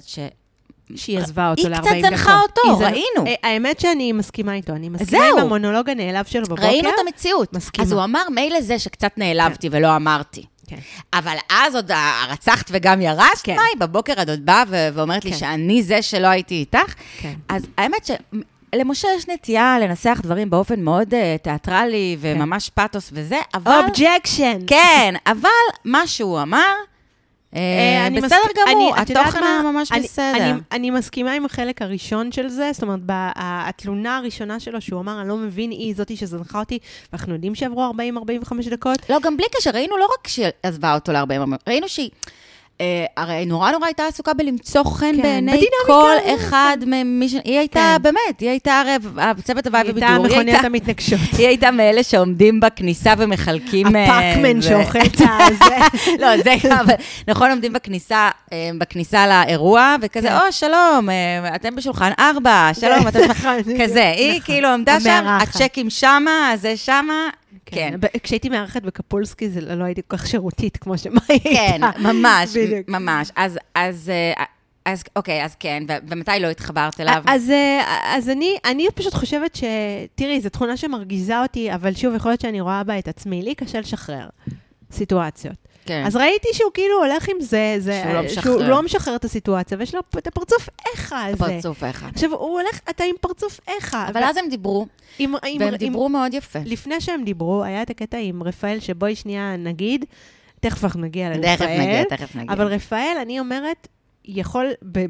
שהיא 0.96 1.19
עזבה 1.19 1.50
אותו 1.50 1.62
היא 1.62 1.69
ל-40 1.69 1.80
קצת 1.82 1.89
דקות. 1.89 2.10
זנחה 2.10 2.39
אותו, 2.41 2.62
היא 2.65 2.74
זנ- 2.74 2.84
ראינו. 2.91 3.28
אה, 3.28 3.50
האמת 3.50 3.80
שאני 3.80 4.12
מסכימה 4.12 4.54
איתו, 4.54 4.74
אני 4.74 4.89
מסכימה. 4.89 5.26
עם 5.34 5.38
המונולוג 5.38 5.89
הנעלב 5.89 6.26
שלו 6.26 6.46
בבוקר. 6.46 6.63
ראינו 6.63 6.89
את 6.89 6.93
המציאות. 7.08 7.54
מסכימה. 7.54 7.86
אז 7.88 7.91
הוא 7.91 8.04
אמר, 8.04 8.22
מילא 8.36 8.62
זה 8.62 8.80
שקצת 8.80 9.12
נעלבתי 9.17 9.69
ולא 9.72 9.96
אמרתי. 9.96 10.46
כן. 10.67 10.76
אבל 11.13 11.36
אז 11.50 11.76
עוד 11.76 11.91
הרצחת 11.93 12.65
וגם 12.72 13.02
ירשת, 13.02 13.43
כן. 13.43 13.56
מאי, 13.56 13.63
בבוקר 13.80 14.13
את 14.22 14.30
עוד 14.30 14.46
באה 14.46 14.63
ואומרת 14.69 15.26
לי 15.26 15.32
כן. 15.32 15.38
שאני 15.38 15.84
זה 15.84 16.02
שלא 16.02 16.28
הייתי 16.28 16.56
איתך. 16.56 16.93
כן. 17.19 17.34
אז 17.50 17.67
האמת 17.78 18.10
שלמשה 18.76 19.08
יש 19.17 19.28
נטייה 19.28 19.78
לנסח 19.82 20.19
דברים 20.24 20.50
באופן 20.50 20.80
מאוד 20.82 21.13
אה, 21.13 21.36
תיאטרלי 21.43 22.17
וממש 22.19 22.69
פתוס 22.69 23.10
וזה, 23.13 23.38
אבל... 23.54 23.72
objection. 23.84 24.60
כן, 24.67 25.15
אבל 25.28 25.50
מה 25.86 26.08
שהוא 26.08 26.41
אמר, 26.41 26.74
בסדר 28.21 28.35
מסכ- 28.45 28.69
גמור, 28.71 28.93
אני- 28.95 29.01
את 29.03 29.09
יודעת 29.09 29.25
התוכן? 29.27 29.43
היה 29.43 29.61
ממש 29.71 29.91
אני- 29.91 30.01
בסדר. 30.03 30.37
אני, 30.51 30.51
אני 30.71 30.89
מסכימה 30.91 31.33
עם 31.33 31.45
החלק 31.45 31.81
הראשון 31.81 32.31
של 32.31 32.47
זה, 32.47 32.69
זאת 32.73 32.83
אומרת, 32.83 32.99
התלונה 33.35 34.17
הראשונה 34.17 34.59
שלו, 34.59 34.81
שהוא 34.81 34.99
אמר, 34.99 35.21
אני 35.21 35.29
לא 35.29 35.37
מבין, 35.37 35.71
היא 35.71 35.95
זאתי 35.95 36.15
שזנחה 36.17 36.59
אותי, 36.59 36.79
ואנחנו 37.11 37.33
יודעים 37.33 37.55
שעברו 37.55 37.91
40-45 38.45 38.69
דקות. 38.69 39.09
לא, 39.09 39.17
גם 39.23 39.37
בלי 39.37 39.45
קשר, 39.57 39.69
ראינו 39.73 39.97
לא 39.97 40.07
רק 40.19 40.27
שהיא 40.27 40.45
עזבה 40.63 40.95
אותו 40.95 41.11
ל-40, 41.11 41.55
ראינו 41.67 41.87
שהיא... 41.89 42.09
אה, 42.81 43.05
הרי 43.17 43.45
נורא 43.45 43.71
נורא 43.71 43.86
הייתה 43.86 44.03
עסוקה 44.07 44.33
בלמצוא 44.33 44.83
חן 44.83 45.15
כן, 45.15 45.45
בעיני 45.45 45.65
כל 45.88 46.12
כן. 46.25 46.33
אחד 46.36 46.77
ממי 46.88 47.29
ש... 47.29 47.33
היא 47.43 47.57
הייתה, 47.59 47.95
כן. 47.97 48.03
באמת, 48.03 48.39
היא 48.39 48.49
הייתה 48.49 48.79
הרי 48.79 48.91
צוות 49.43 49.67
הוואי 49.67 49.81
היא 49.81 49.91
ובידור. 49.91 50.09
הייתה 50.25 50.39
היא 50.39 50.49
הייתה- 50.51 50.65
המתנגשות. 50.67 51.19
היא 51.38 51.47
הייתה 51.47 51.71
מאלה 51.71 52.03
שעומדים 52.03 52.59
בכניסה 52.59 53.13
ומחלקים... 53.17 53.95
אה, 53.95 54.03
הפאקמן 54.05 54.62
שאוכל 54.62 54.99
את 55.07 55.15
הזה. 55.21 55.75
לא, 56.19 56.38
זה 56.43 56.53
גם, 56.69 56.77
אבל 56.79 56.93
נכון, 57.27 57.49
עומדים 57.49 57.73
בכניסה, 57.73 58.29
אה, 58.53 58.69
בכניסה 58.77 59.27
לאירוע, 59.27 59.95
וכזה, 60.01 60.27
כן. 60.27 60.36
או, 60.36 60.51
שלום, 60.51 61.09
אה, 61.09 61.55
אתם 61.55 61.75
בשולחן 61.75 62.12
ארבע, 62.19 62.69
שלום, 62.79 63.07
אתם... 63.07 63.19
נכון, 63.31 63.57
כזה, 63.83 64.09
היא 64.17 64.29
נכון. 64.29 64.41
כאילו 64.45 64.67
עמדה 64.67 64.99
שם. 64.99 65.23
הצ'קים 65.27 65.89
שמה, 65.89 66.51
זה 66.55 66.77
שמה, 66.77 67.29
כן. 67.65 67.95
ב- 67.99 68.17
כשהייתי 68.23 68.49
מארחת 68.49 68.82
בקפולסקי, 68.82 69.49
זה 69.49 69.62
לא 69.62 69.73
לא 69.76 69.84
הייתי 69.84 70.02
כל 70.08 70.17
כך 70.17 70.28
שירותית 70.28 70.78
כמו 70.78 70.97
שמה 70.97 71.21
היא 71.30 71.39
כן, 71.43 71.84
הייתה. 71.84 71.99
ממש, 71.99 72.58
בדיוק. 72.58 72.89
ממש. 72.89 73.32
אז, 73.36 73.60
אז, 73.76 74.10
אה, 74.10 74.43
אז, 74.86 75.04
אוקיי, 75.15 75.45
אז 75.45 75.56
כן, 75.56 75.84
ומתי 76.08 76.32
לא 76.39 76.47
התחברת 76.47 76.99
אליו? 77.02 77.23
אז, 77.28 77.49
אה, 77.49 77.82
אז 78.17 78.30
אני, 78.30 78.58
אני 78.65 78.88
פשוט 78.95 79.13
חושבת 79.13 79.56
ש... 79.56 79.63
תראי, 80.15 80.41
זו 80.41 80.49
תכונה 80.49 80.78
שמרגיזה 80.78 81.41
אותי, 81.41 81.73
אבל 81.73 81.93
שוב, 81.93 82.15
יכול 82.15 82.32
להיות 82.32 82.41
שאני 82.41 82.62
רואה 82.62 82.84
בה 82.84 82.99
את 82.99 83.08
עצמי. 83.08 83.41
לי 83.41 83.56
קשה 83.56 83.80
לשחרר 83.80 84.28
סיטואציות. 84.91 85.62
כן. 85.86 86.04
אז 86.06 86.15
ראיתי 86.15 86.48
שהוא 86.54 86.72
כאילו 86.74 87.04
הולך 87.04 87.30
עם 87.30 87.41
זה, 87.41 87.76
זה 87.80 88.02
שהוא 88.04 88.13
לא 88.13 88.28
שהוא 88.28 88.39
משחרר. 88.39 88.69
לא 88.69 88.82
משחרר 88.84 89.15
את 89.15 89.26
הסיטואציה, 89.26 89.78
ויש 89.78 89.96
לו 89.96 90.02
את 90.17 90.28
הפרצוף 90.28 90.69
איכה 90.93 91.26
הזה. 91.26 91.38
פרצוף 91.38 91.84
אחד. 91.84 92.08
עכשיו, 92.13 92.34
הוא 92.34 92.60
הולך, 92.60 92.80
אתה 92.89 93.04
עם 93.04 93.15
פרצוף 93.22 93.60
איכה. 93.67 94.08
אבל 94.08 94.24
אז 94.24 94.38
הם 94.38 94.46
דיברו, 94.50 94.86
עם, 95.19 95.36
עם, 95.46 95.58
והם 95.62 95.69
עם, 95.69 95.76
דיברו 95.76 96.10
מאוד 96.10 96.34
יפה. 96.34 96.60
לפני 96.65 97.02
שהם 97.02 97.24
דיברו, 97.24 97.63
היה 97.63 97.82
את 97.82 97.89
הקטע 97.89 98.17
עם 98.17 98.43
רפאל, 98.43 98.80
שבואי 98.80 99.15
שנייה 99.15 99.56
נגיד, 99.58 100.06
תכף 100.60 100.84
אנחנו 100.84 101.02
נגיע 101.02 101.30
לרפאל. 101.30 101.56
תכף 101.56 101.65
נגיע, 101.65 102.04
תכף 102.04 102.36
נגיע. 102.36 102.54
אבל 102.54 102.67
רפאל, 102.67 103.17
אני 103.22 103.39
אומרת, 103.39 103.88
יכול 104.26 104.72
ב- 104.91 105.06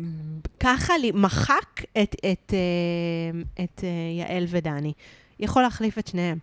ככה 0.59 0.93
מחק 1.13 1.81
את, 2.03 2.15
את, 2.31 2.53
אה, 2.53 3.63
את 3.63 3.83
אה, 3.83 3.89
יעל 4.19 4.45
ודני. 4.47 4.93
יכול 5.39 5.61
להחליף 5.61 5.97
את 5.99 6.07
שניהם. 6.07 6.37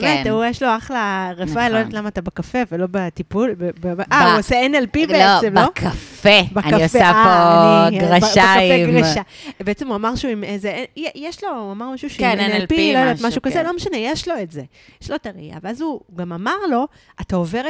באמת, 0.00 0.24
כן. 0.24 0.30
הוא 0.30 0.44
יש 0.44 0.62
לו 0.62 0.76
אחלה, 0.76 1.30
נכון. 1.38 1.56
לא 1.72 1.76
יודעת 1.76 1.92
למה 1.92 2.08
אתה 2.08 2.20
בקפה 2.20 2.58
ולא 2.72 2.86
בטיפול. 2.90 3.54
אה, 4.12 4.30
הוא 4.30 4.38
עושה 4.38 4.66
NLP 4.66 5.06
בעצם, 5.08 5.54
לא? 5.54 5.62
לא, 5.62 5.68
בקפה. 5.68 6.40
אני 6.64 6.82
עושה 6.82 7.00
אה, 7.00 7.88
פה 7.90 7.96
ב- 7.96 8.00
גרשיים. 8.00 9.24
בעצם 9.60 9.88
הוא 9.88 9.96
אמר 9.96 10.16
שהוא 10.16 10.30
עם 10.30 10.44
איזה, 10.44 10.84
יש 10.96 11.44
לו, 11.44 11.50
הוא 11.50 11.72
אמר 11.72 11.90
משהו 11.90 12.10
שעם 12.10 12.36
כן, 12.36 12.50
NLP, 12.50 12.70
NLP, 12.70 12.74
לא 12.76 12.98
יודעת, 12.98 13.20
משהו, 13.22 13.42
כזה, 13.42 13.54
כן. 13.54 13.66
לא 13.66 13.76
משנה, 13.76 13.96
יש 13.96 14.28
לו 14.28 14.34
את 14.42 14.50
זה. 14.50 14.62
יש 15.02 15.10
לו 15.10 15.16
את 15.16 15.26
הראייה. 15.26 15.56
ואז 15.62 15.80
הוא 15.80 16.00
גם 16.16 16.32
אמר 16.32 16.56
לו, 16.70 16.86
אתה 17.20 17.36
עובר 17.36 17.62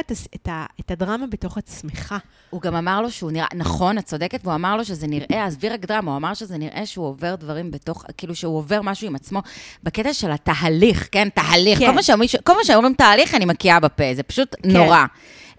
את 0.79 0.91
הדרמה 0.91 1.27
בתוך 1.27 1.57
עצמך. 1.57 2.15
הוא 2.49 2.61
גם 2.61 2.75
אמר 2.75 3.01
לו 3.01 3.11
שהוא 3.11 3.31
נראה, 3.31 3.47
נכון, 3.55 3.97
את 3.97 4.05
צודקת, 4.05 4.39
והוא 4.43 4.55
אמר 4.55 4.77
לו 4.77 4.85
שזה 4.85 5.07
נראה, 5.07 5.45
עזבי 5.45 5.69
רק 5.69 5.79
דרמה, 5.85 6.11
הוא 6.11 6.17
אמר 6.17 6.33
שזה 6.33 6.57
נראה 6.57 6.85
שהוא 6.85 7.05
עובר 7.05 7.35
דברים 7.35 7.71
בתוך, 7.71 8.05
כאילו 8.17 8.35
שהוא 8.35 8.57
עובר 8.57 8.81
משהו 8.81 9.07
עם 9.07 9.15
עצמו, 9.15 9.41
בקטע 9.83 10.13
של 10.13 10.31
התהליך, 10.31 11.07
כן, 11.11 11.27
תהליך. 11.29 11.79
כל 11.79 11.91
מה 11.91 12.03
שאומרים- 12.27 12.43
כל 12.43 12.57
מה 12.57 12.63
שאומרים 12.63 12.93
תהליך, 12.93 13.35
אני 13.35 13.45
מקיאה 13.45 13.79
בפה, 13.79 14.03
זה 14.13 14.23
פשוט 14.23 14.55
כן. 14.63 14.69
נורא. 14.71 15.05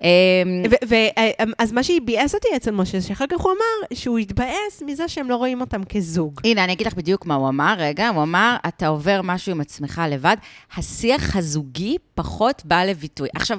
אמ, 0.02 0.06
ו- 0.70 0.88
ו- 0.88 1.42
אז 1.58 1.72
מה 1.72 1.82
שהביאס 1.82 2.34
אותי 2.34 2.48
אצל 2.56 2.70
משה, 2.70 3.00
שאחר 3.00 3.24
כך 3.30 3.40
הוא 3.40 3.52
אמר 3.52 3.96
שהוא 3.98 4.18
התבאס 4.18 4.82
מזה 4.86 5.08
שהם 5.08 5.30
לא 5.30 5.36
רואים 5.36 5.60
אותם 5.60 5.84
כזוג. 5.84 6.40
הנה, 6.44 6.64
אני 6.64 6.72
אגיד 6.72 6.86
לך 6.86 6.94
בדיוק 6.94 7.26
מה 7.26 7.34
הוא 7.34 7.48
אמר. 7.48 7.74
רגע, 7.78 8.08
הוא 8.08 8.22
אמר, 8.22 8.56
אתה 8.68 8.86
עובר 8.88 9.20
משהו 9.24 9.52
עם 9.52 9.60
עצמך 9.60 10.02
לבד, 10.10 10.36
השיח 10.76 11.36
הזוגי 11.36 11.96
פחות 12.14 12.62
בא 12.64 12.84
לביטוי. 12.84 13.28
עכשיו, 13.34 13.58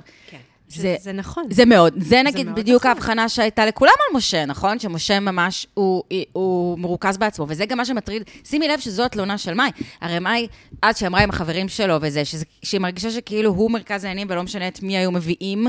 זה, 0.67 0.95
זה 0.99 1.11
נכון. 1.11 1.43
זה 1.49 1.65
מאוד, 1.65 1.93
זה 1.97 2.23
נגיד 2.23 2.45
מאוד 2.45 2.59
בדיוק 2.59 2.81
נכון. 2.81 2.89
ההבחנה 2.91 3.29
שהייתה 3.29 3.65
לכולם 3.65 3.91
על 3.99 4.17
משה, 4.17 4.45
נכון? 4.45 4.79
שמשה 4.79 5.19
ממש, 5.19 5.67
הוא, 5.73 6.03
הוא 6.33 6.79
מרוכז 6.79 7.17
בעצמו, 7.17 7.45
וזה 7.49 7.65
גם 7.65 7.77
מה 7.77 7.85
שמטריד. 7.85 8.23
שימי 8.43 8.67
לב 8.67 8.79
שזו 8.79 9.03
התלונה 9.05 9.37
של 9.37 9.53
מאי. 9.53 9.69
הרי 10.01 10.19
מאי, 10.19 10.47
אז 10.81 10.97
שאמרה 10.97 11.21
עם 11.21 11.29
החברים 11.29 11.67
שלו 11.67 11.95
וזה, 12.01 12.25
שזה, 12.25 12.45
שהיא 12.63 12.81
מרגישה 12.81 13.11
שכאילו 13.11 13.49
הוא 13.51 13.71
מרכז 13.71 14.03
העניינים 14.03 14.27
ולא 14.29 14.43
משנה 14.43 14.67
את 14.67 14.83
מי 14.83 14.97
היו 14.97 15.11
מביאים, 15.11 15.67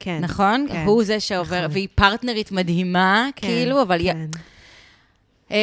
כן. 0.00 0.18
נכון? 0.20 0.66
כן. 0.72 0.84
הוא 0.86 1.04
זה 1.04 1.20
שעובר, 1.20 1.58
נכון. 1.58 1.72
והיא 1.72 1.88
פרטנרית 1.94 2.52
מדהימה, 2.52 3.28
כן, 3.36 3.46
כאילו, 3.46 3.82
אבל... 3.82 4.02
כן. 4.02 4.26
אמ, 5.50 5.56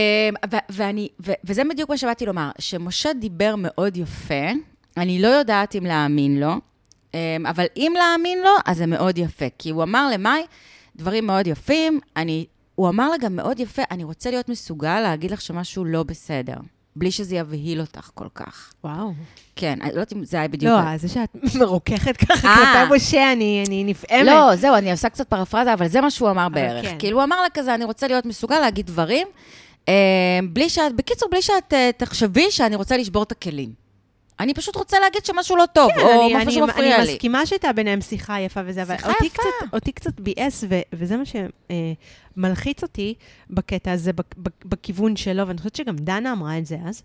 ו- 0.52 0.58
ואני, 0.70 1.08
ו- 1.26 1.32
וזה 1.44 1.62
בדיוק 1.70 1.90
מה 1.90 1.98
שבאתי 1.98 2.26
לומר, 2.26 2.50
שמשה 2.60 3.14
דיבר 3.14 3.56
מאוד 3.58 3.98
יפה, 3.98 4.50
אני 4.98 5.22
לא 5.22 5.28
יודעת 5.28 5.76
אם 5.76 5.86
להאמין 5.86 6.40
לו, 6.40 6.54
אבל 7.50 7.66
אם 7.78 7.94
להאמין 7.98 8.40
לו, 8.40 8.52
אז 8.66 8.78
זה 8.78 8.86
מאוד 8.86 9.18
יפה, 9.18 9.46
כי 9.58 9.70
הוא 9.70 9.84
אמר 9.84 10.10
למאי 10.14 10.44
דברים 10.96 11.28
מאוד 11.28 11.48
יפים, 11.48 12.00
אני, 12.18 12.46
הוא 12.76 12.90
אמר 12.90 13.10
לה 13.10 13.18
גם 13.18 13.36
מאוד 13.36 13.60
יפה, 13.60 13.82
אני 13.92 14.04
רוצה 14.04 14.32
להיות 14.32 14.50
מסוגל 14.50 15.00
להגיד 15.00 15.32
לך 15.32 15.42
שמשהו 15.42 15.86
לא 15.86 16.04
בסדר, 16.04 16.56
בלי 16.96 17.12
שזה 17.12 17.36
יבהיל 17.36 17.82
אותך 17.82 18.10
כל 18.14 18.28
כך. 18.36 18.74
וואו. 18.84 19.14
כן, 19.56 19.80
אני 19.82 19.90
לא 19.90 19.94
יודעת 19.94 20.14
אם 20.14 20.26
זה 20.26 20.38
היה 20.38 20.48
בדיוק... 20.48 20.74
לא, 20.74 20.98
זה 20.98 21.08
שאת 21.08 21.36
מרוככת 21.60 22.18
ככה 22.18 22.48
אה. 22.48 22.56
כלפי 22.56 22.96
משה, 22.96 23.32
אני 23.32 23.64
אני 23.68 23.84
נפעמת. 23.84 24.26
לא, 24.26 24.56
זהו, 24.56 24.76
אני 24.76 24.92
עושה 24.92 25.10
קצת 25.10 25.30
פרפרזה, 25.30 25.74
אבל 25.74 25.88
זה 25.88 26.02
מה 26.02 26.12
שהוא 26.12 26.30
אמר 26.30 26.50
בערך. 26.50 26.86
כן. 26.86 26.96
כאילו, 27.00 27.18
הוא 27.18 27.24
אמר 27.24 27.42
לה 27.42 27.50
כזה, 27.54 27.76
אני 27.76 27.86
רוצה 27.86 28.08
להיות 28.08 28.26
מסוגל 28.26 28.60
להגיד 28.60 28.88
דברים, 28.88 29.28
אה, 29.90 30.40
בלי 30.50 30.70
שאת, 30.70 30.96
בקיצור, 30.96 31.30
בלי 31.30 31.42
שאת 31.42 31.74
אה, 31.74 31.90
תחשבי 31.98 32.52
שאני 32.52 32.76
רוצה 32.76 32.98
לשבור 32.98 33.24
את 33.24 33.32
הכלים. 33.32 33.83
אני 34.40 34.54
פשוט 34.54 34.76
רוצה 34.76 35.00
להגיד 35.00 35.26
שמשהו 35.26 35.56
לא 35.56 35.66
טוב, 35.74 35.92
כן, 35.92 36.02
או 36.02 36.26
אני- 36.26 36.36
משהו 36.36 36.48
אני- 36.48 36.52
שמפריע 36.52 36.96
אני 36.98 37.06
לי. 37.06 37.14
מסכימה 37.14 37.46
שהייתה 37.46 37.74
ביניהם 37.74 38.02
שיחה 38.02 38.40
יפה 38.40 38.60
וזה, 38.66 38.82
אבל 38.84 38.96
שיחה 38.98 39.10
אותי 39.10 39.26
יפה. 39.26 39.38
קצת, 39.38 39.74
אותי 39.74 39.92
קצת 39.92 40.20
ביאס, 40.20 40.64
ו- 40.70 40.82
וזה 40.94 41.18
מה 41.18 41.24
שמלחיץ 42.36 42.82
אותי 42.84 43.14
בקטע 43.50 43.92
הזה, 43.92 44.12
בכיוון 44.66 45.16
שלו, 45.16 45.48
ואני 45.48 45.58
חושבת 45.58 45.76
שגם 45.76 45.96
דנה 45.96 46.32
אמרה 46.32 46.58
את 46.58 46.66
זה 46.66 46.78
אז, 46.86 47.02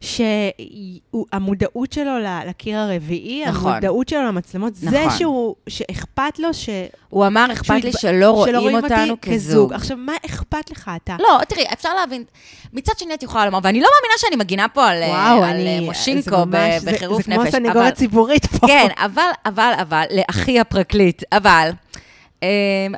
שהמודעות 0.00 1.92
שלו 1.92 2.12
לקיר 2.46 2.78
הרביעי, 2.78 3.44
נכון. 3.46 3.72
המודעות 3.72 4.08
שלו 4.08 4.22
למצלמות, 4.22 4.74
זה 4.74 4.90
נכון. 5.00 5.18
שהוא, 5.18 5.54
שאכפת 5.68 6.38
לו 6.38 6.54
ש... 6.54 6.68
הוא 7.08 7.26
אמר, 7.26 7.46
אכפת 7.52 7.84
לי 7.84 7.92
שלא 7.92 8.30
רואים 8.30 8.74
אותי 8.74 8.86
אותנו 8.86 9.14
כזוג. 9.22 9.72
עכשיו, 9.72 9.96
מה 9.96 10.12
אכפת 10.26 10.70
לך 10.70 10.90
אתה? 11.04 11.16
לא, 11.20 11.38
תראי, 11.48 11.64
אפשר 11.72 11.94
להבין. 11.94 12.24
מצד 12.72 12.92
שני, 12.98 13.14
את 13.14 13.22
יכולה 13.22 13.46
לומר, 13.46 13.58
ואני 13.62 13.80
לא 13.80 13.88
מאמינה 13.96 14.14
שאני 14.18 14.36
מגינה 14.36 14.68
פה 14.68 14.86
על, 14.88 15.02
אה, 15.02 15.08
וואו, 15.08 15.44
על 15.44 15.50
אני... 15.50 15.74
אה, 15.74 15.80
זה 15.80 15.86
מושינקו 15.86 16.46
ממש- 16.46 16.54
ב- 16.54 16.78
זה- 16.84 16.92
בחירוף 16.92 17.18
זה 17.18 17.32
כמו 17.32 17.42
נפש. 17.42 17.48
הסנגוריה 17.48 17.72
אבל- 17.80 17.88
הציבורית 17.92 18.46
פה. 18.46 18.66
כן, 18.66 18.88
אבל, 18.96 19.22
אבל, 19.46 19.72
אבל, 19.80 20.04
לאחי 20.16 20.60
הפרקליט, 20.60 21.22
אבל, 21.32 21.70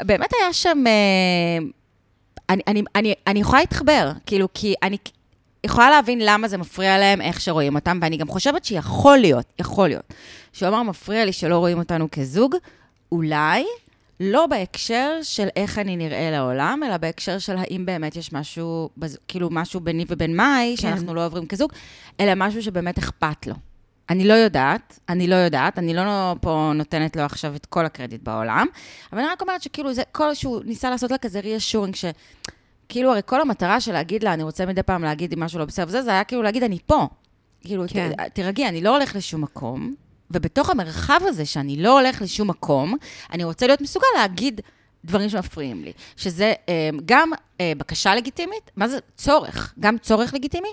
באמת 0.07 0.31
היה 0.40 0.52
שם, 0.52 0.85
אה, 0.87 1.59
אני, 2.50 2.62
אני, 2.66 2.83
אני, 2.94 3.14
אני 3.26 3.40
יכולה 3.40 3.61
להתחבר, 3.61 4.12
כאילו, 4.26 4.48
כי 4.55 4.74
אני 4.83 4.96
יכולה 5.64 5.90
להבין 5.90 6.18
למה 6.22 6.48
זה 6.48 6.59
מפריע 6.59 6.98
להם, 6.98 7.20
איך 7.20 7.40
שרואים 7.40 7.74
אותם, 7.74 7.98
ואני 8.02 8.16
גם 8.16 8.28
חושבת 8.28 8.64
שיכול 8.64 9.18
להיות, 9.18 9.52
יכול 9.59 9.88
להיות, 9.88 10.14
שהוא 10.52 10.68
אמר, 10.68 10.83
מפריע 10.83 11.24
לי 11.24 11.33
שלא 11.33 11.59
רואים 11.59 11.78
אותנו 11.78 12.09
כזוג, 12.11 12.57
אולי 13.12 13.64
לא 14.20 14.46
בהקשר 14.46 15.18
של 15.22 15.48
איך 15.57 15.78
אני 15.78 15.96
נראה 15.96 16.31
לעולם, 16.31 16.81
אלא 16.87 16.96
בהקשר 16.96 17.38
של 17.38 17.57
האם 17.57 17.87
באמת 17.87 18.16
יש 18.16 18.33
משהו, 18.33 18.90
כאילו 19.28 19.48
משהו 19.50 19.81
ביני 19.81 20.05
ובין 20.09 20.37
מאי, 20.37 20.74
כן. 20.76 20.83
שאנחנו 20.83 21.14
לא 21.14 21.26
עוברים 21.26 21.46
כזוג, 21.46 21.72
אלא 22.20 22.33
משהו 22.37 22.62
שבאמת 22.62 22.98
אכפת 22.98 23.46
לו. 23.46 23.55
אני 24.12 24.25
לא 24.25 24.35
יודעת, 24.35 24.98
אני 25.09 25.27
לא 25.27 25.35
יודעת, 25.35 25.79
אני 25.79 25.94
לא 25.94 26.35
פה 26.40 26.72
נותנת 26.75 27.16
לו 27.16 27.22
עכשיו 27.22 27.57
את 27.57 27.66
כל 27.66 27.87
הקרדיט 27.87 28.22
בעולם, 28.22 28.66
אבל 29.12 29.20
אני 29.20 29.29
רק 29.29 29.42
אומרת 29.42 29.62
שכאילו 29.62 29.94
זה 29.94 30.03
כל 30.12 30.35
שהוא 30.35 30.62
ניסה 30.64 30.90
לעשות 30.90 31.11
לה 31.11 31.18
כזה 31.18 31.40
ריאשורינג, 31.40 31.94
שכאילו 31.94 33.11
הרי 33.11 33.20
כל 33.25 33.40
המטרה 33.40 33.81
של 33.81 33.92
להגיד 33.92 34.25
לה, 34.25 34.35
אני 34.35 34.42
רוצה 34.42 34.66
מדי 34.66 34.83
פעם 34.83 35.03
להגיד 35.03 35.33
אם 35.33 35.40
משהו 35.40 35.59
לא 35.59 35.64
בסדר 35.64 35.85
וזה, 35.88 36.03
זה 36.03 36.11
היה 36.11 36.25
כאילו 36.25 36.42
להגיד, 36.42 36.62
אני 36.62 36.79
פה. 36.87 37.09
כאילו, 37.61 37.85
כן. 37.88 38.12
תירגעי, 38.33 38.68
אני 38.68 38.81
לא 38.81 38.96
הולך 38.96 39.16
לשום 39.16 39.40
מקום, 39.40 39.94
ובתוך 40.31 40.70
המרחב 40.70 41.20
הזה 41.22 41.46
שאני 41.46 41.83
לא 41.83 42.01
הולך 42.01 42.22
לשום 42.22 42.51
מקום, 42.51 42.96
אני 43.33 43.44
רוצה 43.44 43.66
להיות 43.66 43.81
מסוגל 43.81 44.07
להגיד 44.16 44.61
דברים 45.05 45.29
שמפריעים 45.29 45.85
לי, 45.85 45.92
שזה 46.16 46.53
אה, 46.68 46.90
גם 47.05 47.31
אה, 47.61 47.72
בקשה 47.79 48.14
לגיטימית, 48.14 48.70
מה 48.77 48.88
זה 48.88 48.98
צורך? 49.16 49.75
גם 49.81 49.98
צורך 49.98 50.35
לגיטימי, 50.35 50.72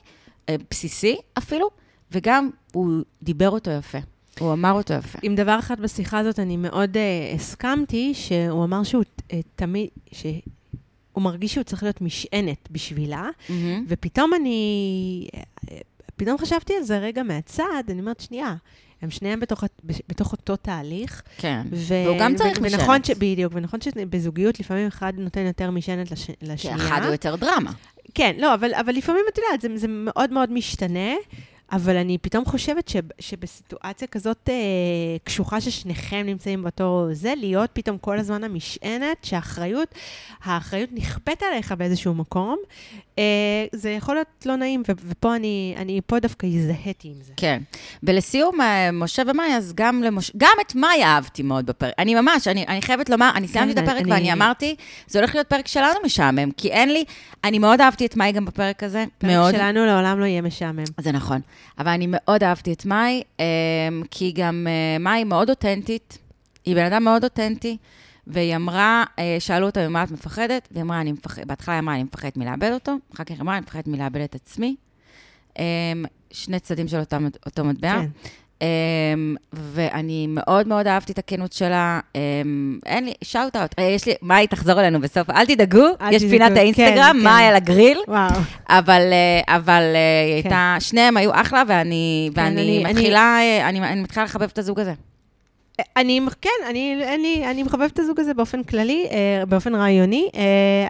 אה, 0.49 0.55
בסיסי 0.71 1.17
אפילו, 1.37 1.69
וגם 2.11 2.49
הוא 2.73 2.87
דיבר 3.23 3.49
אותו 3.49 3.71
יפה. 3.71 3.97
הוא 4.39 4.53
אמר 4.53 4.71
אותו 4.71 4.93
יפה. 4.93 5.19
עם 5.21 5.35
דבר 5.35 5.59
אחד 5.59 5.79
בשיחה 5.81 6.17
הזאת 6.17 6.39
אני 6.39 6.57
מאוד 6.57 6.95
uh, 6.97 7.35
הסכמתי, 7.35 8.13
שהוא 8.13 8.63
אמר 8.63 8.83
שהוא 8.83 9.03
uh, 9.19 9.33
תמיד, 9.55 9.87
שהוא 10.11 10.33
מרגיש 11.23 11.53
שהוא 11.53 11.63
צריך 11.63 11.83
להיות 11.83 12.01
משענת 12.01 12.67
בשבילה, 12.71 13.29
Mm-hmm. 13.47 13.51
ופתאום 13.87 14.31
אני, 14.33 15.27
uh, 15.35 15.69
פתאום 16.15 16.37
חשבתי 16.37 16.73
על 16.77 16.83
זה 16.83 16.99
רגע 16.99 17.23
מהצד, 17.23 17.83
אני 17.89 17.99
אומרת, 17.99 18.19
שנייה, 18.19 18.55
הם 19.01 19.09
שניהם 19.09 19.39
בתוך, 19.39 19.63
בתוך 20.09 20.31
אותו 20.31 20.55
תהליך. 20.55 21.21
כן. 21.37 21.61
ו- 21.71 21.93
והוא 22.05 22.17
גם 22.19 22.35
צריך 22.35 22.57
ו- 22.57 22.63
ונכון 22.63 22.79
משענת. 23.01 23.05
ש... 23.05 23.11
בדיוק, 23.11 23.53
ונכון 23.55 23.81
שבזוגיות 23.81 24.59
לפעמים 24.59 24.87
אחד 24.87 25.13
נותן 25.17 25.45
יותר 25.45 25.71
משענת 25.71 26.11
לש... 26.11 26.25
כי 26.25 26.33
לשנייה. 26.41 26.77
אחד 26.77 27.01
הוא 27.03 27.11
יותר 27.11 27.35
דרמה. 27.35 27.71
כן, 28.13 28.35
לא, 28.39 28.53
אבל, 28.53 28.73
אבל 28.73 28.93
לפעמים, 28.93 29.21
את 29.33 29.37
יודעת, 29.37 29.61
זה, 29.61 29.77
זה 29.77 29.87
מאוד 29.89 30.33
מאוד 30.33 30.51
משתנה, 30.51 31.13
אבל 31.71 31.97
אני 31.97 32.17
פתאום 32.17 32.45
חושבת 32.45 32.87
ש, 32.87 32.95
שבסיטואציה 33.19 34.07
כזאת 34.07 34.49
אה, 34.49 34.53
קשוחה 35.23 35.61
ששניכם 35.61 36.23
נמצאים 36.25 36.61
באותו 36.63 37.07
זה, 37.11 37.33
להיות 37.37 37.69
פתאום 37.73 37.97
כל 37.97 38.19
הזמן 38.19 38.43
המשענת, 38.43 39.17
שהאחריות, 39.23 39.95
האחריות 40.43 40.89
נכפית 40.93 41.43
עליך 41.43 41.71
באיזשהו 41.71 42.13
מקום, 42.13 42.57
אה, 43.19 43.23
זה 43.71 43.89
יכול 43.89 44.15
להיות 44.15 44.27
לא 44.45 44.55
נעים, 44.55 44.83
ו, 44.89 44.91
ופה 45.07 45.35
אני, 45.35 45.73
אני 45.77 46.01
פה 46.07 46.19
דווקא 46.19 46.45
הזדהיתי 46.45 47.07
עם 47.07 47.23
זה. 47.23 47.33
כן. 47.37 47.61
ולסיום, 48.03 48.61
אה, 48.61 48.91
משה 48.91 49.21
ומאי, 49.27 49.55
אז 49.57 49.73
גם 49.75 50.03
למשה, 50.03 50.33
גם 50.37 50.53
את 50.67 50.75
מאי 50.75 51.03
אהבתי 51.03 51.43
מאוד 51.43 51.65
בפרק. 51.65 51.93
אני 51.99 52.15
ממש, 52.15 52.47
אני, 52.47 52.65
אני 52.67 52.81
חייבת 52.81 53.09
לומר, 53.09 53.31
אני 53.35 53.47
סיימתי 53.47 53.73
כן, 53.75 53.83
את 53.83 53.87
הפרק 53.87 54.01
אני- 54.01 54.11
ואני 54.11 54.33
אמרתי, 54.33 54.75
זה 55.07 55.19
הולך 55.19 55.35
להיות 55.35 55.47
פרק 55.47 55.67
שלנו 55.67 55.99
משעמם, 56.05 56.51
כי 56.51 56.71
אין 56.71 56.93
לי, 56.93 57.03
אני 57.43 57.59
מאוד 57.59 57.81
אהבתי 57.81 58.05
את 58.05 58.15
מאי 58.15 58.31
גם 58.31 58.45
בפרק 58.45 58.83
הזה, 58.83 59.05
פרק 59.17 59.31
מאוד. 59.31 59.51
שלנו 59.55 59.85
לעולם 59.85 60.19
לא 60.19 60.25
יהיה 60.25 60.41
משעמם. 60.41 60.83
זה 60.99 61.11
נכון. 61.11 61.41
אבל 61.77 61.87
אני 61.87 62.05
מאוד 62.09 62.43
אהבתי 62.43 62.73
את 62.73 62.85
מאי, 62.85 63.23
אה, 63.39 63.45
כי 64.11 64.31
גם 64.31 64.67
אה, 64.69 64.97
מאי 64.99 65.23
מאוד 65.23 65.49
אותנטית, 65.49 66.17
היא 66.65 66.75
בן 66.75 66.85
אדם 66.85 67.03
מאוד 67.03 67.23
אותנטי, 67.23 67.77
והיא 68.27 68.55
אמרה, 68.55 69.03
אה, 69.19 69.35
שאלו 69.39 69.65
אותה 69.65 69.87
ממה 69.87 70.03
את 70.03 70.11
מפחדת, 70.11 70.67
והיא 70.71 70.83
אמרה, 70.83 71.01
אני 71.01 71.11
מפחדת, 71.11 71.47
בהתחלה 71.47 71.75
היא 71.75 71.79
אמרה, 71.79 71.95
אני 71.95 72.03
מפחדת 72.03 72.37
מלאבד 72.37 72.71
אותו, 72.73 72.95
אחר 73.13 73.23
כך 73.23 73.31
היא 73.31 73.41
אמרה, 73.41 73.55
אני 73.55 73.61
מפחדת 73.61 73.87
מלאבד 73.87 74.21
את 74.21 74.35
עצמי. 74.35 74.75
אה, 75.59 75.63
שני 76.31 76.59
צדדים 76.59 76.87
של 76.87 76.99
אותו, 76.99 77.17
אותו 77.45 77.65
מטבע. 77.65 78.01
כן. 78.01 78.29
Um, 78.59 78.63
ואני 79.53 80.27
מאוד 80.29 80.67
מאוד 80.67 80.87
אהבתי 80.87 81.11
את 81.13 81.17
הכנות 81.19 81.53
שלה. 81.53 81.99
Um, 82.13 82.17
אין 82.85 83.05
לי, 83.05 83.13
שאוט 83.23 83.55
אאוט. 83.55 83.75
יש 83.81 84.05
לי, 84.05 84.13
מאי 84.21 84.47
תחזור 84.47 84.79
אלינו 84.79 85.01
בסוף, 85.01 85.29
אל 85.29 85.45
תדאגו, 85.45 85.85
אל 86.01 86.13
יש 86.13 86.21
תדאגו, 86.23 86.37
פינת 86.37 86.57
האינסטגרם, 86.57 87.15
כן, 87.17 87.23
מאי 87.23 87.33
כן. 87.41 87.47
על 87.49 87.55
הגריל. 87.55 87.97
וואו. 88.07 88.29
אבל, 88.69 89.01
אה, 89.11 89.55
אבל 89.55 89.81
אה, 89.81 89.95
כן. 90.29 90.33
הייתה, 90.35 90.75
שניהם 90.79 91.17
היו 91.17 91.31
אחלה, 91.33 91.63
ואני, 91.67 92.29
כן, 92.35 92.41
ואני 92.41 92.61
אני- 92.61 92.85
אני- 92.85 92.93
מתחילה, 92.93 93.37
אה, 93.41 93.69
אני, 93.69 93.79
אני 93.79 94.01
מתחילה 94.01 94.25
לחבב 94.25 94.49
את 94.53 94.57
הזוג 94.57 94.79
הזה. 94.79 94.93
אני, 95.97 96.21
כן, 96.41 96.49
אני, 96.69 96.95
אני, 97.15 97.43
אני 97.51 97.63
מחבבת 97.63 97.91
את 97.93 97.99
הזוג 97.99 98.19
הזה 98.19 98.33
באופן 98.33 98.63
כללי, 98.63 99.07
אה, 99.11 99.45
באופן 99.45 99.75
רעיוני. 99.75 100.29
אה, 100.35 100.41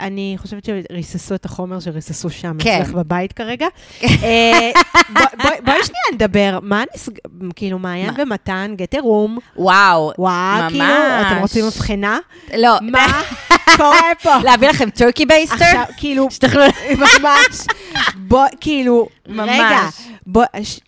אני 0.08 0.36
חושבת 0.38 0.66
שריססו 0.66 1.36
את 1.36 1.46
החומר 1.46 1.80
שריססו 1.80 2.30
שם 2.30 2.56
כן. 2.60 2.80
אצלך 2.82 2.94
בבית 2.94 3.34
כרגע. 3.34 3.68
אה, 4.04 4.72
בוא- 5.10 5.22
בואי 5.44 5.56
בואי 5.66 5.84
שנייה 5.84 6.04
נדבר, 6.14 6.60
מה 6.62 6.84
נסג... 6.96 7.12
כאילו, 7.56 7.80
מעיין? 7.80 8.10
ומתן, 8.18 8.76
get 8.78 8.98
a 9.00 9.02
room, 9.02 9.40
וואו, 9.58 10.12
וואו, 10.18 10.62
ממש. 10.62 10.72
כאילו, 10.72 10.86
אתם 11.28 11.38
רוצים 11.42 11.66
הבחנה? 11.66 12.20
לא, 12.58 12.70
מה 12.82 13.22
קורה 13.78 14.12
פה? 14.24 14.36
להביא 14.46 14.70
לכם 14.70 14.90
turkey 14.90 15.26
baster? 15.26 15.56
עכשיו, 15.66 15.84
כאילו, 15.98 16.28
שתאכלו... 16.32 16.64
ממש, 16.98 17.68
בוא, 18.16 18.46
כאילו, 18.62 19.08
ממש. 19.28 19.50
רגע, 19.50 19.80
בוא, 20.28 20.44
ש- 20.64 20.80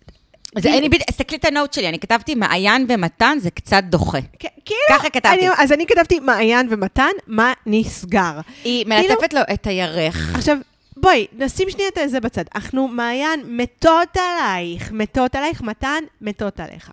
זה 0.58 0.70
לי 0.70 0.88
בדיוק, 0.88 1.02
תסתכלי 1.10 1.36
את 1.38 1.44
ה 1.44 1.50
note 1.50 1.72
שלי, 1.72 1.88
אני 1.88 1.98
כתבתי 1.98 2.34
מעיין 2.34 2.86
ומתן, 2.88 3.38
זה 3.40 3.50
קצת 3.50 3.82
דוחה. 3.84 4.18
כאילו, 4.38 4.80
ככה 4.90 5.10
כתבתי. 5.10 5.28
אני- 5.34 5.48
אז 5.58 5.72
אני 5.72 5.86
כתבתי 5.86 6.20
מעיין 6.20 6.66
ומתן, 6.70 7.10
מה 7.26 7.52
נסגר? 7.66 8.40
היא 8.64 8.84
כאילו- 8.84 9.08
מלטפת 9.14 9.32
לו 9.34 9.40
את 9.54 9.66
הירך. 9.66 10.32
עכשיו, 10.34 10.56
בואי, 10.96 11.26
נשים 11.38 11.70
שנייה 11.70 11.88
את 12.04 12.10
זה 12.10 12.20
בצד. 12.20 12.44
אנחנו, 12.54 12.88
מעיין, 12.88 13.40
מתות 13.46 14.16
עלייך, 14.16 14.92
מתות 14.92 15.34
עלייך, 15.34 15.62
מתן, 15.62 16.04
מתות 16.20 16.60
עליך. 16.60 16.90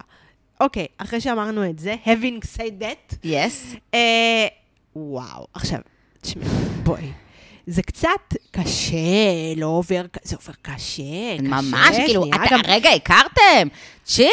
אוקיי, 0.62 0.86
אחרי 0.98 1.22
שאמרנו 1.22 1.69
את 1.69 1.80
זה, 1.80 1.95
having 2.06 2.58
said 2.58 2.82
that, 2.84 3.15
yes. 3.23 3.73
אה, 3.93 4.48
וואו, 4.95 5.48
עכשיו, 5.54 5.80
תשמעי, 6.22 6.45
בואי. 6.84 7.12
זה 7.69 7.82
קצת 7.82 8.10
קשה, 8.51 8.95
לא 9.58 9.65
עובר, 9.65 10.01
זה 10.23 10.36
עובר 10.36 10.53
קשה, 10.62 10.73
קשה. 10.75 11.41
ממש, 11.41 11.95
כאילו, 12.05 12.21
שנייה, 12.23 12.36
אתה- 12.45 12.55
גם- 12.55 12.62
רגע, 12.67 12.89
הכרתם? 12.89 13.67
chill, 14.03 14.27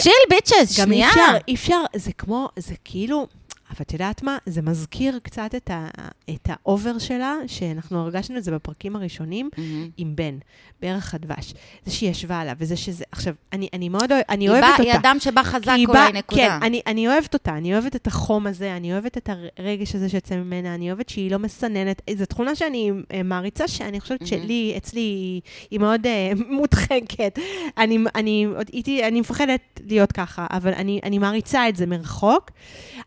chill 0.00 0.12
bitches, 0.30 0.52
גם 0.80 0.92
אי 0.92 0.96
שנייה. 0.96 1.08
אפשר, 1.08 1.36
אי 1.48 1.54
אפשר, 1.54 1.80
זה 1.96 2.12
כמו, 2.12 2.48
זה 2.56 2.74
כאילו, 2.84 3.26
אבל 3.74 3.82
את 3.82 3.92
יודעת 3.92 4.22
מה? 4.22 4.38
זה 4.46 4.62
מזכיר 4.62 5.18
קצת 5.22 5.54
את, 5.56 5.70
ה, 5.70 5.88
את 6.30 6.48
ה 6.48 6.58
over 6.58 6.98
שלה, 6.98 7.34
שאנחנו 7.46 7.98
הרגשנו 8.00 8.36
את 8.38 8.44
זה 8.44 8.50
בפרקים 8.52 8.96
הראשונים, 8.96 9.50
מהמם. 9.58 9.88
עם 9.96 10.16
בן, 10.16 10.38
בערך 10.82 11.14
הדבש. 11.14 11.54
זה 11.84 11.92
שהיא 11.92 12.10
ישבה 12.10 12.38
עליו, 12.40 12.54
וזה 12.58 12.76
שזה... 12.76 13.04
עכשיו, 13.12 13.34
אני, 13.52 13.68
אני 13.72 13.88
מאוד 13.88 14.12
אוהבת, 14.12 14.24
אני 14.28 14.48
אוהבת 14.48 14.62
באה- 14.62 14.70
אותה. 14.72 14.82
היא 14.82 14.94
אדם 14.94 15.16
שבא 15.20 15.42
חזק 15.42 15.68
אולי, 15.68 15.86
באה- 15.86 16.12
נקודה. 16.12 16.40
כן, 16.40 16.50
אני, 16.62 16.80
אני 16.86 17.08
אוהבת 17.08 17.34
אותה, 17.34 17.56
אני 17.56 17.72
אוהבת 17.74 17.96
את 17.96 18.06
החום 18.06 18.46
הזה, 18.46 18.76
אני 18.76 18.92
אוהבת 18.92 19.18
את 19.18 19.30
הרגש 19.58 19.94
הזה 19.94 20.08
שיוצא 20.08 20.36
ממנה, 20.36 20.74
אני 20.74 20.88
אוהבת 20.90 21.08
שהיא 21.08 21.30
לא 21.30 21.38
מסננת. 21.38 22.02
זו 22.16 22.26
תכונה 22.26 22.54
שאני 22.54 22.90
אה, 23.12 23.22
מעריצה, 23.22 23.68
שאני 23.68 24.00
חושבת 24.00 24.20
מהמם. 24.22 24.42
שלי, 24.44 24.74
אצלי, 24.76 25.40
היא, 25.70 25.80
מאוד 25.80 26.06
אה, 26.06 26.32
מודחקת. 26.56 27.38
אני, 27.78 27.98
אני, 28.14 28.46
איתי, 28.72 29.04
אני 29.08 29.20
מפחדת 29.20 29.60
להיות 29.86 30.12
ככה, 30.12 30.46
אבל 30.50 30.72
אני, 30.74 31.00
אני 31.02 31.18
מעריצה 31.18 31.68
את 31.68 31.76
זה 31.76 31.86
מרחוק, 31.86 32.50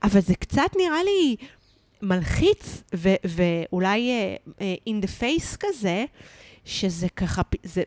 אבל 0.04 0.20
זה 0.20 0.36
קצת 0.36 0.57
נראה 0.78 1.04
לי 1.04 1.36
מלחיץ, 2.02 2.84
ו, 2.96 3.10
ואולי 3.24 4.12
אה, 4.12 4.36
אה, 4.62 4.76
in 4.90 5.04
the 5.04 5.22
face 5.22 5.58
כזה, 5.60 6.06
שזה 6.66 7.08
ככה, 7.10 7.42
זה... 7.64 7.84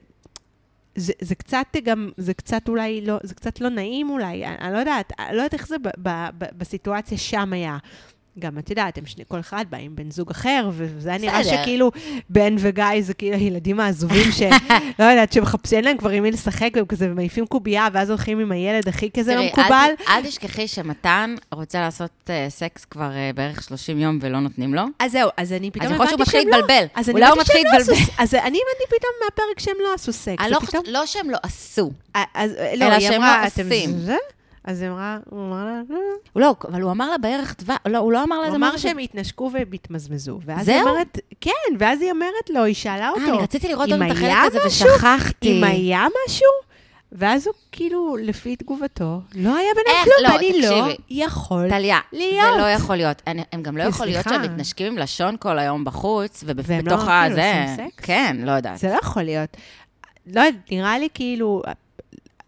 זה, 0.94 1.12
זה 1.20 1.34
קצת 1.34 1.66
גם, 1.84 2.10
זה 2.16 2.34
קצת 2.34 2.68
אולי 2.68 3.00
לא, 3.00 3.16
זה 3.22 3.34
קצת 3.34 3.60
לא 3.60 3.68
נעים 3.68 4.10
אולי, 4.10 4.46
אני, 4.46 4.56
אני 4.58 4.72
לא 4.72 4.78
יודעת, 4.78 5.12
אני 5.18 5.36
לא 5.36 5.42
יודעת 5.42 5.54
איך 5.54 5.66
זה 5.68 5.78
ב, 5.78 5.88
ב, 6.02 6.28
ב, 6.38 6.44
בסיטואציה 6.58 7.18
שם 7.18 7.52
היה. 7.52 7.78
גם, 8.38 8.58
את 8.58 8.70
יודעת, 8.70 8.98
הם 8.98 9.06
שני, 9.06 9.24
כל 9.28 9.40
אחד 9.40 9.64
בא 9.70 9.78
עם 9.78 9.96
בן 9.96 10.10
זוג 10.10 10.30
אחר, 10.30 10.70
וזה 10.72 11.16
נראה. 11.20 11.44
שכאילו 11.44 11.90
בן 12.28 12.54
וגיא 12.58 12.84
זה 13.00 13.14
כאילו 13.14 13.36
הילדים 13.36 13.80
העזובים 13.80 14.32
ש... 14.32 14.42
לא 14.98 15.04
יודעת, 15.04 15.32
שמחפשים, 15.32 15.84
להם 15.84 15.96
כבר 15.96 16.10
עם 16.10 16.22
מי 16.22 16.30
לשחק, 16.30 16.70
והם 16.74 16.86
כזה 16.86 17.08
מעיפים 17.08 17.46
קובייה, 17.46 17.88
ואז 17.92 18.10
הולכים 18.10 18.38
עם 18.38 18.52
הילד 18.52 18.88
הכי 18.88 19.10
כזה 19.10 19.34
לא 19.34 19.42
מקובל. 19.46 19.90
אל, 20.08 20.22
תשכחי 20.22 20.68
שמתן 20.68 21.34
רוצה 21.52 21.80
לעשות 21.80 22.10
אה, 22.30 22.46
סקס 22.48 22.84
כבר 22.84 23.10
אה, 23.12 23.30
בערך 23.34 23.62
30 23.62 23.98
יום 23.98 24.18
ולא 24.22 24.40
נותנים 24.40 24.74
לו. 24.74 24.82
אז 24.98 25.12
זהו, 25.12 25.30
אז 25.36 25.52
אני 25.52 25.70
פתאום 25.70 25.86
אז 25.86 25.92
יכול 25.92 26.06
להיות 26.06 26.10
שהוא 26.10 26.22
הבנתי 26.22 26.38
מתחיל 26.38 26.40
שהם 26.40 26.50
לא- 26.50 26.56
להתבלבל. 26.56 26.86
אז 26.94 27.08
אני 27.08 27.14
אולי 27.14 27.26
הוא 27.26 27.32
הבנתי 27.32 27.52
שהם 27.52 27.60
מתחיל 27.60 27.72
לא 27.72 27.78
להתבלבל. 27.78 28.12
אז 28.18 28.34
אני 28.34 28.58
הבנתי 28.58 28.96
פתאום 28.98 29.12
מהפרק 29.24 29.60
שהם 29.60 29.76
לא 29.82 29.94
עשו 29.94 30.12
סקס. 30.12 30.44
לא 30.50 30.58
לא 30.86 31.06
שהם 31.06 31.30
לא 31.30 31.38
עשו. 31.42 31.90
אה, 32.16 32.22
לא, 32.76 32.86
אלא 32.86 33.00
שהם 33.00 33.22
לא 33.22 33.46
עושים." 33.46 33.90
אז 34.64 34.82
היא 34.82 34.90
אמרה, 34.90 35.18
הוא 35.30 35.46
אמר 35.46 35.64
לה, 35.64 35.80
לא. 35.90 35.98
הוא 36.32 36.40
לא, 36.40 36.54
אבל 36.68 36.80
הוא 36.82 36.90
אמר 36.90 37.10
לה 37.10 37.18
בערך 37.18 37.54
דבר, 37.58 37.74
לא, 37.88 37.98
הוא 37.98 38.12
לא 38.12 38.22
אמר 38.22 38.40
לה 38.40 38.48
הוא 38.48 38.56
אמר. 38.56 38.76
שהם 38.76 38.98
התנשקו 38.98 39.50
והתמזמזו. 39.52 40.40
זהו? 40.62 40.88
אומרת, 40.88 41.18
כן, 41.40 41.50
ואז 41.78 42.02
היא 42.02 42.10
אומרת 42.10 42.50
לו, 42.50 42.64
היא 42.64 42.74
שאלה 42.74 43.04
אה, 43.04 43.10
אותו, 43.10 43.24
אני 43.34 43.38
רציתי 43.42 43.68
לראות 43.68 43.88
עוד 43.92 44.02
את 44.02 44.10
החלק 44.10 44.32
הזה? 44.46 44.58
ושכחתי. 44.66 45.58
אם 45.58 45.64
היה 45.64 46.06
משהו? 46.26 46.46
ואז 47.12 47.46
הוא 47.46 47.54
כאילו, 47.72 48.16
לפי 48.16 48.56
תגובתו, 48.56 49.20
לא 49.34 49.56
היה 49.56 49.68
ביניהם? 49.76 50.04
כלום, 50.04 50.14
לא, 50.22 50.34
ואני 50.34 50.60
לא. 50.62 50.94
יכול. 51.24 51.68
טליה, 51.68 51.98
להיות. 52.12 52.54
זה 52.54 52.60
לא 52.60 52.66
יכול 52.66 52.96
להיות. 52.96 53.22
אני- 53.26 53.42
הם 53.52 53.62
גם 53.62 53.76
לא 53.76 53.82
יכול 53.82 54.06
להיות. 54.06 54.24
שהם 54.24 54.42
מתנשקים 54.42 54.86
עם 54.86 54.98
לשון 54.98 55.36
כל 55.40 55.58
היום 55.58 55.84
בחוץ, 55.84 56.44
והם 56.46 56.56
ובתוך 56.58 57.04
לא 57.08 57.12
הזה... 57.12 57.34
כאילו 57.42 57.72
עושים 57.72 57.88
סקס? 57.90 58.04
כן, 58.04 58.36
לא 58.40 58.52
יודעת. 58.52 58.78
זה 58.78 58.88
לא 58.88 58.98
יכול 59.02 59.22
להיות. 59.22 59.56
לא 60.26 60.42
נראה 60.70 60.98
לי 60.98 61.08
כאילו, 61.14 61.62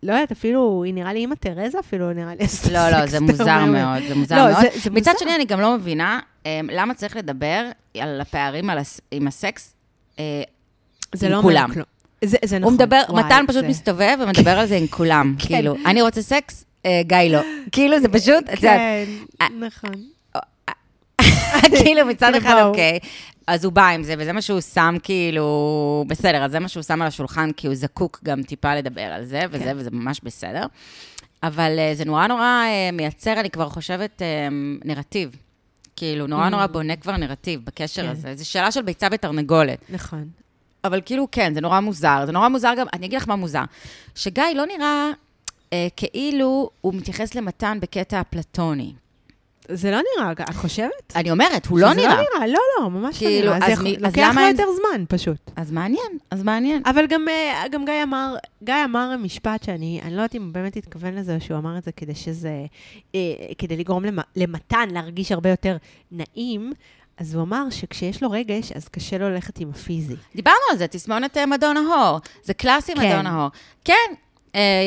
לא 0.02 0.12
יודעת, 0.12 0.30
אפילו, 0.32 0.82
היא 0.86 0.94
נראה 0.94 1.12
לי 1.12 1.18
אימא 1.18 1.34
תרזה 1.34 1.78
אפילו, 1.80 2.12
נראה 2.12 2.34
לי. 2.34 2.46
לא, 2.72 2.88
לא, 2.90 3.06
זה 3.06 3.20
מוזר 3.20 3.64
מאוד. 3.64 4.02
זה 4.08 4.14
מוזר 4.14 4.36
לא, 4.46 4.52
מאוד. 4.52 4.64
מצד. 4.92 5.12
שני, 5.18 5.34
אני 5.34 5.44
גם 5.44 5.60
לא 5.60 5.74
מבינה 5.76 6.20
אמ, 6.46 6.50
למה 6.72 6.94
צריך 6.94 7.16
לדבר 7.16 7.64
על 8.00 8.20
הפערים 8.20 8.70
עם 9.10 9.26
הסקס 9.26 9.74
אה, 10.18 10.42
זה 11.14 11.26
עם 11.26 11.32
לא 11.32 11.42
כולם. 11.42 11.70
זה 12.24 12.36
זה 12.44 12.58
נכון. 12.58 12.62
הוא 12.62 12.72
מדבר, 12.72 13.00
וואי, 13.08 13.24
מתן 13.24 13.44
פשוט 13.48 13.62
זה- 13.62 13.68
מסתובב 13.68 14.16
ומדבר 14.20 14.58
על 14.58 14.66
זה 14.66 14.76
עם 14.76 14.86
כולם. 14.86 15.34
כן. 15.38 15.46
כאילו, 15.46 15.74
אני 15.86 16.02
רוצה 16.02 16.22
סקס, 16.22 16.64
אה, 16.86 17.00
גיא 17.02 17.16
לא. 17.18 17.40
כאילו, 17.72 18.00
זה 18.00 18.08
פשוט, 18.08 18.44
כן, 18.60 19.04
נכון. 19.60 19.90
כאילו 21.84 22.06
מצד 22.06 22.34
אחד. 22.34 22.62
אוקיי, 22.64 22.98
אז 23.46 23.64
הוא 23.64 23.72
בא 23.72 23.88
עם 23.88 24.02
זה, 24.02 24.14
וזה 24.18 24.32
מה 24.32 24.42
שהוא 24.42 24.60
שם 24.60 24.94
כאילו, 25.02 26.04
בסדר, 26.08 26.44
אז 26.44 26.50
זה 26.50 26.58
מה 26.60 26.68
שהוא 26.68 26.82
שם 26.82 27.02
על 27.02 27.08
השולחן, 27.08 27.52
כי 27.52 27.66
הוא 27.66 27.74
זקוק 27.76 28.20
גם 28.24 28.42
טיפה 28.42 28.74
לדבר 28.74 29.00
על 29.02 29.24
זה, 29.24 29.40
וזה, 29.50 29.64
כן. 29.64 29.74
וזה 29.76 29.90
ממש 29.90 30.20
בסדר. 30.22 30.66
אבל 31.42 31.78
אה, 31.78 31.94
זה 31.94 32.04
נורא 32.04 32.26
נורא 32.26 32.42
אה, 32.66 32.90
מייצר, 32.92 33.40
אני 33.40 33.50
כבר 33.50 33.68
חושבת, 33.68 34.22
אה, 34.22 34.48
נרטיב. 34.84 35.36
כאילו, 35.96 36.26
נורא 36.26 36.46
Mm. 36.46 36.50
נורא 36.50 36.66
בונה 36.66 36.96
כבר 36.96 37.16
נרטיב 37.16 37.60
בקשר 37.64 38.02
כן. 38.02 38.08
הזה. 38.08 38.34
זו 38.36 38.50
שאלה 38.50 38.72
של 38.72 38.82
ביצה 38.82 39.06
ותרנגולת. 39.12 39.78
נכון. 39.90 40.28
אבל 40.84 41.00
כאילו, 41.04 41.28
כן, 41.32 41.54
זה 41.54 41.60
נורא 41.60 41.80
מוזר. 41.80 42.22
זה 42.26 42.32
נורא 42.32 42.48
מוזר 42.48 42.72
גם, 42.78 42.86
אני 42.92 43.06
אגיד 43.06 43.18
לך 43.18 43.28
מה 43.28 43.36
מוזר. 43.36 43.62
שגיא 44.14 44.44
לא 44.54 44.66
נראה 44.66 45.10
אה, 45.72 45.88
כאילו 45.96 46.70
הוא 46.80 46.94
מתייחס 46.94 47.34
למתן 47.34 47.78
בקטע 47.80 48.20
אפלטוני. 48.20 48.92
זה 49.68 49.90
לא 49.90 49.98
נראה, 50.16 50.32
את 50.32 50.54
חושבת? 50.54 51.12
אני 51.16 51.30
אומרת, 51.30 51.66
הוא 51.66 51.78
לא 51.78 51.92
שזה 51.92 52.00
נראה. 52.00 52.16
לא 52.16 52.22
נראה, 52.34 52.46
לא, 52.46 52.60
לא, 52.78 52.90
ממש 52.90 53.18
כאילו, 53.18 53.50
לא 53.50 53.58
נראה. 53.58 53.72
אז 53.72 53.78
זה 53.78 53.84
לוקח 53.98 54.34
לו 54.34 54.42
יותר 54.48 54.64
זמן, 54.76 55.04
פשוט. 55.08 55.50
אז 55.56 55.70
מעניין, 55.70 56.18
אז 56.30 56.42
מעניין. 56.42 56.82
אבל 56.86 57.06
גם, 57.06 57.28
אה, 57.28 57.64
גם 57.70 57.84
גיא 57.84 58.02
אמר, 58.02 58.36
גיא 58.64 58.74
אמר 58.84 59.16
משפט 59.16 59.64
שאני, 59.64 60.00
אני 60.02 60.10
לא 60.10 60.16
יודעת 60.16 60.34
אם 60.34 60.42
הוא 60.42 60.52
באמת 60.52 60.76
התכוון 60.76 61.14
לזה, 61.14 61.34
או 61.34 61.40
שהוא 61.40 61.58
אמר 61.58 61.78
את 61.78 61.84
זה 61.84 61.92
כדי 61.92 62.14
שזה, 62.14 62.66
אה, 63.14 63.20
כדי 63.58 63.76
לגרום 63.76 64.04
למ, 64.04 64.18
למתן 64.36 64.88
להרגיש 64.90 65.32
הרבה 65.32 65.50
יותר 65.50 65.76
נעים, 66.12 66.72
אז 67.16 67.34
הוא 67.34 67.42
אמר 67.42 67.70
שכשיש 67.70 68.22
לו 68.22 68.30
רגש, 68.30 68.72
אז 68.72 68.88
קשה 68.88 69.18
לו 69.18 69.30
ללכת 69.30 69.58
עם 69.58 69.70
הפיזי. 69.70 70.14
דיברנו 70.34 70.56
על 70.70 70.78
זה, 70.78 70.86
תסמונת 70.86 71.36
אה, 71.36 71.46
מדון 71.46 71.76
נהור. 71.76 72.18
זה 72.42 72.54
קלאסי 72.54 72.94
כן. 72.94 73.00
מדון 73.12 73.26
נהור. 73.26 73.48
כן, 73.84 73.94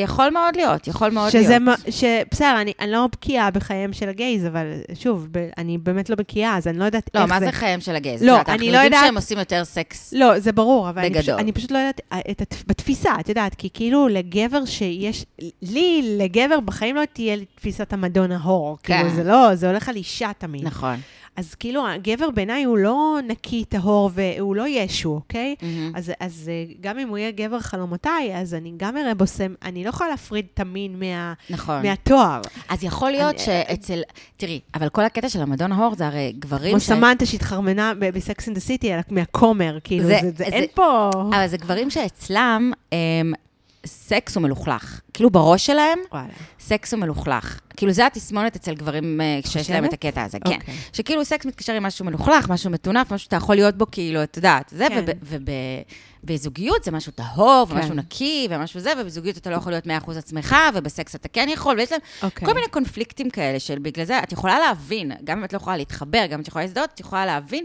יכול 0.04 0.30
מאוד 0.30 0.56
להיות, 0.56 0.88
יכול 0.88 1.10
מאוד 1.10 1.30
שזה, 1.30 1.48
להיות. 1.48 1.62
מה- 1.62 1.74
ש... 1.90 2.04
בסדר, 2.30 2.60
אני, 2.60 2.72
אני 2.80 2.90
לא 2.92 3.06
בקיאה 3.12 3.50
בחייהם 3.50 3.92
של 3.92 4.08
הגייז, 4.08 4.46
אבל 4.46 4.66
שוב, 4.94 5.28
ב, 5.30 5.48
אני 5.58 5.78
באמת 5.78 6.10
לא 6.10 6.16
בקיאה, 6.16 6.56
אז 6.56 6.66
אני 6.66 6.78
לא 6.78 6.84
יודעת 6.84 7.10
לא, 7.14 7.20
איך 7.20 7.28
מה 7.30 7.40
זה. 7.40 7.46
זה 7.46 7.52
חייהם 7.52 7.80
של 7.80 7.96
הגייז? 7.96 8.22
לא, 8.22 8.32
את 8.34 8.38
יודעת, 8.38 8.48
אני 8.48 8.66
לא 8.66 8.72
אנחנו 8.72 8.74
יודעים 8.74 8.84
יודעת- 8.92 9.04
שהם 9.06 9.16
עושים 9.16 9.38
יותר 9.38 9.64
סקס. 9.64 10.12
לא, 10.16 10.38
זה 10.38 10.52
ברור, 10.52 10.88
אבל 10.90 11.04
אני 11.04 11.14
פשוט. 11.14 11.34
אני 11.38 11.52
פשוט 11.52 11.70
לא 11.70 11.78
יודעת 11.78 12.00
אה, 12.12 12.18
את 12.30 12.40
התפ... 12.40 12.62
בתפיסה, 12.66 13.10
את 13.20 13.28
יודעת, 13.28 13.54
כי 13.54 13.68
כאילו 13.74 14.08
לגבר 14.08 14.64
שיש, 14.64 15.24
לי, 15.62 16.16
לגבר 16.18 16.60
בחיים 16.60 16.96
לא 16.96 17.02
תהיה 17.12 17.36
לי 17.36 17.44
תפיסת 17.54 17.92
המדון 17.92 18.32
ההור. 18.32 18.78
כן. 18.82 18.96
כאילו, 18.96 19.10
זה 19.14 19.24
לא, 19.24 19.54
זה 19.54 19.68
הולך 19.70 19.88
על 19.88 19.96
אישה 19.96 20.30
תמיד. 20.38 20.64
נכון. 20.64 20.96
אז 21.36 21.54
כאילו, 21.54 21.88
הגבר 21.88 22.30
בעיניי 22.30 22.64
הוא 22.64 22.78
לא 22.78 23.18
נקי, 23.28 23.64
טהור, 23.64 24.10
והוא 24.14 24.56
לא 24.56 24.64
ישו, 24.68 25.08
אוקיי? 25.08 25.54
מהמם. 25.62 25.92
אז, 25.96 26.12
אז 26.20 26.50
אה, 26.52 26.72
גם 26.80 26.98
אם 26.98 27.08
הוא 27.08 27.18
יהיה 27.18 27.30
גבר 27.30 27.60
חלומותיי, 27.60 28.36
אז 28.36 28.54
אני 28.54 28.72
גם 28.76 28.96
אראה 28.96 29.14
בו 29.14 29.26
סם, 29.26 29.54
אני 29.64 29.84
לא 29.84 29.88
יכולה 29.88 30.10
להפריד 30.10 30.46
את 30.54 30.60
המין 30.60 30.98
מה, 30.98 31.32
נכון. 31.50 31.82
מהתואר. 31.82 32.40
אז 32.68 32.84
יכול 32.84 33.10
להיות 33.10 33.34
אני- 33.34 33.44
שאצל... 33.44 34.00
תראי, 34.36 34.60
אבל 34.74 34.88
כל 34.88 35.04
הקטע 35.04 35.28
של 35.28 35.42
ה 35.42 35.46
Madonna 35.46 35.72
whore 35.72 35.94
זה 35.94 36.06
הרי 36.06 36.32
גברים 36.38 36.70
כמו 36.70 36.80
ש... 36.80 36.84
סמנטה 36.86 37.26
שהתחרמנה 37.26 37.92
ב 37.98 38.11
Sex 38.11 38.48
and 38.48 38.58
City, 38.58 38.92
מהכומר, 39.10 39.78
כאילו, 39.84 40.04
זה- 40.06 40.18
זה, 40.22 40.30
זה, 40.30 40.36
זה- 40.36 40.44
אין 40.44 40.64
פה... 40.74 41.10
אבל 41.30 41.46
זה 41.48 41.56
גברים 41.56 41.90
שאצלם 41.90 42.72
אמ, 42.92 43.32
סקס 43.86 44.36
הוא 44.36 44.42
מלוכלך. 44.42 45.00
כאילו 45.14 45.30
בראש 45.30 45.66
שלהם, 45.66 45.98
וואלה. 46.12 46.28
סקס 46.60 46.92
הוא 46.92 47.00
מלוכלך. 47.00 47.60
כאילו 47.76 47.92
זה 47.92 48.06
התסמונת 48.06 48.56
אצל 48.56 48.74
גברים 48.74 49.20
אה, 49.20 49.40
שיש 49.46 49.70
להם 49.70 49.84
את? 49.84 49.92
הקטע 49.92 50.22
הזה, 50.22 50.38
כן. 50.44 50.52
אוקיי. 50.52 50.74
שכאילו 50.92 51.24
סקס 51.24 51.46
מתקשר 51.46 51.72
עם 51.72 51.82
משהו 51.82 52.04
מלוכלך, 52.04 52.48
משהו 52.48 52.70
מטונף, 52.70 53.12
משהו 53.12 53.24
שאתה 53.24 53.36
יכול 53.36 53.54
להיות 53.54 53.74
בו, 53.74 53.86
כאילו, 53.92 54.22
את 54.22 54.36
יודעת, 54.36 54.72
זה, 54.76 54.86
כן. 54.88 55.04
ובזוגיות 56.24 56.84
זה 56.84 56.90
משהו 56.90 57.12
טהור, 57.12 57.66
כן. 57.68 57.76
ומשהו 57.76 57.94
נקי, 57.94 58.48
ומשהו 58.50 58.80
זה, 58.80 58.92
ובזוגיות 58.98 59.36
אתה 59.36 59.50
לא 59.50 59.56
יכול 59.56 59.72
להיות 59.72 59.86
100% 59.86 59.88
עצמך, 60.18 60.56
ובסקס 60.74 61.14
אתה 61.14 61.28
כן 61.28 61.48
יכול, 61.52 61.76
ויש 61.78 61.92
להם 61.92 62.00
אוקיי. 62.22 62.46
כל 62.46 62.54
מיני 62.54 62.68
קונפליקטים 62.68 63.30
כאלה, 63.30 63.60
של 63.60 63.78
בגלל 63.78 64.04
זה 64.04 64.18
את 64.18 64.32
יכולה 64.32 64.58
להבין, 64.58 65.12
גם 65.24 65.38
אם 65.38 65.44
את 65.44 65.52
לא 65.52 65.56
יכולה 65.56 65.76
להתחבר, 65.76 66.26
גם 66.26 66.34
אם 66.34 66.40
את 66.40 66.48
יכולה 66.48 66.64
להזדהות, 66.64 66.90
את 66.94 67.00
יכולה 67.00 67.26
להבין 67.26 67.64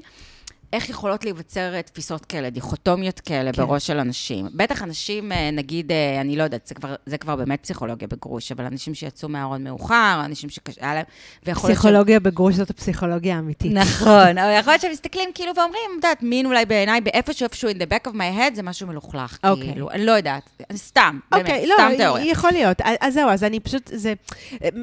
איך 0.74 0.90
יכולות 0.90 1.24
להיווצר 1.24 1.74
אה, 1.74 1.82
תפיסות 1.82 2.26
כאלה, 2.26 2.50
דיכוטומיות 2.50 3.20
כאלה 3.20 3.52
כן. 3.54 3.62
בראש 3.62 3.88
של 3.88 3.98
אנשים. 3.98 4.48
בטח 4.54 4.84
אנשים, 4.84 5.32
אה, 5.32 5.52
נגיד, 5.52 5.92
אה, 5.92 6.22
אני 6.22 6.36
לא 6.36 6.44
יודעת, 6.44 6.68
זה 6.68 6.76
כבר, 6.76 6.96
זה 7.06 7.18
כבר 7.18 7.36
באמת 7.36 7.64
פסיכולוגיה 7.64 8.08
בגרוש, 8.08 8.52
אבל 8.52 8.66
אנשים 8.66 8.94
שיצאו 8.94 9.30
מהארון 9.30 9.64
מאוחר, 9.64 10.22
אנשים 10.26 10.50
שהיה 10.50 10.94
להם, 10.94 11.06
ויכול 11.46 11.70
להיות 11.70 11.80
פסיכולוגיה 11.80 12.20
בגרוש 12.20 12.56
זאת 12.56 12.70
הפסיכולוגיה 12.70 13.36
האמיתית. 13.36 13.74
נכון, 13.74 14.38
אבל 14.42 14.56
יכול 14.60 14.74
להיות 14.74 14.82
שהם 14.82 14.92
מסתכלים 14.92 15.30
כאילו 15.34 15.52
ואומרים, 15.56 15.82
את 15.92 15.96
יודעת, 15.96 16.24
מין 16.24 16.46
אולי 16.46 16.66
בעיניי, 16.66 17.02
באיפשהו, 17.02 17.44
איפשהו, 17.44 17.70
in 17.70 17.74
the 17.74 17.86
back 17.94 18.12
of 18.12 18.14
my 18.14 18.38
head, 18.38 18.56
זה 18.56 18.64
משהו 18.64 18.88
מלוכלך, 18.88 19.38
אוקיי. 19.44 19.72
כאילו, 19.72 19.92
אני 19.92 20.06
לא 20.06 20.12
יודעת, 20.12 20.64
סתם, 20.76 21.20
באמת, 21.32 21.42
אוקיי, 21.42 21.68
לא, 21.68 21.76
סתם 21.76 21.92
תיאוריה. 21.98 22.32
יכול 22.32 22.52
להיות. 22.52 22.82
אז- 22.82 23.14
זהו, 23.14 23.30
אז 23.30 23.44
אני 23.44 23.60
פשוט, 23.60 23.92
זה, 23.94 24.14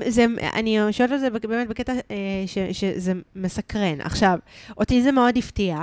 זה, 0.06 0.26
אני 0.54 0.78
שואלת 0.90 1.12
על 1.12 1.18
זה 1.18 1.30
באמת 1.30 1.68
בקטע 1.68 1.92
ש, 2.46 2.58
שזה 2.72 3.12
מסקרן. 3.36 4.00
עכשיו, 4.00 4.38
אותי 4.78 5.02
זה 5.02 5.12
מאוד 5.12 5.36
הפתיע, 5.36 5.77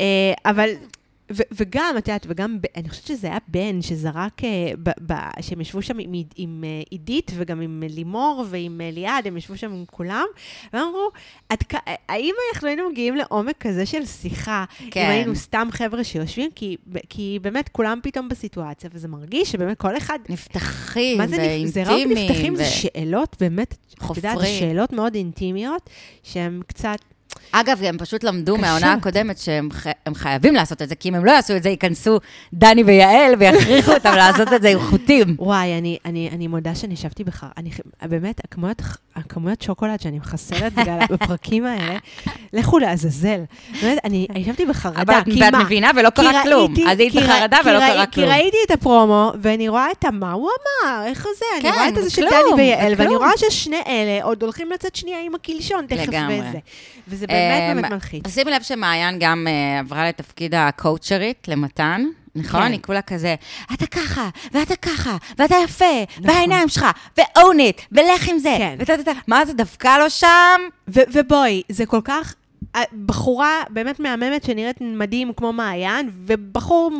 אה, 0.00 0.04
אבל... 0.44 0.68
ו- 1.32 1.42
וגם, 1.52 1.94
את 1.98 2.08
יודעת, 2.08 2.26
וגם, 2.28 2.58
אני 2.76 2.88
חושבת 2.88 3.06
שזה 3.06 3.26
היה 3.26 3.38
בן 3.48 3.82
שזרק, 3.82 4.44
אה, 4.44 4.48
ב- 4.82 5.12
ב- 5.12 5.40
שהם 5.42 5.60
ישבו 5.60 5.82
שם 5.82 5.98
עם, 5.98 6.12
עם 6.36 6.64
אה, 6.66 6.82
עידית 6.90 7.30
וגם 7.34 7.60
עם 7.60 7.82
אה, 7.82 7.88
לימור 7.94 8.44
ועם 8.50 8.80
אה, 8.80 8.90
ליעד, 8.90 9.26
הם 9.26 9.36
ישבו 9.36 9.56
שם 9.56 9.72
עם 9.72 9.84
כולם, 9.90 10.24
עד 11.48 11.62
כ- 11.68 11.74
האם 12.08 12.34
אנחנו 12.54 12.68
היינו 12.68 12.90
מגיעים 12.90 13.16
לעומק 13.16 13.54
כזה 13.60 13.86
של 13.86 14.06
שיחה, 14.06 14.64
כן. 14.90 15.04
אם 15.04 15.10
היינו 15.10 15.36
סתם 15.36 15.68
חבר'ה 15.70 16.04
שיושבים, 16.04 16.50
כי, 16.54 16.76
כי 17.08 17.38
באמת 17.42 17.68
כולם 17.68 17.98
פתאום 18.02 18.28
בסיטואציה, 18.28 18.90
וזה 18.92 19.08
מרגיש 19.08 19.52
שבאמת 19.52 19.78
כל 19.78 19.96
אחד 19.96 20.18
נפתחים 20.28 21.18
מה 21.18 21.26
זה, 21.26 21.58
נפ... 21.64 21.70
זה 21.72 21.82
רק 21.82 21.88
ואינטימיים. 21.88 22.28
נפתחים, 22.30 22.54
ו- 22.54 22.56
זה 22.56 22.64
שאלות 22.64 23.36
באמת, 23.40 23.72
את 23.72 24.16
יודעת, 24.16 24.34
חופרים. 24.34 24.60
שאלות 24.60 24.92
מאוד 24.92 25.14
אינטימיות, 25.14 25.90
שהן 26.22 26.60
קצת, 26.66 26.98
אגב, 27.52 27.82
הם 27.82 27.98
פשוט 27.98 28.24
למדו 28.24 28.52
קשות. 28.54 28.60
מהעונה 28.66 28.92
הקודמת 28.92 29.38
שהם 29.38 29.68
ח- 29.72 29.86
הם 30.06 30.14
חייבים 30.14 30.54
לעשות 30.54 30.82
את 30.82 30.88
זה, 30.88 30.94
כי 30.94 31.08
אם 31.08 31.14
הם 31.14 31.24
לא 31.24 31.30
יעשו 31.30 31.56
את 31.56 31.62
זה, 31.62 31.68
ייכנסו 31.68 32.18
דני 32.52 32.82
ויעל 32.82 33.34
ויכריחו 33.38 33.92
אותם 33.92 34.12
לעשות 34.22 34.52
את 34.52 34.62
זה 34.62 34.68
עם 34.68 34.78
חוטים. 34.80 35.36
וואי, 35.38 35.78
אני, 35.78 35.98
אני, 36.04 36.30
אני 36.32 36.46
מודה 36.46 36.74
שאני 36.74 36.94
ישבתי 36.94 37.24
בחר... 37.24 37.46
אני, 37.56 37.70
באמת, 38.02 38.40
הכמויות, 38.44 38.82
הכמויות 39.16 39.62
שוקולד 39.62 40.00
שאני 40.00 40.18
מחסלת 40.18 40.72
בגלל 40.72 40.98
בפרקים 41.10 41.66
האלה, 41.66 41.98
לכו 42.52 42.78
לעזאזל. 42.78 43.40
באמת, 43.82 43.98
אני 44.04 44.26
ישבתי 44.36 44.66
בחרדה, 44.66 45.02
אבל 45.02 45.32
כי 45.32 45.42
ואת 45.42 45.52
מה? 45.52 45.64
מבינה 45.64 45.90
ולא 45.96 46.10
כי 46.10 46.22
קרה 46.22 46.42
כלום. 46.42 46.74
אז 46.88 46.98
היית 46.98 47.12
כי 47.12 47.18
בחרדה 47.20 47.56
כי 47.62 47.68
ולא 47.68 47.78
קרה 47.78 48.06
כי 48.06 48.12
כלום. 48.14 48.28
ראיתי 48.30 48.56
את 48.66 48.70
הפרומו, 48.70 49.32
ואני 49.40 49.68
רואה 49.68 49.86
את 49.98 50.04
מה 50.12 50.32
הוא 50.32 50.48
אמר, 50.84 51.02
איך 51.06 51.22
זה, 51.38 51.44
אני 51.54 51.62
כן, 51.62 51.74
רואה 51.74 51.88
את 51.88 52.04
זה 52.04 52.10
של 52.10 52.22
דני 52.22 52.62
ויעל, 52.62 52.92
ואני. 52.96 53.16
רואה 53.16 53.30
ששני 53.36 53.76
אלה 53.86 54.24
עוד 54.24 54.42
הולכים 54.42 54.70
לצאת 54.74 54.96
שנייה 54.96 55.18
עם 55.26 55.34
הקלשון 55.34 55.86
תכף. 55.88 56.12
וזה. 57.08 57.25
וזה 57.28 57.36
באמת 57.36 57.70
אמ, 57.70 57.76
באמת 57.76 57.92
מלחיץ. 57.92 58.34
שימי 58.34 58.50
לב 58.50 58.62
שמעיין 58.62 59.16
גם 59.20 59.46
אה, 59.48 59.78
עברה 59.78 60.08
לתפקיד 60.08 60.54
הקואוצ'רית 60.54 61.48
למתן. 61.48 62.04
נכון? 62.34 62.62
כן. 62.62 62.72
היא 62.72 62.80
כולה 62.82 63.02
כזה, 63.02 63.34
אתה 63.74 63.86
ככה, 63.86 64.28
ואתה 64.52 64.76
ככה, 64.76 65.16
ואתה 65.38 65.54
יפה, 65.64 65.84
נכון. 66.10 66.30
והעיניים 66.30 66.68
שלך, 66.68 66.86
ו-own 67.18 67.56
it, 67.58 67.82
ולך 67.92 68.28
עם 68.28 68.38
זה. 68.38 68.54
כן. 68.58 68.76
וטה, 68.78 68.96
טה, 68.96 69.04
טה. 69.04 69.12
מה 69.26 69.44
זה 69.44 69.52
דווקא 69.52 69.98
לא 69.98 70.08
שם? 70.08 70.60
ובואי, 70.88 71.62
זה 71.68 71.86
כל 71.86 72.00
כך... 72.04 72.34
בחורה 73.06 73.62
באמת 73.70 74.00
מהממת 74.00 74.44
שנראית 74.44 74.76
מדהים 74.80 75.32
כמו 75.36 75.52
מעיין, 75.52 76.10
ובחור 76.26 76.90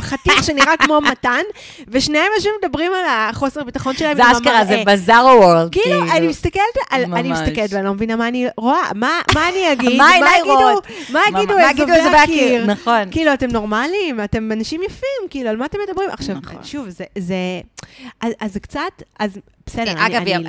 חתיך 0.00 0.44
שנראה 0.44 0.76
כמו 0.76 1.00
מתן, 1.00 1.40
ושניהם 1.88 2.26
יושבים 2.36 2.52
מדברים 2.64 2.92
על 2.92 3.04
החוסר 3.08 3.64
ביטחון 3.64 3.96
שלהם. 3.96 4.16
זה 4.16 4.32
אשכרה, 4.32 4.64
זה. 4.64 4.82
בזארו 4.86 5.28
וורלד. 5.40 5.72
כאילו, 5.72 6.02
אני 6.12 6.28
מסתכלת, 6.28 6.62
אני. 6.92 7.32
מסתכלת 7.32 7.72
ואני 7.72 7.84
לא 7.84 7.94
מבינה 7.94 8.16
מה 8.16 8.28
אני 8.28 8.46
רואה, 8.56 8.90
מה, 8.94 9.20
אני 9.36 9.66
אגיד, 9.72 9.98
מה 9.98 10.10
יגידו? 10.16 10.80
מה 11.12 11.20
יגידו 11.28 11.54
מה 11.54 11.70
יגידו 11.70 11.92
אזובי 11.92 12.00
אזובי 12.00 12.16
הקיר, 12.16 12.44
הקיר? 12.44 12.66
נכון. 12.66 13.10
כאילו, 13.10 13.32
אתם 13.34 13.46
נורמליים, 13.50 14.20
אתם 14.24 14.52
אנשים 14.52 14.82
יפים, 14.82 15.28
כאילו, 15.30 15.50
על 15.50 15.56
מה 15.56 15.64
אתם 15.66 15.78
מדברים? 15.88 16.10
עכשיו, 16.10 16.36
נכון. 16.42 16.64
שוב, 16.64 16.86
זה, 16.88 17.04
אז, 18.20 18.52
זה 18.52 18.60
קצת, 18.60 18.80
אז 19.18 19.38
בסדר, 19.66 19.90
אני, 19.92 20.06
אגב, 20.06 20.22
אני, 20.22 20.36
היא- 20.36 20.46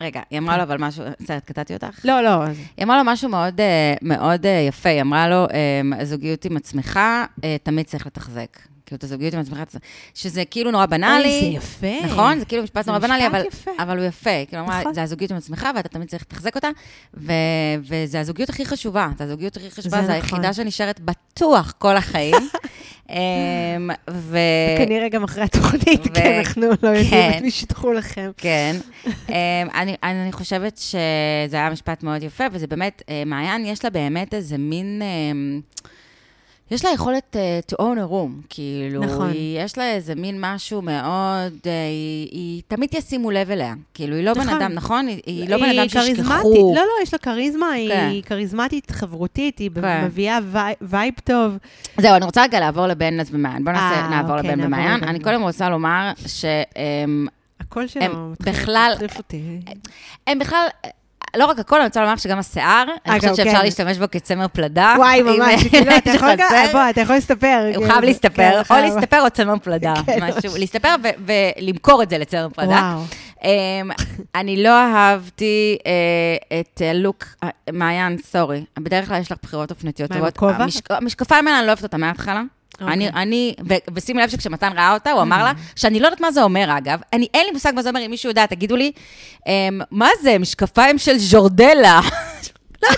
רגע, 0.00 0.20
היא 0.30 0.38
אמרה 0.38 0.56
לו 0.56 0.62
אבל 0.62 0.76
משהו, 0.78 1.04
בסדר, 1.20 1.38
קטעתי 1.38 1.74
אותך? 1.74 2.04
לא, 2.04 2.20
לא, 2.20 2.44
היא 2.76 2.84
אמרה 2.84 2.98
לו 2.98 3.02
משהו 3.06 3.28
מאוד, 3.28 3.60
אה, 3.60 3.94
מאוד 4.02 4.46
אה, 4.46 4.64
יפה, 4.68 4.88
היא 4.88 5.00
אמרה 5.00 5.28
לו, 5.28 5.46
אה, 5.98 6.04
זוגיות 6.04 6.44
עם 6.44 6.56
עצמך, 6.56 7.00
אה, 7.44 7.56
תמיד 7.62 7.86
צריך 7.86 8.06
לתחזק. 8.06 8.58
כאילו, 8.86 8.98
את 8.98 9.04
הזוגיות 9.04 9.34
עם 9.34 9.40
עצמך, 9.40 9.58
שזה 10.14 10.44
כאילו 10.44 10.70
נורא 10.70 10.86
בנאלי. 10.86 11.40
אוי, 11.40 11.40
זה 11.40 11.46
יפה. 11.46 12.06
נכון? 12.06 12.38
זה 12.38 12.44
כאילו 12.44 12.62
משפט 12.62 12.86
נורא 12.86 12.98
בנאלי, 12.98 13.26
אבל, 13.26 13.42
יפה. 13.46 13.70
אבל 13.78 13.98
הוא 13.98 14.06
יפה. 14.06 14.30
כאילו, 14.48 14.66
נכון. 14.66 14.94
זה 14.94 15.02
הזוגיות 15.02 15.30
עם 15.30 15.36
עצמך, 15.36 15.68
ואתה 15.76 15.88
תמיד 15.88 16.08
צריך 16.08 16.22
לתחזק 16.22 16.56
אותה, 16.56 16.68
ו, 17.14 17.32
וזה 17.82 18.20
הזוגיות 18.20 18.48
הכי 18.48 18.64
חשובה. 18.64 19.08
זה 19.18 19.24
הזוגיות 19.24 19.56
הכי 19.56 19.70
חשובה, 19.70 20.00
זה 20.00 20.06
זה 20.06 20.18
נכון. 20.18 20.38
היחידה 20.38 20.52
שנשארת 20.52 21.00
בטוח 21.00 21.74
כל 21.78 21.96
החיים. 21.96 22.48
אמ, 23.10 23.90
ו... 24.10 24.38
כנראה 24.78 25.08
גם 25.08 25.24
אחרי 25.24 25.42
התוכנית, 25.42 26.06
ו- 26.06 26.14
כי 26.14 26.38
אנחנו 26.38 26.66
לא 26.82 26.88
יודעים 26.88 27.10
כן. 27.10 27.32
את 27.36 27.42
מי 27.42 27.50
שידחו 27.50 27.92
לכם. 27.92 28.30
כן. 28.36 28.76
אמ, 29.28 29.34
אני, 29.74 29.96
אני 30.02 30.32
חושבת 30.32 30.76
שזה 30.76 31.56
היה 31.56 31.70
משפט 31.70 32.02
מאוד 32.02 32.22
יפה, 32.22 32.44
וזה 32.52 32.66
באמת, 32.66 33.02
אה, 33.08 33.22
מעיין, 33.26 33.66
יש 33.66 33.84
לה 33.84 33.90
באמת 33.90 34.34
איזה 34.34 34.58
מין... 34.58 35.02
אמ, 36.70 36.74
יש 36.74 36.84
לה 36.84 36.90
יכולת 36.90 37.36
uh, 37.36 37.72
to 37.72 37.78
own 37.80 37.96
a 38.08 38.10
room, 38.10 38.46
כאילו, 38.48 39.00
נכון. 39.04 39.30
היא, 39.30 39.60
יש 39.60 39.78
לה 39.78 39.92
איזה 39.92 40.14
מין 40.14 40.36
משהו 40.40 40.82
מאוד, 40.82 41.52
uh, 41.62 41.66
היא, 41.90 42.28
היא 42.32 42.62
תמיד 42.68 42.94
ישימו 42.94 43.30
לב 43.30 43.50
אליה, 43.50 43.74
כאילו, 43.94 44.16
היא 44.16 44.24
לא 44.24 44.34
בן 44.34 44.40
נכון. 44.40 44.54
אדם, 44.62 44.72
נכון? 44.72 45.06
היא, 45.06 45.20
היא 45.26 45.48
לא 45.48 45.56
בן 45.56 45.78
אדם. 45.78 45.88
שישכחו. 45.88 46.72
לא, 46.76 46.82
לא, 46.82 47.02
יש 47.02 47.12
לה 47.12 47.18
כריזמה, 47.18 47.66
כן. 47.88 48.08
היא 48.10 48.22
כריזמטית, 48.22 48.90
חברותית, 48.90 49.58
היא 49.58 49.70
כן. 49.74 50.04
מביאה 50.04 50.38
vi- 50.42 50.60
vibe 50.80 51.14
טוב. 51.24 51.56
זהו, 52.00 52.16
אני 52.16 52.24
רוצה 52.24 52.42
רגע 52.42 52.60
לעבור 52.60 52.86
לבן 52.86 53.20
אז 53.20 53.28
ומעיין. 53.32 53.64
בואו 53.64 53.74
נעשה, 53.76 54.00
אה, 54.00 54.08
נעבור 54.10 54.36
אוקיי, 54.36 54.50
לבן. 54.50 54.60
לבן 54.60 54.98
אני. 55.08 55.20
קודם 55.20 55.42
רוצה 55.42 55.68
לומר 55.68 56.12
שהם 56.26 57.26
הקול 57.60 57.82
הם 57.82 57.88
שלו 57.88 58.30
מתחיל- 58.30 58.74
מטריף 58.94 59.18
אותי. 59.18 59.40
הם 60.26 60.38
בכלל, 60.38 60.66
לא 61.36 61.46
רק 61.46 61.58
הכל, 61.58 61.76
אני 61.76 61.84
רוצה 61.86 62.00
לומר 62.00 62.16
שגם 62.16 62.38
השיער, 62.38 62.84
אני 63.06 63.18
חושבת 63.20 63.36
שאפשר 63.36 63.52
כן. 63.58 63.64
להשתמש 63.64 63.98
בו 63.98 64.04
כצמר 64.10 64.46
פלדה. 64.48 64.94
וואי, 64.98 65.22
ממש, 65.22 65.62
כאילו, 65.70 65.96
אתה 65.96 66.10
יכול. 66.10 66.28
בוא, 66.72 66.80
אתה 66.90 67.02
להסתפר. 67.14 67.70
הוא 67.76 67.84
כן, 67.84 67.90
חייב 67.90 68.00
כן, 68.00 68.06
להסתפר, 68.06 68.58
או 68.58 68.64
חייב. 68.64 68.84
להסתפר 68.94 69.20
או 69.24 69.30
צמר 69.30 69.54
פלדה, 69.62 69.94
כן, 70.06 70.18
משהו. 70.22 70.58
להסתפר 70.58 70.94
ולמכור 71.26 72.02
את 72.02 72.10
זה 72.10 72.18
לצמר 72.18 72.48
פלדה. 72.54 72.96
אמ, 73.44 73.48
אני 74.34 74.62
לא 74.62 74.68
אהבתי 74.70 75.78
אה, 75.86 76.60
את 76.60 76.82
הלוק, 76.90 77.24
אה, 77.44 77.48
מעיין, 77.72 78.18
סורי, 78.18 78.64
בדרך 78.78 79.08
כלל 79.08 79.20
יש 79.20 79.32
לך 79.32 79.38
בחירות 79.42 79.70
אופנתיות 79.70 80.10
מה, 80.10 80.16
עם 80.16 80.20
טובות. 80.20 80.36
הכובע? 80.36 80.64
המשק- 80.64 80.90
המשקפיים 80.90 81.48
האלה, 81.48 81.58
אני 81.58 81.66
לא 81.66 81.72
אוהבת 81.72 81.82
אותם 81.82 82.00
מההתחלה. 82.00 82.42
אוקיי. 82.80 82.94
אני, 82.94 83.08
אני, 83.08 83.54
ו- 83.68 83.74
ושימי 83.94 84.22
לב 84.22 84.28
שכשמתן 84.28 84.72
ראה 84.76 84.94
אותה, 84.94 85.10
הוא 85.10 85.22
אמר 85.22 85.44
לה, 85.44 85.52
שאני 85.76 86.00
לא 86.00 86.06
יודעת 86.06 86.20
מה 86.20 86.32
זה 86.32 86.42
אומר, 86.42 86.78
אגב. 86.78 87.00
אני, 87.12 87.26
אין 87.34 87.46
לי 87.46 87.52
מושג 87.52 87.72
מה 87.74 87.82
זה 87.82 87.88
אומר, 87.88 88.06
אם 88.06 88.10
מישהו 88.10 88.28
יודע, 88.28 88.46
תגידו 88.46 88.76
לי, 88.76 88.92
אמ, 89.46 89.80
מה 89.90 90.08
זה, 90.22 90.38
משקפיים 90.38 90.98
של 90.98 91.18
ז'ורדלה? 91.18 92.00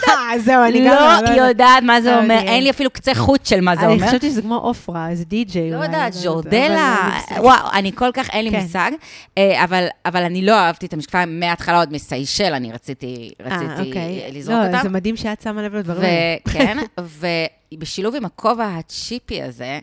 אה, 0.08 0.38
זהו, 0.38 0.64
אני 0.64 0.78
גם 0.78 0.94
לא 0.94 1.28
יודעת. 1.28 1.36
יודעת 1.36 1.82
מה 1.82 2.00
זה 2.00 2.10
לא 2.10 2.16
אומר, 2.16 2.34
יודעת. 2.34 2.48
אין 2.48 2.62
לי 2.62 2.70
אפילו 2.70 2.90
קצה 2.90 3.14
חוט 3.14 3.46
של 3.46 3.60
מה 3.60 3.76
זה 3.76 3.86
אני 3.86 3.94
אומר. 3.94 4.06
חשבתי 4.06 4.30
שזה 4.30 4.42
כמו 4.42 4.54
עופרה, 4.54 5.08
איזה 5.08 5.24
די-ג'יי. 5.24 5.70
לא 5.70 5.76
אולי, 5.76 5.86
יודעת, 5.86 6.12
ז'ורדלה, 6.12 7.10
לא 7.36 7.40
וואו, 7.40 7.70
אני 7.72 7.92
כל 7.92 8.10
כך, 8.14 8.30
אין 8.30 8.44
לי 8.44 8.50
כן. 8.50 8.60
מושג. 8.60 8.90
אה, 9.38 9.64
אבל, 10.04 10.22
אני 10.22 10.46
לא 10.46 10.52
אהבתי 10.52 10.86
את 10.86 10.92
המשקפיים 10.92 11.40
מההתחלה, 11.40 11.78
עוד 11.78 11.92
מסיישל, 11.92 12.52
אני 12.54 12.72
רציתי, 12.72 13.30
אה, 13.40 13.56
רציתי 13.56 13.88
אוקיי. 13.88 14.30
לזרוק 14.32 14.58
לא, 14.58 14.66
אותם. 14.66 14.78
זה 14.82 14.88
מדהים 14.88 15.16
שאת 15.16 15.42
שמה 15.42 15.62
לב 15.62 15.74
לדברים 15.74 16.04
האלה. 16.04 16.82
וכן, 17.68 17.76
ובשילוב 17.76 18.14
עם 18.14 18.24
הכובע 18.24 18.66
הצ'יפי 18.78 19.42
הזה, 19.42 19.78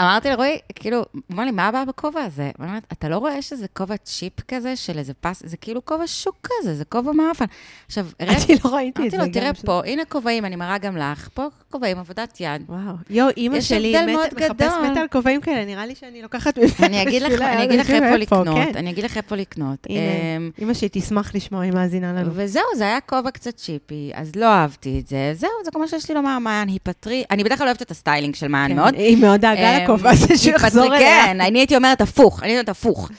אמרתי 0.00 0.28
לרועי, 0.30 0.58
כאילו, 0.74 1.02
אמר 1.32 1.44
לי, 1.44 1.50
מה 1.50 1.68
הבעיה 1.68 1.84
בכובע 1.84 2.20
הזה? 2.22 2.50
אומרת, 2.58 2.82
אתה 2.92 3.08
לא 3.08 3.18
רואה 3.18 3.42
שזה 3.42 3.66
כובע 3.72 3.96
צ'יפ 3.96 4.32
כזה, 4.48 4.76
של 4.76 4.98
איזה 4.98 5.12
פס, 5.20 5.42
זה 5.46 5.56
כאילו 5.56 5.84
כובע 5.84 6.06
שוק 6.06 6.36
כזה, 6.44 6.74
זה 6.74 6.84
כובע 6.84 7.12
מאפן. 7.12 7.44
עכשיו, 7.86 8.06
אני 8.20 8.30
לא 8.64 8.70
ראיתי 8.74 8.90
את 8.90 8.96
אמרתי 8.98 9.10
זה. 9.10 9.16
לו, 9.16 9.24
גם 9.24 9.30
תראה 9.32 9.54
פה, 9.54 9.82
הנה 9.84 10.04
כובעים, 10.04 10.44
אני 10.44 10.56
מראה 10.56 10.78
גם 10.78 10.96
לך, 10.96 11.28
פה 11.34 11.46
כובעים, 11.70 11.98
עבודת 11.98 12.36
יד. 12.40 12.62
וואו. 12.68 12.94
יואו, 13.10 13.28
אימא 13.36 13.60
שלי 13.60 13.96
הבדל 13.96 14.68
מת- 14.90 14.96
על 14.96 15.08
כובעים 15.12 15.40
כאלה, 15.40 15.64
נראה 15.64 15.86
לי 15.86 15.94
שאני 15.94 16.22
לוקחת 16.22 16.58
ממנה. 16.58 16.70
אני 16.82 17.02
אגיד 17.02 17.22
לך, 17.22 17.28
בשבילה, 17.32 17.52
אני 17.52 17.64
אגיד 17.64 17.80
לך 17.80 17.90
איפה 17.90 18.16
לקנות, 18.16 18.46
כן. 18.54 18.72
אני 18.76 18.90
אגיד 18.90 19.04
לך 19.04 19.16
איפה 19.16 19.36
לקנות. 19.36 19.86
אמ, 19.90 20.50
אימא 20.58 20.74
שלי 20.74 20.88
תשמח 20.92 21.34
לשמוע, 21.34 21.60
היא 21.62 21.72
מאזינה 21.72 22.12
לנו. 22.12 22.30
וזהו, 22.34 22.62
זה 22.76 22.84
היה 22.84 23.00
כובע 23.00 23.30
קצת 23.30 23.56
צ'יפי, 23.56 24.10
אז 24.14 24.36
לא 24.36 24.46
אהבתי 24.46 24.98
את 25.00 25.06
זה. 25.06 25.30
זהו, 25.34 25.50
זה 25.64 25.70
כל 25.70 25.78
מה 25.78 25.88
שיש 25.88 26.08
לי 26.08 26.14
לומר, 26.14 26.38
מעיין, 26.38 26.68
היפטרי. 26.96 27.24
אני 27.30 27.44
בדרך 27.44 27.58
כלל 27.58 27.66
אוהבת 27.66 27.82
את 27.82 27.90
הסטיילינג 27.90 28.34
של 28.34 28.48
מעיין 28.48 28.68
כן, 28.70 28.76
מאוד. 28.76 28.94
היא 28.94 29.16
מאוד 29.16 29.40
דאגה 29.40 29.76
אמ, 29.78 29.84
לכובע 29.84 30.10
הזה 30.10 30.38
שהוא 30.38 30.54
יחזור 30.54 30.86
אליה. 30.96 30.98
כן, 31.26 31.40
אני 31.40 31.58
הייתי 31.58 31.76
אומרת 31.76 32.00
הפוך, 32.00 32.42
אני 32.42 32.52
אומרת 32.52 32.68
הפוך. 32.68 33.10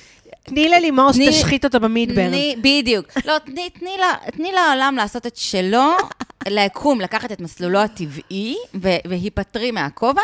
תני 0.43 0.69
ללימור 0.69 1.11
שתשחית 1.13 1.65
אותו 1.65 1.79
במידברן. 1.79 2.31
בדיוק. 2.61 3.05
לא, 3.25 3.33
תני- 3.45 3.69
תני 3.69 3.89
לה- 3.99 4.29
תני 4.31 4.51
לעולם 4.51 4.95
לעשות 4.97 5.25
את 5.27 5.35
שלו, 5.37 5.91
לקום, 6.47 7.01
לקחת 7.01 7.31
את 7.31 7.41
מסלולו 7.41 7.79
הטבעי, 7.79 8.55
והיפטרי 9.05 9.71
מהכובע. 9.71 10.21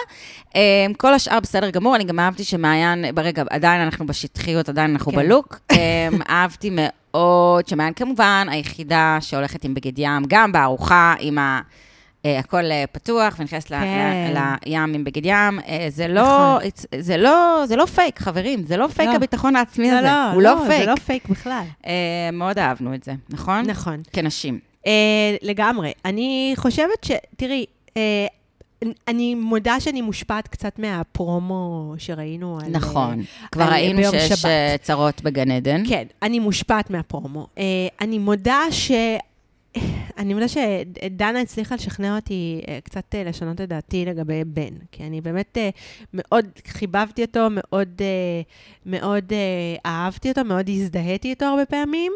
אמ, 0.56 0.60
כל 0.98 1.14
השאר 1.14 1.40
בסדר 1.40 1.70
גמור, 1.70 1.96
אני 1.96 2.04
גם 2.04 2.20
אהבתי 2.20 2.44
שמעיין, 2.44 3.06
ברגע, 3.16 3.44
עדיין 3.50 3.82
אנחנו 3.82 4.08
בשטחיות, 4.08 4.70
עדיין 4.70 4.92
אנחנו 4.92 5.12
כן. 5.12 5.18
בלוק. 5.18 5.60
אמ, 5.72 5.78
אהבתי 6.30 6.70
מאוד 6.74 7.68
שמעיין 7.68 7.94
כמובן 7.94 8.48
היחידה 8.52 9.18
שהולכת 9.22 9.64
עם 9.64 9.74
בגד 9.74 10.00
ים, 10.00 10.24
גם 10.28 10.52
בארוחה, 10.52 11.14
עם 11.20 11.38
ה... 11.38 11.62
אה, 12.26 12.40
הכל 12.40 12.72
אה, 12.72 12.84
פתוח, 12.92 13.36
ונכנסת 13.40 13.68
כן. 13.70 14.34
לים 14.66 14.80
עם 14.94 15.04
בגד 15.04 15.26
ים. 15.26 15.60
אה, 15.68 15.86
זה 15.90 16.08
לא, 16.08 16.22
נכון. 16.22 16.70
זה 17.00 17.18
לא, 17.18 17.64
זה 17.68 17.76
לא 17.76 17.86
פייק, 17.86 18.20
חברים, 18.20 18.64
זה 18.66 18.78
לא 18.78 18.88
פייק 18.88 19.10
לא. 19.10 19.16
הביטחון 19.16 19.56
העצמי 19.56 19.92
לא, 19.92 19.98
הזה. 19.98 20.08
לא, 20.08 20.32
הוא 20.32 20.42
לא 20.42 20.56
זה 20.64 20.68
פייק. 20.68 20.88
לא 20.88 20.96
פייק 20.96 21.30
בכלל. 21.30 21.64
מאוד 22.34 22.60
אהבנו 22.60 22.94
את 22.94 23.04
זה, 23.04 23.14
נכון? 23.30 23.66
נכון. 23.66 24.02
כנשים. 24.14 24.60
לגמרי. 25.42 25.92
אני 26.06 26.54
חושבת 26.56 27.04
ש... 27.04 27.12
תראי, 27.38 27.66
אני 29.08 29.36
מודה 29.36 29.80
שאני 29.80 30.02
מושפעת 30.02 30.48
קצת 30.48 30.80
מהפרומו 30.80 31.94
שראינו 31.98 32.60
על... 32.64 32.70
נכון. 32.72 33.20
אה, 33.20 33.48
כבר 33.52 33.64
על- 33.64 33.74
ראינו 33.74 34.02
שיש 34.12 34.30
שבת. 34.42 34.82
צרות 34.82 35.22
בגן 35.22 35.52
עדן. 35.52 35.84
כן, 35.90 36.04
אני 36.24 36.40
מושפעת 36.40 36.90
מהפרומו. 36.90 37.48
אני 38.02 38.18
מודה 38.18 38.60
ש... 38.72 38.92
אני 40.18 40.34
מודה 40.34 40.46
שדנה 40.48 41.40
הצליחה 41.42 41.76
לשכנע 41.76 42.16
אותי 42.16 42.62
אה, 42.68 42.80
קצת 42.84 43.16
אה, 43.16 43.24
לשנות 43.24 43.62
את 43.62 43.70
דעתי 43.70 44.06
לגבי 44.06 44.44
בן, 44.44 44.74
כי 44.92 45.04
אני 45.04 45.22
באמת 45.22 45.58
אה, 45.58 45.70
מאוד 46.14 46.46
חיבבתי 46.68 47.22
אותו, 47.22 47.48
מאוד, 47.52 48.02
מאוד 48.86 49.34
אה, 49.34 49.38
אהבתי 49.92 50.30
אותו, 50.30 50.44
מאוד 50.44 50.70
הזדהיתי 50.70 51.30
איתו 51.30 51.46
הרבה 51.46 51.66
פעמים, 51.66 52.12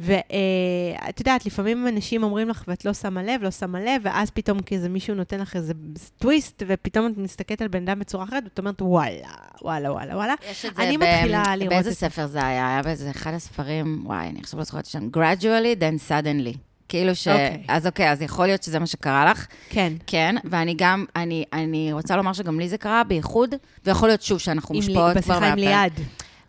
ואת 0.00 1.20
יודעת, 1.20 1.46
לפעמים 1.46 1.88
אנשים 1.88 2.22
אומרים 2.22 2.48
לך 2.48 2.64
ואת 2.68 2.84
לא 2.84 2.92
שמה 2.94 3.22
לב, 3.22 3.42
לא 3.42 3.50
שמה 3.50 3.80
לב, 3.80 4.02
ואז 4.02 4.30
פתאום 4.30 4.58
כזה 4.62 4.88
מישהו 4.88 5.14
נותן 5.14 5.40
לך 5.40 5.56
איזה 5.56 5.72
טוויסט, 6.18 6.62
ופתאום 6.66 7.06
את 7.12 7.18
מסתכלת 7.18 7.62
על 7.62 7.68
בן 7.68 7.82
אדם 7.88 7.98
בצורה 7.98 8.24
אחרת, 8.24 8.42
ואת 8.44 8.58
אומרת, 8.58 8.82
וואלה, 8.82 9.28
וואלה, 9.62 9.92
וואלה, 9.92 10.16
וואלה. 10.16 10.34
יש 10.50 10.64
את 10.64 10.76
זה 10.76 10.82
אני 10.82 10.98
ב- 10.98 11.00
מתחילה 11.02 11.56
לראות 11.56 11.72
באיזה 11.72 11.90
את- 11.90 11.94
ספר 11.94 12.26
זה 12.26 12.46
היה? 12.46 12.68
היה 12.68 12.82
באיזה 12.82 13.10
אחד 13.10 13.32
הספרים, 13.34 14.02
וואי, 14.06 14.26
אני 14.28 14.40
עכשיו 14.40 14.58
לא 14.58 14.64
זוכרת 14.64 14.86
שם, 14.86 15.08
gradually, 15.16 15.78
then 15.80 16.10
suddenly. 16.10 16.71
כאילו 16.92 17.14
ש... 17.14 17.28
אוקיי. 17.28 17.62
אז 17.68 17.86
אוקיי, 17.86 18.10
אז 18.10 18.22
יכול 18.22 18.46
להיות 18.46 18.62
שזה 18.62 18.78
מה 18.78 18.86
שקרה 18.86 19.30
לך. 19.30 19.46
כן. 19.68 19.92
כן, 20.06 20.36
ואני 20.44 20.74
גם, 20.78 21.04
אני, 21.16 21.44
אני 21.52 21.92
רוצה 21.92 22.16
לומר 22.16 22.32
שגם 22.32 22.60
לי 22.60 22.68
זה 22.68 22.78
קרה, 22.78 23.04
בייחוד, 23.04 23.54
ויכול 23.86 24.08
להיות 24.08 24.22
שוב 24.22 24.38
שאנחנו 24.38 24.74
מושפעות 24.74 25.12
כבר 25.12 25.34
בשיחה 25.34 25.52
עם. 25.52 25.58
ליעד. 25.58 25.92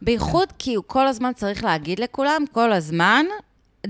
בייחוד 0.02 0.54
כי 0.60 0.76
הוא 0.76 0.84
כל 0.88 1.08
הזמן 1.08 1.32
צריך 1.36 1.64
להגיד 1.64 2.00
לכולם, 2.00 2.44
כל 2.52 2.74
הזמן, 2.74 3.26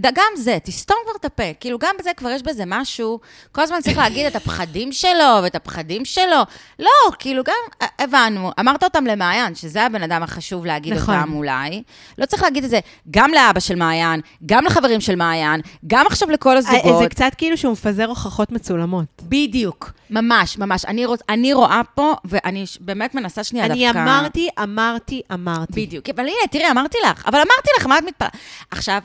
גם 0.01 0.31
זה, 0.37 0.57
תסתום 0.63 0.97
כבר 1.03 1.13
את 1.19 1.25
הפה. 1.25 1.53
כאילו, 1.59 1.79
גם 1.79 1.95
בזה 1.99 2.09
כבר 2.17 2.29
יש 2.29 2.41
בזה 2.43 2.63
משהו, 2.67 3.19
כל 3.51 3.61
הזמן 3.61 3.81
צריך 3.81 3.97
להגיד 3.97 4.25
את 4.25 4.35
הפחדים 4.35 4.91
שלו 4.91 5.39
ואת 5.43 5.55
הפחדים 5.55 6.05
שלו. 6.05 6.41
לא, 6.79 7.11
כאילו, 7.19 7.43
גם 7.43 7.87
הבנו, 7.99 8.51
אמרת 8.59 8.83
אותם 8.83 9.05
למעיין, 9.05 9.55
שזה 9.55 9.83
הבן 9.83 10.03
אדם 10.03 10.23
החשוב 10.23 10.65
להגיד 10.65 10.93
נכון. 10.93 11.15
אותם 11.15 11.33
אולי. 11.33 11.83
לא 12.17 12.25
צריך 12.25 12.43
להגיד 12.43 12.63
את 12.63 12.69
זה 12.69 12.79
גם 13.11 13.31
לאבא 13.31 13.59
של 13.59 13.75
מעיין, 13.75 14.21
גם 14.45 14.65
לחברים 14.65 15.01
של 15.01 15.15
מעיין, 15.15 15.61
גם 15.87 16.05
עכשיו 16.07 16.29
לכל 16.29 16.55
אה, 16.55 16.61
זה 16.61 16.77
הזוגות. 16.83 17.09
קצת 17.09 17.31
כאילו 17.37 17.57
שהוא 17.57 17.71
מפזר 17.71 18.05
הוכחות 18.05 18.51
מצולמות. 18.51 19.05
בדיוק, 19.21 19.91
ממש, 20.09 20.57
ממש. 20.57 20.85
אני, 20.85 21.05
רוצ, 21.05 21.19
אני 21.29 21.53
רואה 21.53 21.81
פה, 21.95 22.13
ואני 22.25 22.65
באמת 22.79 23.15
מנסה 23.15 23.43
שנייה 23.43 23.65
אני 23.65 23.85
דווקא... 23.85 23.99
אמרתי, 23.99 24.49
אמרתי, 24.63 25.21
אמרתי. 25.33 25.85
בדיוק. 25.85 26.09
אבל 26.09 26.23
הנה, 26.23 26.47
תראי, 26.51 26.71
אמרתי 26.71 26.97
לך, 27.05 27.25
אבל 27.25 27.37
אמרתי 27.37 27.69
לך, 27.79 27.85
מה 27.85 27.97
את 27.97 28.03
מתפלאה? 28.03 28.29
עכשיו, 28.71 28.99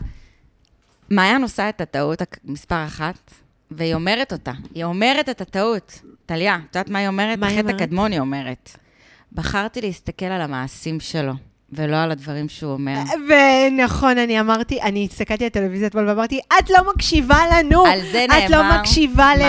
מעיין 1.11 1.43
עושה 1.43 1.69
את 1.69 1.81
הטעות 1.81 2.23
מספר 2.45 2.85
אחת, 2.87 3.31
והיא 3.71 3.95
אומרת 3.95 4.33
אותה. 4.33 4.53
היא 4.75 4.85
אומרת 4.85 5.29
את 5.29 5.41
הטעות. 5.41 6.01
טליה, 6.27 6.55
את 6.71 6.77
יודעת 6.77 6.91
מה 6.91 6.99
היא 6.99 7.09
אומרת? 7.09 7.39
מה 7.39 7.47
היא 7.47 7.55
החטא 7.59 7.69
אומרת? 7.69 7.81
הקדמון 7.81 8.13
היא 8.13 8.21
אומרת. 8.21 8.71
בחרתי 9.33 9.81
להסתכל 9.81 10.27
על 10.27 10.41
המעשים 10.41 11.01
שלו, 11.01 11.33
ולא 11.73 11.97
על 11.97 12.11
הדברים 12.11 12.49
שהוא 12.49 12.73
אומר. 12.73 12.95
ונכון, 13.29 14.19
אני 14.19 14.41
אמרתי, 14.41 14.83
אני 14.83 15.09
הסתכלתי 15.11 15.45
על 15.45 15.51
טלוויזיה 15.51 15.87
אתמול 15.89 16.09
ואמרתי, 16.09 16.41
את 16.59 16.71
לא 16.71 16.77
מקשיבה 16.95 17.39
לנו. 17.53 17.87
על 17.87 18.01
זה 18.13 18.27
נאמר, 18.29 18.45
את 18.47 18.51
לא 18.51 18.79
מקשיבה 18.81 19.33
לליעד. 19.37 19.49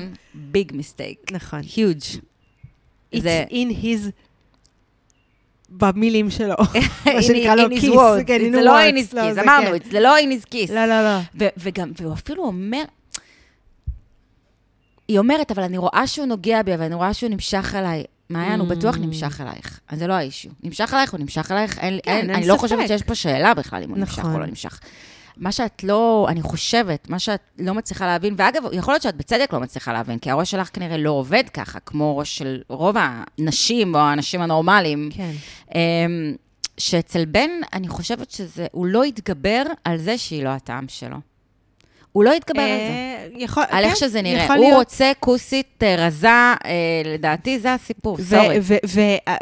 מעיין, 0.00 0.14
ביג 0.34 0.72
מיסטייק. 0.74 1.32
נכון. 1.32 1.60
היוג'. 1.76 2.00
זה- 3.16 3.44
It's 3.48 3.52
in 3.52 3.82
his... 3.82 4.10
במילים 5.70 6.30
שלו. 6.30 6.54
מה 7.14 7.22
שנקרא 7.22 7.54
לו 7.54 7.68
כיס. 7.70 7.84
כן, 8.26 8.40
in 8.40 8.56
זה 8.56 8.62
לא 8.62 8.72
לא, 8.72 8.78
kiss, 9.00 9.34
זה 9.34 9.42
אמרנו. 9.42 9.76
זה 9.90 10.00
לא 10.00 10.16
his 10.18 10.44
kiss. 10.54 10.72
לא, 10.72 10.86
לא, 10.86 11.02
לא. 11.02 11.46
וגם, 11.56 11.92
והוא 12.00 12.12
אפילו 12.14 12.44
אומר, 12.44 12.82
היא 15.08 15.18
אומרת, 15.18 15.50
אבל 15.50 15.62
אני 15.62 15.78
רואה 15.78 16.06
שהוא 16.06 16.26
נוגע 16.26 16.62
בי, 16.62 16.76
ואני 16.76 16.94
רואה 16.94 17.14
שהוא 17.14 17.30
נמשך 17.30 17.74
אליי. 17.78 18.04
מעיין, 18.30 18.60
הוא 18.60 18.68
בטוח 18.68 18.94
Mm. 18.94 18.98
נמשך 18.98 19.40
אלייך. 19.40 19.80
אז 19.88 19.98
זה 19.98 20.06
לא 20.06 20.12
האישו. 20.12 20.48
נמשך 20.62 20.94
אלייך, 20.94 21.12
הוא 21.12 21.20
נמשך 21.20 21.52
אלייך, 21.52 21.78
כן, 22.02 22.30
אני 22.30 22.46
לא. 22.46 22.56
חושבת 22.56 22.88
שיש 22.88 23.02
פה 23.02 23.14
שאלה 23.14 23.54
בכלל 23.54 23.82
אם 23.82 23.90
הוא 23.90 23.98
נמשך 23.98 24.18
נכון. 24.18 24.34
או 24.34 24.38
לא 24.38 24.46
נמשך. 24.46 24.80
מה 25.36 25.52
שאת 25.52 25.84
לא, 25.84 26.26
אני 26.28 26.42
חושבת, 26.42 27.10
מה 27.10 27.18
שאת 27.18 27.40
לא 27.58 27.74
מצליחה 27.74 28.06
להבין, 28.06 28.34
ואגב, 28.36 28.62
יכול 28.72 28.94
להיות 28.94 29.02
שאת 29.02 29.16
בצדק 29.16 29.52
לא 29.52 29.60
מצליחה 29.60 29.92
להבין, 29.92 30.18
כי 30.18 30.30
הראש 30.30 30.50
שלך 30.50 30.70
כנראה 30.72 30.96
לא 30.96 31.10
עובד 31.10 31.44
ככה, 31.54 31.80
כמו 31.80 32.18
ראש 32.18 32.38
של 32.38 32.60
רוב 32.68 32.96
הנשים 32.98 33.94
או 33.94 34.00
האנשים 34.00 34.40
הנורמליים. 34.40 35.10
כן. 35.12 35.32
אמ, 35.74 36.34
שאצל 36.78 37.24
בן, 37.24 37.50
אני 37.72 37.88
חושבת 37.88 38.30
שזה, 38.30 38.66
הוא 38.72 38.86
לא 38.86 39.04
יתגבר 39.04 39.62
על 39.84 39.98
זה 39.98 40.18
שהיא 40.18 40.44
לא 40.44 40.48
הטעם 40.48 40.84
שלו. 40.88 41.16
הוא 42.16 42.24
לא 42.24 42.34
יתגבר 42.34 42.60
על 42.62 42.68
זה. 42.68 42.72
אה, 42.74 43.26
יכול, 43.38 43.62
על 43.70 43.84
איך 43.84 43.92
כן, 43.94 44.00
שזה 44.00 44.22
נראה. 44.22 44.46
הוא 44.46 44.56
להיות. 44.56 44.76
רוצה 44.76 45.12
כוסית 45.20 45.82
אה, 45.82 46.06
רזה, 46.06 46.28
אה, 46.28 46.54
לדעתי 47.04 47.58
זה 47.58 47.74
הסיפור, 47.74 48.18
סורי. 48.18 48.58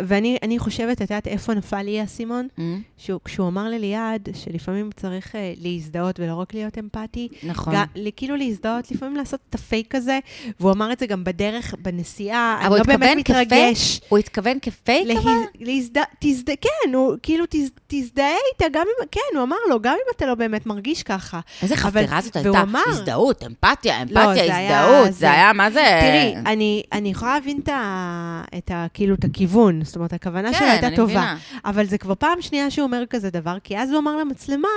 ואני 0.03 0.37
אני 0.43 0.59
חושבת, 0.59 0.97
את 0.97 1.11
יודעת 1.11 1.27
איפה 1.27 1.55
נפל 1.55 1.83
לי 1.83 2.01
האסימון? 2.01 2.49
Mm, 2.59 2.61
שהוא- 2.99 3.21
כשהוא 3.25 3.49
אמר 3.49 3.69
לליעד 3.69 4.29
שלפעמים 4.35 4.91
צריך 4.97 5.35
להזדהות 5.61 6.21
ולא 6.21 6.35
רק 6.35 6.55
להיות 6.55 6.79
אמפתי, 6.79 7.29
נכון. 7.43 7.75
כאילו 8.17 8.37
להזדהות, 8.37 8.91
לפעמים 8.91 9.17
לעשות 9.17 9.41
את 9.51 9.55
הפייק 9.55 9.95
הזה, 9.95 10.19
והוא 10.61 10.73
אמר 10.73 10.93
את 10.93 10.99
זה 10.99 11.07
גם 11.07 11.25
בדרך, 11.25 11.75
בנסיעה, 11.83 12.59
אני 12.67 12.75
לא 12.79 12.83
באמת? 12.85 13.17
מתרגש. 13.17 14.01
הוא 14.09 14.19
התכוון 14.19 14.59
כפייק 14.63 15.09
אבל? 15.19 15.31
להז- 15.31 15.49
להזד... 15.61 16.01
תזד... 16.21 16.47
כן, 16.61 16.95
הוא 16.95 17.15
כאילו 17.23 17.45
תז... 17.51 17.71
תזדהה 17.87 18.27
איתה, 18.55 18.79
גם 18.79 18.87
אם, 19.01 19.07
כן, 19.11 19.21
הוא 19.35 19.43
אמר 19.43 19.57
לו, 19.71 19.81
גם 19.83 19.93
אם 19.93 20.13
אתה 20.17 20.27
לא 20.27 20.35
באמת 20.35 20.67
מרגיש 20.67 21.03
ככה. 21.03 21.41
איזה 21.63 21.77
חברה 21.77 22.21
זאת 22.21 22.37
הייתה. 22.37 22.64
אמר. 22.69 22.81
הזדהות, 22.89 23.45
אמפתיה, 23.47 23.99
לא, 24.11 24.25
אמפתיה, 24.25 24.57
היה- 24.57 24.81
הזדהות, 24.81 25.07
זה- 25.07 25.19
זה 25.19 25.31
היה, 25.33 25.53
מה 25.53 25.71
זה... 25.71 25.99
תראי, 26.01 26.35
אני, 26.47 26.83
אני 26.93 27.09
יכולה 27.09 27.35
להבין 27.35 27.61
את 27.65 27.69
ה, 27.69 28.43
את 28.59 28.71
ה... 28.71 28.87
כאילו, 28.95 29.15
את 29.15 29.25
הכיוון, 29.25 29.85
זאת 29.85 29.97
אומרת, 29.97 30.13
הכוונה 30.13 30.49
שלו 30.53 30.59
כן, 30.61 30.71
הייתה 30.71 30.87
אני 30.87 30.97
טובה. 30.97 31.13
מבינה. 31.13 31.37
אבל 31.65 31.87
זה 31.87 31.99
כבר 31.99 32.15
פעם 32.15 32.43
שנייה 32.43 32.71
שהוא 32.71 32.85
אומר 32.87 33.03
כזה 33.11 33.31
דבר, 33.31 33.57
כי 33.65 33.79
אז 33.79 33.91
הוא 33.91 33.99
אמר 33.99 34.17
למצלמה, 34.17 34.69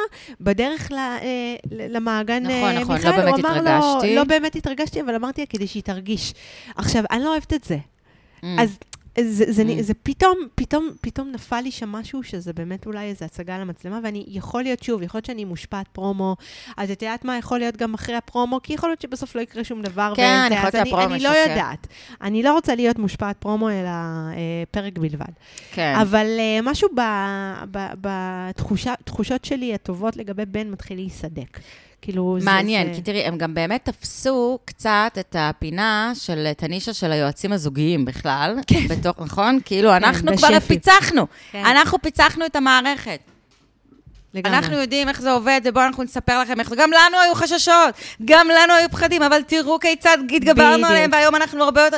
בדרך 0.41 0.91
ל, 0.91 0.95
אה, 0.95 1.17
ל- 1.71 1.95
למעגן 1.95 2.43
נכון, 2.43 2.55
אה, 2.55 2.79
נכון, 2.81 2.95
לא 2.95 3.03
מיכאל, 3.03 3.21
באמת 3.23 3.33
הוא 3.33 3.49
אמר 3.49 3.57
התרגשתי. 3.57 4.09
לו, 4.09 4.15
לא 4.15 4.23
באמת 4.23 4.55
התרגשתי, 4.55 5.01
אבל 5.01 5.15
אמרתי 5.15 5.41
לה 5.41 5.47
כדי 5.47 5.67
שהיא 5.67 5.83
תרגיש. 5.83 6.33
עכשיו, 6.75 7.03
אני 7.11 7.23
לא 7.23 7.31
אוהבת 7.31 7.53
את 7.53 7.63
זה. 7.63 7.77
Mm. 7.77 8.45
אז 8.59 8.77
זה, 9.20 9.45
זה, 9.51 9.63
Mm. 9.63 9.82
זה, 9.82 9.93
פתאום, 9.93 10.38
פתאום, 10.55 10.89
פתאום 11.01 11.32
נפל 11.32 11.61
לי 11.61 11.72
שם 11.72 11.89
משהו 11.89 12.24
שזה 12.24 12.53
באמת 12.53 12.86
אולי 12.86 13.05
איזו 13.05 13.26
הצגה 13.26 13.57
למצלמה, 13.57 13.99
ואני, 14.03 14.26
יכול 14.28 14.63
להיות 14.63 14.84
שוב, 14.84 15.01
יכול 15.01 15.18
להיות 15.18 15.26
שאני 15.26 15.45
מושפעת 15.45 15.88
פרומו, 15.88 16.36
אז 16.78 16.91
את 16.91 17.01
יודעת 17.01 17.26
מה, 17.26 17.38
יכול 17.38 17.59
להיות 17.59 17.78
גם 17.78 17.93
אחרי 17.93 18.15
הפרומו, 18.15 18.59
כי 18.63 18.74
יכול 18.74 18.89
להיות 18.89 19.01
שבסוף 19.01 19.36
לא 19.36 19.41
יקרה 19.41 19.63
שום 19.63 19.82
דבר. 19.82 20.13
כן, 20.15 20.47
וזה, 20.47 20.55
יכול 20.55 20.70
להיות 20.72 20.86
אז 20.86 21.07
אני, 21.07 21.15
אני 21.15 21.24
לא. 21.24 21.30
יודעת. 21.30 21.88
אני 22.22 22.43
לא 22.43 22.53
רוצה 22.53 22.76
להיות 22.76 22.99
מושפעת 22.99 23.38
פרומו, 23.38 23.70
אלא 23.70 23.89
אה, 23.89 24.63
פרק 24.72 24.97
בלבד. 24.97 25.34
כן. 25.72 25.95
אבל 26.01 26.28
uh, 26.38 26.61
משהו 26.63 26.89
בתחושות 28.01 29.45
שלי 29.45 29.74
הטובות 29.74 30.15
לגבי 30.18 30.45
בן 30.45 30.70
מתחיל 30.72 30.97
להיסדק. 30.97 31.59
כאילו. 32.07 32.37
מעניין, 32.43 32.87
זה... 32.87 32.93
כי 32.93 33.01
תראי, 33.01 33.23
הם 33.23 33.37
גם 33.37 33.53
באמת 33.53 33.85
תפסו 33.85 34.59
קצת 34.65 35.17
את 35.19 35.35
הפינה 35.39 36.11
של, 36.15 36.47
את 36.51 36.63
הנישה 36.63 36.93
של 36.93 37.11
היועצים 37.11 37.51
הזוגיים 37.51 38.05
בכלל. 38.05 38.55
כן. 38.67 38.87
בתוך, 38.87 39.15
נכון? 39.19 39.59
כאילו, 39.65 39.95
אנחנו 39.95 40.37
כבר 40.37 40.47
בשפי. 40.47 40.67
פיצחנו. 40.67 41.27
כן. 41.51 41.65
אנחנו 41.65 42.01
פיצחנו 42.01 42.45
את 42.45 42.55
המערכת. 42.55 43.19
לגמרי. 44.33 44.57
אנחנו 44.57 44.77
יודעים 44.77 45.09
איך 45.09 45.21
זה 45.21 45.31
עובד, 45.31 45.61
ובואו 45.63 45.85
אנחנו 45.85 46.03
נספר 46.03 46.41
לכם 46.41 46.59
איך 46.59 46.69
זה. 46.69 46.75
גם 46.75 46.89
לנו 46.91 47.17
היו 47.19 47.35
חששות, 47.35 47.95
גם 48.25 48.47
לנו 48.47 48.73
היו 48.73 48.89
פחדים, 48.89 49.23
אבל 49.23 49.41
תראו 49.41 49.79
כיצד 49.79 50.17
התגברנו. 50.35 50.87
עליהם, 50.87 51.09
והיום 51.13 51.35
אנחנו 51.35 51.63
הרבה 51.63 51.81
יותר... 51.81 51.97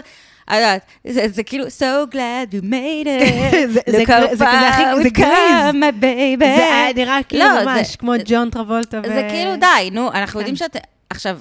את 0.49 0.55
יודעת, 0.55 0.81
זה, 1.07 1.25
זה 1.27 1.43
כאילו, 1.43 1.65
so 1.67 2.13
glad 2.13 2.53
you 2.53 2.63
made 2.63 3.05
it, 3.07 3.67
זה- 3.73 3.79
look 3.87 4.07
how 4.07 4.29
כזה 4.31 4.45
far 4.45 5.03
זה 5.03 5.09
come, 5.15 5.73
my 5.73 6.03
baby. 6.03 6.45
זה 6.45 6.91
נראה 6.95 7.19
כאילו 7.27 7.45
לא, 7.45 7.63
ממש 7.65 7.87
זה- 7.91 7.97
כמו 7.97 8.13
ג'ון 8.25 8.49
טרבולטה. 8.49 9.01
זה 9.05 9.27
כאילו 9.31 9.51
די, 9.55 9.89
נו, 9.91 10.11
אנחנו 10.11 10.33
כן. 10.33 10.39
יודעים 10.39 10.55
שאת... 10.55 10.77
עכשיו, 11.09 11.39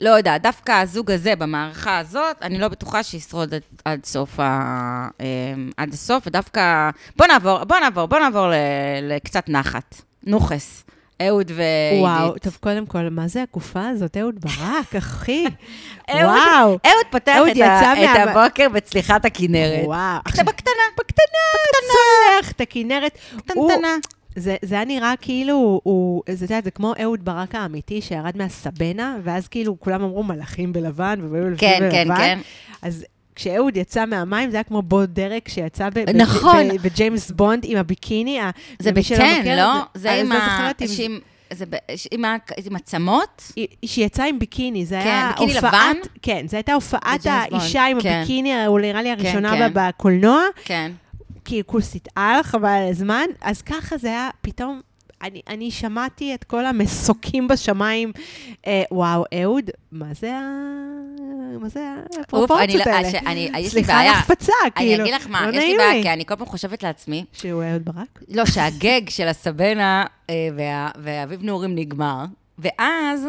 לא 0.00 0.10
יודעת, 0.10 0.42
דווקא 0.42 0.72
הזוג 0.72 1.10
הזה 1.10 1.36
במערכה 1.36 1.98
הזאת, 1.98 2.36
אני 2.42 2.58
לא 2.58 2.68
בטוחה 2.68 3.02
שישרוד 3.02 3.54
עד, 3.54 3.60
עד 3.84 4.04
סוף 4.04 4.40
ה... 4.40 5.08
אמ, 5.20 5.70
עד 5.76 5.92
הסוף, 5.92 6.26
ודווקא... 6.26 6.90
בוא 7.16 7.26
נעבור, 7.26 7.64
בוא 7.64 7.76
נעבור, 7.78 8.06
בוא 8.06 8.18
נעבור 8.18 8.46
לקצת 9.02 9.48
נחת. 9.48 10.02
נוחס. 10.26 10.82
אהוד 11.22 11.50
ועידית. 11.50 12.00
וואו, 12.02 12.38
טוב, 12.38 12.58
קודם 12.60 12.86
כל, 12.86 13.08
מה 13.10 13.28
זה 13.28 13.42
הקופה 13.42 13.88
הזאת? 13.88 14.16
אהוד 14.16 14.34
ברק, 14.40 14.96
אחי. 14.98 15.44
וואו. 16.14 16.78
אהוד 16.86 17.06
פותח 17.10 17.36
את, 17.52 17.56
ה, 17.62 17.92
הבוקר 18.22 18.68
בצליחת 18.68 19.24
הכנרת. 19.24 19.84
וואו. 19.84 20.18
עכשיו 20.24 20.44
בקטנה, 20.44 20.72
בקטנה, 20.98 21.24
צולח 21.82 22.52
את 22.52 22.60
הכנרת. 22.60 23.18
הוא- 23.54 23.70
קטנטנה. 23.70 23.96
זה, 24.36 24.56
זה 24.62 24.74
היה 24.74 24.84
נראה 24.84 25.14
כאילו, 25.20 25.80
הוא, 25.84 26.22
זה, 26.30 26.44
יודע, 26.44 26.60
זה 26.64 26.70
כמו 26.70 26.92
אהוד 27.02 27.24
ברק 27.24 27.54
האמיתי 27.54 28.00
שירד 28.02 28.36
מהסבנה, 28.36 29.16
ואז 29.24 29.48
כאילו 29.48 29.80
כולם 29.80 30.02
אמרו 30.02 30.22
מלאכים 30.22 30.72
בלבן, 30.72 31.18
והיו 31.30 31.44
לבנים 31.44 31.58
כן, 31.58 31.78
בלבן. 31.80 32.16
כן, 32.16 32.16
כן. 32.16 32.38
אז 32.82 33.04
כשאהוד 33.36 33.76
יצא 33.76 34.04
מהמים, 34.06 34.50
זה 34.50 34.56
היה 34.56 34.64
כמו 34.64 34.82
בו 34.82 35.06
דרק 35.06 35.48
שיצא 35.48 35.88
ב- 35.90 35.98
ב- 35.98 36.10
נכון. 36.16 36.68
ב- 36.68 36.82
בג'יימס 36.82 37.30
בונד 37.30 37.62
עם 37.64 37.78
הביקיני. 37.78 38.40
זה 38.78 38.92
בטן, 38.92 39.00
מכיר, 39.40 39.56
לא? 39.56 39.74
זה- 39.94 40.00
זה 40.00 40.12
אני 40.12 40.20
עם 40.20 40.32
לא 40.32 40.36
ה... 40.38 40.70
זה 41.52 41.66
ב- 41.66 41.76
עם 42.12 42.24
ה- 42.24 42.36
עם 42.66 42.76
עצמות? 42.76 43.52
היא- 43.56 43.66
שיצאה 43.84 44.26
עם 44.26 44.38
ביקיני, 44.38 44.86
זה 44.86 45.00
כן, 45.02 45.08
היה 45.08 45.30
ביקיני 45.32 45.54
הופעת, 45.54 45.72
לבן? 45.72 45.96
כן, 46.22 46.46
זו 46.48 46.56
הייתה 46.56 46.74
הופעת 46.74 47.26
האישה 47.26 47.84
עם 47.86 48.00
כן. 48.00 48.08
הביקיני, 48.18 48.64
הוא 48.66 48.80
נראה 48.80 49.02
לי 49.02 49.10
הראשונה 49.10 49.50
כן. 49.50 49.72
בה 49.72 49.88
בקולנוע, 49.88 50.42
כן. 50.64 50.92
כי 51.44 51.62
כוסית 51.66 52.08
על, 52.16 52.42
חבל 52.42 52.68
על 52.68 52.88
הזמן, 52.90 53.24
אז 53.40 53.62
ככה 53.62 53.96
זה 53.98 54.08
היה 54.08 54.28
פתאום, 54.42 54.80
אני, 55.22 55.40
אני 55.48 55.70
שמעתי 55.70 56.34
את 56.34 56.44
כל 56.44 56.66
המסוקים 56.66 57.48
בשמיים, 57.48 58.12
אה, 58.66 58.82
וואו, 58.90 59.24
אהוד, 59.42 59.70
מה 59.92 60.06
זה 60.20 60.34
ה... 60.34 60.40
מה 61.60 61.68
זה 61.68 61.80
אוף, 61.98 62.16
אני 62.16 62.22
הפרופורציות 62.22 62.86
לא- 62.86 62.92
האלה? 62.92 63.10
ש- 63.10 63.14
אני- 63.14 63.50
לי 63.54 63.70
סליחה. 63.70 64.00
על 64.00 64.06
החפצה, 64.08 64.52
כאילו. 64.74 64.94
אני 64.94 65.02
אגיד 65.02 65.14
לך 65.14 65.26
מה, 65.30 65.46
לא 65.50 65.56
יש 65.56 65.64
לי 65.64 65.76
בעיה, 65.76 66.02
כי 66.02 66.12
אני 66.12 66.24
כל 66.26 66.36
פעם 66.36 66.46
חושבת 66.46 66.82
לעצמי, 66.82 67.24
שהוא 67.32 67.62
אהוד 67.64 67.84
ברק? 67.84 68.22
לא, 68.28 68.44
שהגג 68.46 69.08
של 69.08 69.28
הסבנה 69.28 70.04
אה, 70.30 70.34
וה- 70.56 70.90
והאביב 70.98 71.42
נעורים 71.44 71.74
נגמר, 71.74 72.24
ואז, 72.58 73.26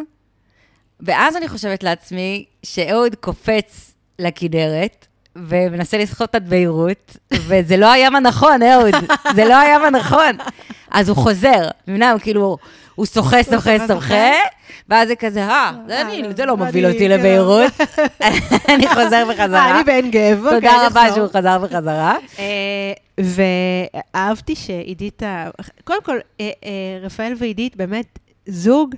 ואז 0.99 1.35
אני 1.35 1.47
חושבת 1.47 1.83
לעצמי 1.83 2.45
שאהוד 2.63 3.15
קופץ 3.15 3.93
לכנרת, 4.19 5.07
ומנסה 5.35 5.97
לסחוט 5.97 6.29
את 6.29 6.35
הדביירות, 6.35 7.17
וזה 7.33 7.77
לא 7.77 7.91
הים 7.91 8.15
הנכון, 8.15 8.63
אהוד, 8.63 8.93
זה 9.35 9.45
לא 9.45 9.55
הים 9.57 9.81
הנכון. 9.81 10.37
אז 10.91 11.09
הוא 11.09 11.17
חוזר, 11.17 11.67
מבינה, 11.87 12.11
הוא 12.11 12.19
כאילו, 12.19 12.57
הוא 12.95 13.05
שוחה, 13.05 13.43
שוחה, 13.43 13.87
שוחה, 13.87 14.31
ואז 14.89 15.07
זה 15.07 15.15
כזה, 15.15 15.43
אה, 15.43 15.71
זה 15.87 16.01
אני- 16.01 16.23
זה 16.37 16.45
לא 16.45 16.57
מוביל 16.57 16.85
אני- 16.85 16.93
אותי 16.93 17.05
כן. 17.07 17.11
לביירות, 17.11 17.73
אני 18.73 18.87
חוזר 18.87 19.25
בחזרה. 19.29 19.65
אה, 19.65 19.75
אני 19.75 19.83
בעין 19.83 20.11
גב, 20.11 20.41
אוקיי, 20.45 20.59
תודה 20.59 20.71
אני 20.77 20.85
רבה. 20.85 21.05
שהוא 21.15 21.27
חזר 21.27 21.57
בחזרה. 21.57 22.15
אה, 22.39 22.93
ואהבתי 24.15 24.55
שעידית, 24.55 25.21
קודם 25.83 26.01
כל, 26.03 26.17
אה, 26.41 26.49
רפאל 27.01 27.33
ועידית 27.37 27.75
באמת 27.75 28.19
זוג 28.47 28.95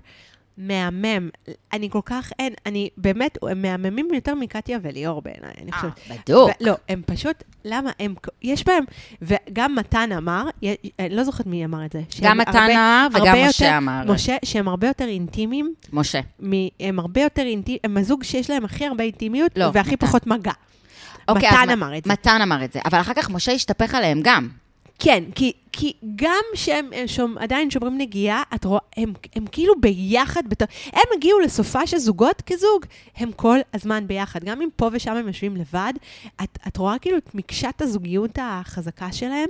מהמם. 0.60 1.30
אני 1.74 1.90
כל 1.90 2.00
כך 2.06 2.32
אין, 2.40 2.54
אני 2.66 2.90
באמת, 2.98 3.38
הם 3.50 3.62
מהממים 3.62 4.08
יותר 4.14 4.36
מקטיה 4.36 4.78
וליאור 4.82 5.22
בעיניי, 5.22 5.52
אני 5.62 5.72
חושבת. 5.72 6.00
בדוק. 6.10 6.50
ו- 6.50 6.66
לא, 6.66 6.74
הם 6.90 7.02
פשוט, 7.06 7.36
למה? 7.66 7.92
הם, 8.00 8.14
יש 8.42 8.64
בהם, 8.66 8.84
וגם 9.22 9.76
מתן 9.76 10.10
אמר, 10.18 10.44
אני 11.00 11.16
לא 11.16 11.24
זוכרת 11.24 11.46
מי 11.46 11.66
אמר 11.66 11.86
את 11.86 11.92
זה. 11.92 12.02
גם 12.22 12.38
מתן 12.38 12.68
אמר 12.72 13.08
וגם 13.14 13.36
משה 13.48 13.66
יותר- 13.66 13.78
אמר. 13.78 14.02
משה, 14.14 14.36
שהם 14.46 14.68
הרבה 14.68 14.88
יותר 14.88 15.06
אינטימיים, 15.08 15.74
משה. 15.94 16.20
מ- 16.44 16.54
הם 16.80 17.00
הרבה 17.00 17.22
יותר 17.22 17.42
אינטימיים, 17.42 17.80
הם 17.84 17.98
הזוג 17.98 18.24
שיש 18.24 18.50
להם 18.50 18.66
הכי 18.66 18.86
הרבה 18.86 19.04
אינטימיות, 19.04 19.52
לא, 19.56 19.70
והכי 19.74 19.92
מתן. 19.96 20.08
פחות 20.08 20.28
מגע. 20.28 20.52
אוקיי, 21.28 21.50
מתן 21.50 21.70
אמר 21.70 21.98
את 21.98 22.04
זה. 22.06 22.12
מתן 22.14 22.42
אמר 22.42 22.64
את 22.64 22.74
זה, 22.74 22.80
אבל 22.86 23.00
אחר 23.02 23.14
כך 23.14 23.30
משה 23.30 23.52
השתפך 23.52 23.96
עליהם 23.96 24.20
גם. 24.24 24.50
כן, 25.00 25.24
כי, 25.36 25.52
כי 25.72 25.94
גם 26.16 26.44
שהם 26.54 26.90
הם 26.94 27.08
שום, 27.08 27.38
עדיין 27.38 27.72
שומרים 27.72 27.98
נגיעה, 27.98 28.44
את 28.56 28.66
רואה, 28.66 28.80
הם, 28.98 29.14
הם 29.36 29.46
כאילו 29.52 29.74
ביחד, 29.82 30.44
בת... 30.50 30.62
הם 30.94 31.04
הגיעו 31.18 31.40
לסופה 31.40 31.88
של 31.88 31.98
זוגות 31.98 32.42
כזוג, 32.46 32.86
הם 33.18 33.32
כל 33.32 33.58
הזמן 33.74 34.08
ביחד. 34.08 34.44
גם 34.44 34.62
אם 34.62 34.70
פה 34.76 34.90
ושם 34.94 35.16
הם 35.16 35.28
יושבים 35.28 35.56
לבד, 35.58 35.94
את, 36.44 36.58
את 36.68 36.78
רואה 36.78 37.00
כאילו 37.00 37.18
את 37.18 37.36
מקשת 37.36 37.82
הזוגיות 37.82 38.40
החזקה 38.42 39.12
שלהם. 39.12 39.50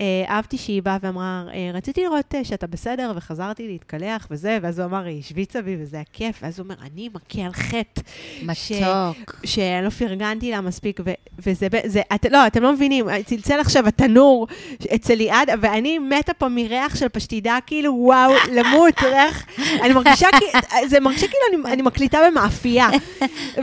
אה, 0.00 0.24
אהבתי 0.28 0.58
שהיא 0.58 0.82
באה 0.82 0.96
ואמרה, 1.00 1.44
אה, 1.54 1.70
רציתי 1.74 2.02
לראות 2.02 2.34
אה, 2.34 2.44
שאתה 2.44 2.66
בסדר, 2.66 3.12
וחזרתי 3.16 3.68
להתקלח 3.68 4.26
וזה, 4.30 4.58
ואז 4.62 4.78
הוא 4.78 4.86
אמר, 4.86 5.04
היא 5.04 5.20
השוויצה 5.20 5.62
בי 5.62 5.76
וזה 5.80 5.96
היה 5.96 6.04
כיף, 6.12 6.38
ואז 6.42 6.58
הוא 6.58 6.64
אומר, 6.64 6.76
אני 6.92 7.08
מכה 7.08 7.42
על 7.42 7.52
חטא. 7.52 8.02
מתוק. 8.42 9.40
שאני 9.44 9.84
לא 9.84 9.90
פרגנתי 9.90 10.50
לה 10.50 10.60
מספיק, 10.60 11.00
ו- 11.04 11.10
וזה, 11.38 11.66
זה, 11.84 12.02
את, 12.14 12.26
לא, 12.30 12.46
אתם 12.46 12.62
לא 12.62 12.72
מבינים, 12.72 13.06
צלצל 13.24 13.60
עכשיו 13.60 13.88
התנור 13.88 14.46
אצל 14.94 15.14
ליעד, 15.14 15.50
ואני 15.66 15.98
מתה 15.98 16.34
פה 16.34 16.48
מריח 16.48 16.96
של 16.96 17.08
פשטידה, 17.08 17.58
כאילו, 17.66 17.94
וואו, 17.98 18.32
למות, 18.52 18.94
ריח, 19.02 19.46
אני 19.82 19.92
מרגישה, 19.94 20.28
כי- 20.38 20.58
זה 20.88 21.00
מרגישה 21.00 21.26
כאילו 21.26 21.64
אני, 21.64 21.72
אני 21.72 21.82
מקליטה 21.82 22.18
במאפייה, 22.30 22.88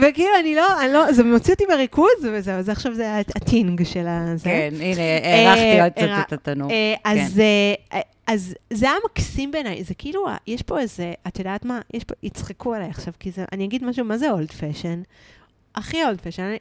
וכאילו, 0.01 0.29
אני 0.39 0.55
לא, 0.55 0.81
אני 0.81 0.93
לא, 0.93 1.11
זה 1.11 1.23
מוציא 1.23 1.53
אותי 1.53 1.63
בריכוז, 1.69 2.09
וזהו, 2.33 2.61
זה 2.61 2.71
עכשיו 2.71 2.93
זה 2.93 3.17
הטינג 3.17 3.83
של 3.83 4.05
הזה. 4.07 4.43
כן, 4.43 4.73
הנה, 4.79 5.01
הארכתי 5.23 5.63
אה, 5.79 5.83
עוד 5.83 5.91
קצת 5.93 6.01
הרא- 6.03 6.21
את 6.27 6.33
התנור. 6.33 6.71
אה, 6.71 6.93
אז, 7.03 7.17
כן. 7.35 7.41
אה, 7.93 8.01
אז 8.27 8.55
זה 8.69 8.85
היה 8.89 8.95
מקסים 9.05 9.51
בעיניי, 9.51 9.83
זה 9.83 9.93
כאילו, 9.93 10.25
יש 10.47 10.61
פה 10.61 10.79
איזה, 10.79 11.13
את 11.27 11.39
יודעת 11.39 11.65
מה, 11.65 11.79
יש 11.93 12.03
פה, 12.03 12.13
יצחקו 12.23 12.73
עליי 12.73 12.89
עכשיו, 12.89 13.13
כי 13.19 13.31
זה, 13.31 13.43
אני 13.51 13.65
אגיד 13.65 13.83
משהו, 13.83 14.05
מה 14.05 14.17
זה 14.17 14.31
אולד 14.31 14.51
פשן? 14.51 15.01
הכי 15.75 16.03
אולד 16.03 16.21
פשן. 16.21 16.43
אני, 16.43 16.57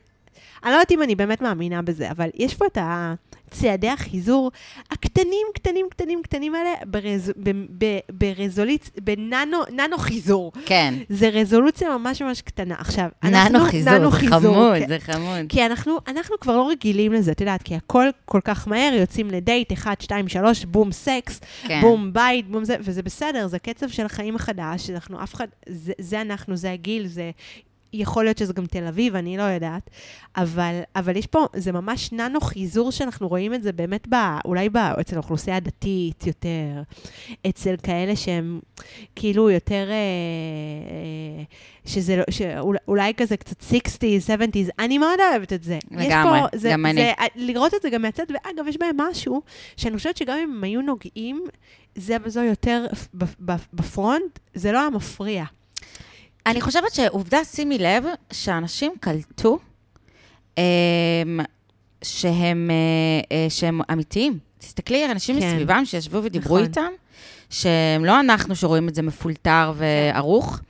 לא 0.65 0.71
יודעת 0.71 0.91
אם 0.91 1.03
אני 1.03 1.15
באמת 1.15 1.43
מאמינה 1.43 1.83
בזה, 1.83 2.11
אבל 2.11 2.29
יש 2.35 2.55
פה 2.55 2.67
את 2.67 2.79
הצעדי 3.53 3.89
החיזור 3.89 4.51
הקטנים, 4.91 5.47
קטנים, 5.55 5.87
קטנים, 5.91 6.21
קטנים 6.23 6.55
האלה, 6.55 6.71
ברז, 6.87 7.33
ב, 7.37 7.51
ב, 7.79 7.99
ברזוליצ, 8.13 8.91
בננו, 9.01 9.59
ננו 9.73 9.99
חיזור. 9.99 10.53
כן. 10.67 10.95
זה 11.09 11.29
רזולוציה 11.29 11.99
ממש 11.99 12.23
ממש 12.23 12.43
קטנה. 12.43 12.75
עכשיו, 12.79 13.09
אנחנו... 13.23 13.59
ננו 13.59 13.71
חיזור, 13.71 14.11
זה 14.11 14.29
חמוד, 14.29 14.79
כן. 14.79 14.89
זה 14.89 14.99
חמוד. 15.01 15.47
כי 15.49 15.67
אנחנו, 15.67 15.99
אנחנו 16.09 16.37
כבר 16.41 16.57
לא 16.57 16.69
רגילים 16.69 17.13
לזה, 17.13 17.33
את 17.33 17.41
יודעת, 17.41 17.63
כי 17.63 17.75
הכל 17.75 18.07
כל 18.25 18.41
כך 18.45 18.69
מהר, 18.69 18.95
יוצאים 18.95 19.31
לדייט, 19.31 19.73
1, 19.73 20.01
2, 20.01 20.29
3, 20.29 20.65
בום 20.65 20.93
סקס, 20.93 21.41
כן. 21.63 21.81
בום 21.81 22.13
בית, 22.13 22.49
בום 22.49 22.65
זה, 22.65 22.77
וזה 22.81 23.03
בסדר, 23.03 23.47
זה 23.47 23.59
קצב 23.59 23.89
של 23.89 24.07
החיים 24.07 24.37
החדש, 24.37 24.91
אנחנו 24.91 25.23
אף 25.23 25.35
אחד, 25.35 25.47
זה, 25.69 25.93
זה 25.99 26.21
אנחנו, 26.21 26.57
זה 26.57 26.73
הגיל, 26.73 27.07
זה... 27.07 27.31
יכול 27.93 28.25
להיות 28.25 28.39
שזה 28.39 28.53
גם 28.53 28.67
תל 28.67 28.87
אביב, 28.87 29.17
אני 29.17 29.37
לא 29.37 29.43
יודעת. 29.43 29.91
אבל, 30.37 30.81
אבל 30.97 31.17
יש 31.17 31.27
פה, 31.27 31.47
זה 31.57 31.73
ממש 31.73 32.13
ננו 32.13 32.41
חיזור 32.41 32.91
שאנחנו 32.93 33.29
רואים 33.29 33.55
את 33.55 33.63
זה 33.63 33.73
באמת 33.73 34.09
ב, 34.09 34.15
אולי 34.45 34.69
ב, 34.69 34.77
אצל 34.77 35.17
האוכלוסייה 35.17 35.57
הדתית 35.57 36.27
יותר, 36.27 36.83
אצל 37.49 37.75
כאלה 37.83 38.17
שהם 38.17 38.61
כאילו 39.17 39.51
יותר, 39.51 39.87
אה, 39.91 39.95
אה, 39.95 41.43
שזה, 41.85 42.17
לא- 42.17 42.25
שאולי 42.31 43.15
כזה 43.17 43.37
קצת 43.37 43.63
60's, 43.63 44.27
70's, 44.27 44.71
אני 44.79 44.99
מאוד 44.99 45.19
אוהבת 45.31 45.53
את 45.53 45.63
זה. 45.63 45.79
לגמרי, 45.91 46.41
פה, 46.41 46.59
זה, 46.59 46.71
גם 46.73 46.87
אני. 46.87 47.01
זה, 47.01 47.13
לראות 47.37 47.75
את 47.75 47.83
זה 47.83 47.91
גם 47.91 48.03
מהצד, 48.03 48.25
ואגב, 48.29 48.69
יש 48.69 48.77
בהם 48.77 48.97
משהו 48.97 49.43
שאני 49.77 49.97
חושבת 49.97 50.17
שגם 50.17 50.39
אם 50.39 50.53
הם 50.57 50.65
היו 50.65 50.83
נוגעים, 50.83 51.45
זה 51.95 52.19
בזו 52.19 52.41
יותר 52.41 52.87
בפרונט, 53.73 54.39
זה 54.55 54.73
לא 54.73 54.79
היה 54.81 54.91
מפריע. 54.91 55.45
אני 56.47 56.61
חושבת 56.61 56.95
שעובדה, 56.95 57.45
שימי 57.45 57.79
לב, 57.79 58.05
שאנשים 58.33 58.93
קלטו 59.01 59.59
אמ, 60.59 60.63
שהם, 62.05 62.71
אה, 62.71 63.37
אה, 63.37 63.47
שהם 63.51 63.81
אמיתיים. 63.93 64.39
תסתכלי 64.59 65.11
אנשים 65.11 65.41
כן. 65.41 65.47
מסביבם 65.47 65.85
שישבו 65.85 66.23
ודיברו 66.23 66.57
נכון. 66.57 66.69
איתם, 66.69 66.91
שהם 67.51 68.05
לא 68.05 68.21
אנחנו 68.21 68.57
שרואים 68.57 68.89
את 68.89 68.95
זה 68.95 69.03
מפולטר 69.03 69.73
וערוך, 69.77 70.61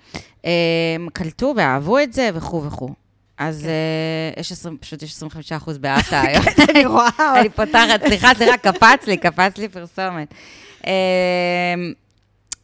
הם 0.44 1.08
קלטו 1.12 1.54
ואהבו 1.56 1.98
את 1.98 2.12
זה 2.12 2.30
וכו' 2.34 2.64
וכו'. 2.64 2.90
אז 3.38 3.62
כן. 3.62 3.68
אה, 3.68 4.40
יש 4.40 4.52
20, 4.52 4.76
פשוט 4.80 5.02
יש 5.02 5.12
25 5.12 5.52
אחוז 5.52 5.78
באטה 5.78 6.20
היום. 6.26 6.44
אני 6.70 6.86
רואה. 6.86 7.40
אני 7.40 7.48
פותחת, 7.48 8.06
סליחה, 8.06 8.34
סליחה, 8.34 8.56
קפץ 8.56 9.06
לי, 9.06 9.16
קפץ 9.16 9.58
לי 9.58 9.68
פרסומת. 9.68 10.34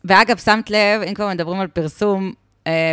ואגב, 0.05 0.37
שמת 0.37 0.71
לב, 0.71 1.03
אם 1.09 1.15
כבר 1.15 1.29
מדברים 1.29 1.61
על 1.61 1.67
פרסום, 1.67 2.25
אה, 2.27 2.33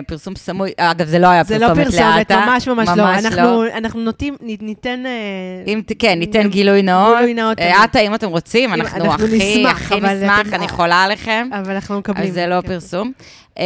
פרסום 0.07 0.35
סמוי, 0.35 0.71
אגב, 0.77 1.07
זה 1.07 1.19
לא 1.19 1.27
היה 1.27 1.43
זה 1.43 1.59
פרסומת 1.59 1.77
לא 1.93 2.17
לאטה. 2.17 2.43
פרסומת, 2.45 2.47
ממש 2.47 2.67
ממש 2.67 2.89
לא. 2.97 3.03
ממש 3.03 3.71
אנחנו, 3.73 3.99
נוטים, 3.99 4.35
ניתן... 4.41 5.03
אה, 5.05 5.73
כן, 5.99 6.19
ניתן 6.19 6.49
גילוי 6.49 6.81
נאות. 6.81 7.17
גילוי 7.17 7.33
נאות. 7.33 7.59
אה, 7.59 7.83
עטה, 7.83 7.99
אם 7.99 8.15
אתם 8.15 8.27
רוצים, 8.29 8.73
אנחנו 8.73 9.13
הכי, 9.13 9.65
הכי 9.67 9.99
נשמח, 10.01 10.53
אני 10.53 10.67
חולה 10.67 11.03
עליכם. 11.03 11.49
אבל 11.53 11.71
אנחנו 11.73 11.99
מקבלים. 11.99 12.27
אז 12.27 12.33
זה 12.33 12.47
לא 12.47 12.61
כן. 12.61 12.67
פרסום. 12.67 13.11
אמ, 13.59 13.63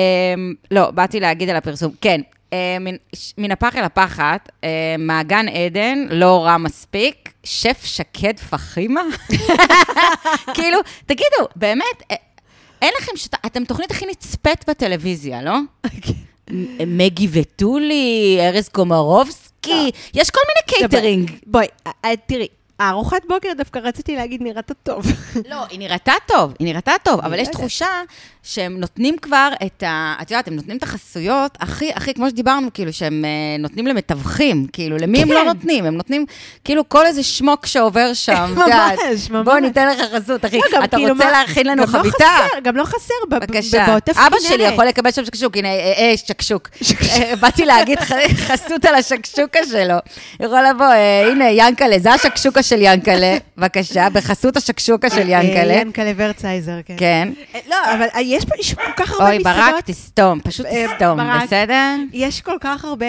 לא, 0.72 0.92
באתי 0.92 1.20
להגיד 1.20 1.50
על 1.50 1.56
הפרסום. 1.56 1.92
כן, 2.02 2.22
אה, 2.54 2.78
מן- 3.38 3.52
הפח 3.52 3.76
אל 3.76 3.84
הפחת, 3.84 4.50
אה, 4.64 4.70
מעגן 5.00 5.46
עדן, 5.48 5.98
לא 6.10 6.46
רע 6.46 6.58
מספיק, 6.58 7.30
שף 7.44 7.82
שקד 7.84 8.40
פחימה. 8.50 9.02
כאילו, 10.56 10.78
תגידו, 11.06 11.48
באמת, 11.56 11.84
אה, 12.12 12.16
אין 12.82 12.94
לכם, 13.02 13.12
שת- 13.16 13.46
אתם 13.46 13.66
תוכנית 13.66 13.92
הכי 13.92 14.06
נצפית 14.06 14.70
בטלוויזיה, 14.70 15.42
לא? 15.42 15.58
מגי 16.88 17.28
וטולי, 17.32 18.38
ארז 18.40 18.70
קומרובסקי, 18.70 19.92
יש 20.14 20.30
כל 20.30 20.40
מיני 20.48 20.90
קייטרינג. 20.90 21.32
בואי, 21.46 21.68
אה, 21.88 21.92
אה, 22.06 22.14
תראי, 22.26 22.48
הארוחת 22.80 23.22
בוקר 23.28 23.50
דווקא 23.58 23.80
רציתי 23.80 24.16
להגיד 24.16 24.42
נראתה 24.44 24.74
טוב. 24.74 25.06
לא, 25.50 25.66
היא 25.70 25.80
נראתה 25.80 26.14
טוב, 26.26 26.54
היא 26.60 26.68
נראתה 26.68 26.92
טוב, 27.04 27.20
אבל 27.20 27.36
לא 27.36 27.42
יש 27.42 27.48
יודעת. 27.48 27.56
תחושה 27.56 27.88
שהם 28.44 28.78
נותנים 28.80 29.18
כבר 29.18 29.50
את 29.66 29.84
ה... 29.84 30.16
את 30.22 30.32
יודעת, 30.32 30.48
הם 30.48 30.56
נותנים 30.56 30.78
את 30.78 30.84
החסויות 30.84 31.58
הכי, 31.60 31.92
הכי, 31.96 32.14
כמו 32.14 32.30
שדיברנו, 32.30 32.68
כאילו, 32.74 32.94
שהם 32.94 33.26
אה, 33.26 33.30
נותנים 33.60 33.88
למתווכים, 33.88 34.68
כאילו, 34.74 34.98
למי 34.98 35.22
הם 35.22 35.28
כן. 35.28 35.34
לא 35.34 35.44
נותנים? 35.44 35.86
הם 35.86 35.96
נותנים, 35.96 36.26
כאילו, 36.64 36.90
כל 36.90 37.06
איזה 37.06 37.24
שמוק 37.24 37.66
שעובר 37.66 38.14
שם, 38.14 38.34
את 38.54 38.58
יודעת. 38.58 39.00
ממש, 39.10 39.30
ממש. 39.30 39.46
בוא 39.46 39.60
ניתן 39.60 39.88
לך 39.88 40.00
חסות, 40.16 40.46
אחי. 40.46 40.60
לא, 40.74 40.84
אתה 40.84 40.98
כאילו, 40.98 41.14
רוצה 41.14 41.32
להכין 41.32 41.68
לנו 41.68 41.84
גם 41.84 41.94
לא 41.94 42.00
חביתה? 42.00 42.18
חסר, 42.18 42.60
גם 42.64 42.78
לא 42.78 42.84
חסר, 42.84 43.14
בבקשה. 43.30 43.98
אבא 44.12 44.38
שלי. 44.40 44.64
יכול 44.64 44.86
לקבל 44.86 45.12
שם 45.12 45.26
שקשוק, 45.26 45.58
הנה, 45.58 45.68
אה, 45.68 45.94
אה, 45.98 46.14
שקשוק. 46.18 46.70
אה, 47.10 47.36
באתי 47.36 47.66
להגיד 47.66 48.00
חסות 48.48 48.86
על 48.86 48.96
השקשוקה 48.96 49.60
שלו. 49.72 49.96
יכול 50.40 50.60
לבוא, 50.70 50.86
הנה, 51.32 51.50
ינקלה, 51.50 52.00
זה 52.00 52.12
השקשוקה 52.12 52.64
של 52.70 52.78
ינקלה, 52.82 53.38
בבקשה, 53.58 54.10
בחסות 54.10 54.58
השקשוקה 54.58 55.10
של 55.10 55.34
אה, 55.34 55.42
ינקלה. 55.42 55.74
ינקלה 55.74 56.12
ורצייזר, 56.16 56.80
כן. 56.86 56.96
כן. 56.98 57.30
לא, 57.70 57.76
אבל 57.94 58.06
אה, 58.16 58.22
יש 58.22 58.46
פה 58.46 58.56
יש 58.60 58.74
כל 58.74 58.92
כך 58.98 59.12
הרבה 59.12 59.28
אוי, 59.30 59.38
מסעדות. 59.38 59.58
ברק, 59.74 59.84
תסתום, 59.86 60.40
פשוט 60.44 60.66
אה, 60.66 60.86
תסתום. 60.94 61.20
בסדר? 61.44 61.96
יש 62.14 62.42
כל 62.42 62.58
כך 62.62 62.86
הרבה 62.86 63.06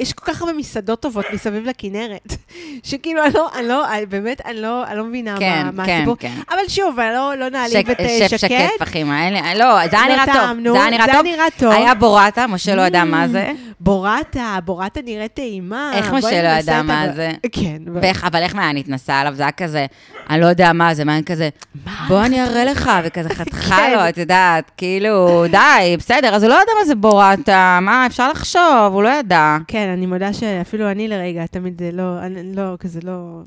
יש 0.00 0.12
כל 0.12 0.32
כך 0.32 0.40
הרבה 0.42 0.52
מסעדות 0.52 1.00
טובות 1.02 1.24
מסביב 1.32 1.64
לכנרת, 1.66 2.36
שכאילו, 2.88 3.22
אני 3.24 3.34
לא, 3.34 3.48
אני 3.58 3.68
לא, 3.68 3.84
באמת, 4.08 4.40
אני 4.46 4.60
לא, 4.60 4.84
לא 4.94 5.04
מבינה 5.04 5.36
כן, 5.38 5.66
מה, 5.72 5.86
כן, 5.86 5.96
הסיפור. 5.96 6.16
כן. 6.18 6.32
אבל 6.50 6.68
שוב, 6.68 7.00
לא, 7.00 7.32
לא 7.36 7.48
נעליב 7.50 7.90
את 7.90 8.00
אה, 8.00 8.18
שף 8.28 8.36
שקד. 8.36 8.38
שקד 8.38 8.66
פחימה, 8.78 9.30
לא, 9.54 9.88
זה 9.90 9.96
היה 10.00 10.14
נראה 10.14 10.26
טוב, 10.26 10.72
זה 10.72 10.80
היה 10.82 10.90
נראה 10.90 11.06
זה 11.06 11.58
טוב. 11.58 11.72
היה 11.72 11.94
בורטה, 11.94 12.46
משה 12.46 12.74
לא 12.74 12.82
ידע 12.82 13.04
מה 13.04 13.28
זה. 13.28 13.52
בורטה, 13.80 14.58
בורטה 14.64 15.00
נראית 15.04 15.34
טעימה. 15.34 15.92
איך 15.94 16.12
משה 16.12 16.42
לא 16.42 16.58
ידע 16.58 16.82
מה 16.82 17.06
זה? 17.16 17.30
כן. 17.52 17.76
ב- 17.86 18.00
אבל 18.22 18.42
איך 18.42 18.54
מעיין 18.54 18.76
התנסה 18.76 19.20
עליו? 19.20 19.34
זה 19.34 19.42
היה 19.42 19.52
כזה, 19.52 19.86
אני 20.30 20.40
לא 20.40 20.46
יודע 20.46 20.72
מה 20.72 20.94
זה, 20.94 21.04
מעיין 21.04 21.24
כזה, 21.24 21.48
בוא 22.08 22.24
אני 22.24 22.42
אראה 22.42 22.64
לך, 22.64 22.90
וכזה 23.04 23.28
חתכה 23.38 23.76
כן. 23.76 23.92
לו, 23.94 24.08
את 24.08 24.18
יודעת, 24.18 24.70
כאילו, 24.76 25.44
די, 25.50 25.96
בסדר, 25.98 26.34
אז 26.34 26.42
הוא 26.42 26.50
לא 26.50 26.54
ידע 26.54 26.72
מה 26.78 26.84
זה 26.84 26.94
בורטה, 26.94 27.78
מה, 27.82 28.06
אפשר 28.06 28.30
לחשוב, 28.30 28.92
הוא 28.92 29.02
לא 29.02 29.08
ידע. 29.08 29.56
כן, 29.66 29.88
אני 29.88 30.06
מודה 30.06 30.32
שאפילו 30.32 30.90
אני 30.90 31.08
לרגע, 31.08 31.46
תמיד 31.46 31.78
זה 31.78 31.90
לא, 31.92 32.18
אני 32.22 32.56
לא, 32.56 32.76
כזה 32.80 33.00
לא... 33.02 33.40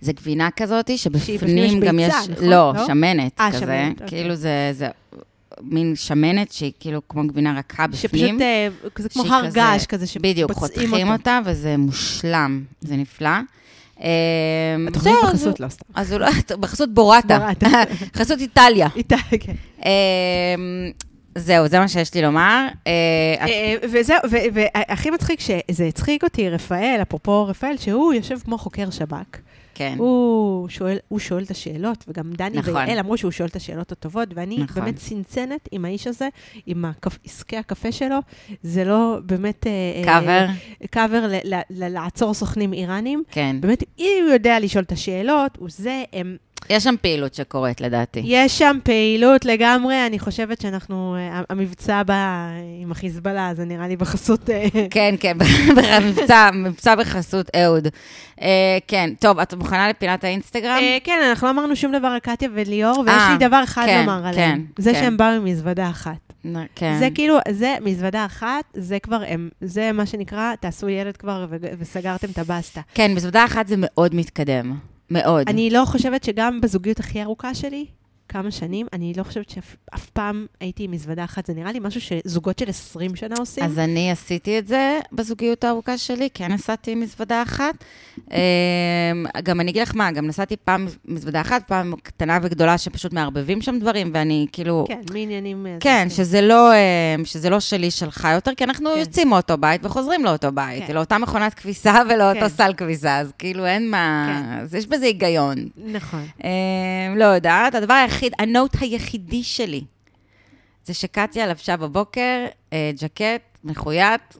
זה 0.00 0.12
גבינה 0.12 0.48
כזאת, 0.56 0.90
שבפנים 0.98 1.80
גם 1.80 1.98
יש, 1.98 2.14
נכון? 2.28 2.48
לא, 2.48 2.72
לא? 2.76 2.86
שמנת 2.86 3.40
אה, 3.40 3.52
כזה, 3.52 3.88
אוקיי. 3.90 4.08
כאילו 4.08 4.34
זה, 4.34 4.70
זה 4.72 4.88
מין 5.62 5.96
שמנת 5.96 6.52
שהיא 6.52 6.72
כאילו 6.80 7.00
כמו 7.08 7.26
גבינה 7.26 7.58
רכה 7.58 7.86
בפנים. 7.86 8.38
שפשוט 8.38 8.40
אה, 8.40 8.68
כזה 8.94 9.08
כמו 9.08 9.22
הר 9.22 9.50
געש 9.50 9.86
כזה, 9.86 10.06
בדיוק, 10.20 10.52
שפוצעים 10.52 10.90
חותכים 10.90 11.08
אותו. 11.08 11.18
אותה, 11.18 11.40
וזה 11.44 11.76
מושלם, 11.76 12.62
זה 12.80 12.96
נפלא. 12.96 13.30
אמ, 14.00 14.88
התוכנית 14.88 15.14
בחסות, 15.22 15.60
לא 15.60 15.68
סתם. 15.68 15.84
אז 15.94 16.14
בחסות 16.60 16.94
בורטה. 16.94 17.48
חסות 18.18 18.40
איטליה. 18.40 18.88
איתה, 18.96 19.16
כן. 19.40 19.52
אמ, 19.84 20.90
זהו, 21.34 21.68
זה 21.68 21.78
מה 21.78 21.88
שיש 21.88 22.14
לי 22.14 22.22
לומר. 22.22 22.68
אה, 22.86 22.92
אה, 23.40 23.74
וזהו, 23.82 24.18
והכי 24.52 25.10
מצחיק 25.10 25.40
שזה 25.40 25.84
הצחיק 25.84 26.24
אותי, 26.24 26.50
רפאל, 26.50 26.98
אפרופו 27.02 27.46
רפאל, 27.46 27.76
שהוא 27.76 28.12
יושב 28.12 28.38
כמו 28.38 28.58
חוקר 28.58 28.90
שב"כ. 28.90 29.38
כן, 29.78 29.94
הוא 29.98 30.68
שואל, 30.68 30.96
הוא 31.08 31.18
שואל 31.18 31.42
את 31.42 31.50
השאלות, 31.50 32.04
וגם 32.08 32.32
דני 32.32 32.56
נכון. 32.58 32.76
ויעל 32.76 32.98
אמרו 32.98 33.16
שהוא 33.18 33.30
שואל 33.30 33.48
את 33.48 33.56
השאלות 33.56 33.92
הטובות, 33.92 34.28
ואני 34.34 34.58
נכון. 34.58 34.82
באמת 34.82 34.96
צנצנת 34.96 35.68
עם 35.72 35.84
האיש 35.84 36.06
הזה, 36.06 36.28
עם 36.66 36.84
הקפ- 36.84 37.18
עסקי 37.24 37.56
הקפה 37.56 37.92
שלו. 37.92 38.16
זה 38.62 38.84
לא 38.84 39.18
באמת... 39.26 39.66
אה, 39.66 39.72
אה, 39.96 40.04
קאבר, 40.04 40.46
קאבר 40.90 41.26
לעצור 41.70 42.34
סוכנים 42.34 42.72
איראנים. 42.72 43.22
כן. 43.30 43.56
באמת, 43.60 43.84
אם 43.98 44.22
הוא 44.24 44.32
יודע 44.32 44.60
לשאול 44.60 44.84
את 44.84 44.92
השאלות, 44.92 45.56
הוא 45.58 45.68
זה, 45.70 46.02
הם... 46.12 46.36
יש 46.70 46.84
שם 46.84 46.94
פעילות 47.00 47.34
שקורית, 47.34 47.80
לדעתי. 47.80 48.22
יש 48.24 48.58
שם 48.58 48.78
פעילות 48.82 49.44
לגמרי, 49.44 50.06
אני 50.06 50.18
חושבת 50.18 50.60
שאנחנו, 50.60 51.16
אה, 51.18 51.42
המבצע 51.50 52.02
בא 52.02 52.48
עם 52.82 52.92
החיזבאללה, 52.92 53.54
זה 53.54 53.64
נראה 53.64 53.88
לי 53.88 53.96
בחסות... 53.96 54.50
אה, 54.50 54.66
כן, 54.90 55.14
כן, 55.20 55.38
במבצע, 55.76 56.50
מבצע 56.54 56.94
בחסות 56.94 57.50
אהוד. 57.56 57.88
אה, 58.42 58.78
כן, 58.88 59.10
טוב, 59.20 59.38
את 59.38 59.54
מוכנה 59.54 59.88
לפינת 59.88 60.24
האינסטגרם? 60.24 60.78
אה, 60.80 60.98
כן, 61.04 61.18
אנחנו 61.28 61.46
לא 61.46 61.52
אמרנו 61.52 61.76
שום 61.76 61.92
דבר 61.92 62.08
על 62.08 62.18
קטיה 62.18 62.48
וליאור, 62.54 62.98
ויש 62.98 63.14
אה, 63.14 63.36
לי 63.38 63.46
דבר 63.48 63.64
אחד 63.64 63.86
כן, 63.86 64.00
לומר 64.00 64.20
כן, 64.22 64.28
עליהם. 64.28 64.66
זה 64.78 64.92
כן. 64.92 65.00
שהם 65.00 65.16
באו 65.16 65.26
עם 65.26 65.44
מזוודה 65.44 65.90
אחת. 65.90 66.28
כן. 66.74 66.96
זה 66.98 67.08
כאילו, 67.14 67.38
זה 67.50 67.76
מזוודה 67.84 68.26
אחת, 68.26 68.64
זה 68.74 68.98
כבר, 68.98 69.22
הם, 69.28 69.48
זה 69.60 69.92
מה 69.92 70.06
שנקרא, 70.06 70.54
תעשו 70.60 70.88
ילד 70.88 71.16
כבר 71.16 71.46
וסגרתם 71.78 72.30
את 72.30 72.38
הבסטה. 72.38 72.80
כן, 72.94 73.14
מזוודה 73.14 73.44
אחת 73.44 73.68
זה 73.68 73.74
מאוד 73.78 74.14
מתקדם. 74.14 74.76
מאוד. 75.10 75.48
אני 75.48 75.70
לא 75.70 75.84
חושבת 75.86 76.24
שגם 76.24 76.60
בזוגיות 76.60 77.00
הכי 77.00 77.22
ארוכה 77.22 77.54
שלי, 77.54 77.86
כמה 78.28 78.50
שנים, 78.50 78.86
אני 78.92 79.12
לא 79.16 79.22
חושבת 79.22 79.50
שאף 79.50 79.76
אף 79.94 80.10
פעם 80.10 80.46
הייתי 80.60 80.84
עם 80.84 80.90
מזוודה 80.90 81.24
אחת. 81.24 81.46
זה 81.46 81.54
נראה 81.54 81.72
לי 81.72 81.78
משהו 81.82 82.00
שזוגות 82.00 82.58
של 82.58 82.68
20 82.68 83.16
שנה 83.16 83.34
עושים. 83.38 83.64
אז 83.64 83.78
אני 83.78 84.10
עשיתי 84.10 84.58
את 84.58 84.66
זה 84.66 84.98
בזוגיות 85.12 85.64
הארוכה 85.64 85.98
שלי, 85.98 86.28
כן 86.34 86.52
נסעתי 86.52 86.90
עם 86.92 87.00
מזוודה 87.00 87.42
אחת. 87.42 87.74
אמ, 88.30 88.36
גם 89.42 89.60
אני 89.60 89.70
אגיד 89.70 89.82
לך 89.82 89.96
מה, 89.96 90.10
גם 90.12 90.26
נסעתי 90.26 90.56
פעם 90.56 90.86
מזוודה 91.04 91.40
אחת, 91.40 91.62
פעם 91.68 91.94
קטנה 92.02 92.38
וגדולה 92.42 92.78
שפשוט 92.78 93.12
מערבבים 93.12 93.62
שם 93.62 93.78
דברים, 93.78 94.10
ואני 94.14 94.46
כאילו... 94.52 94.84
כן, 94.88 95.00
מעניינים... 95.12 95.66
אה, 95.66 95.76
כן, 95.80 96.06
זה- 96.08 96.14
שזה 96.14 96.40
לא, 96.40 96.70
אמ, 96.74 97.24
שזה 97.24 97.50
לא 97.50 97.60
שלי, 97.60 97.90
שלך 97.90 98.28
יותר, 98.34 98.54
כי 98.54 98.64
אנחנו 98.64 98.90
כן. 98.94 98.98
יוצאים 99.00 99.28
מאותו 99.30 99.58
בית 99.58 99.80
וחוזרים 99.84 100.24
לאותו 100.24 100.52
בית, 100.52 100.84
כן. 100.86 100.94
לאותה 100.94 101.18
מכונת 101.18 101.54
כביסה 101.54 101.94
ולאותו 102.10 102.40
כן. 102.40 102.48
סל 102.48 102.72
כביסה, 102.76 103.18
אז 103.18 103.32
כאילו 103.38 103.66
אין 103.66 103.90
מה... 103.90 104.28
אז 104.62 104.74
יש 104.74 104.86
בזה 104.86 105.06
היגיון. 105.06 105.54
נכון. 105.76 106.24
אמ, 106.44 106.48
לא 107.16 107.24
יודעת, 107.24 107.74
הדבר 107.74 107.94
היחיד, 108.18 108.32
הנוט 108.38 108.76
היחידי 108.80 109.42
שלי, 109.42 109.82
זה 110.84 110.94
שקטיה 110.94 111.46
לבשה 111.46 111.76
בבוקר 111.76 112.46
אה, 112.72 112.90
ג'קט 113.00 113.58
מחויית, 113.64 114.36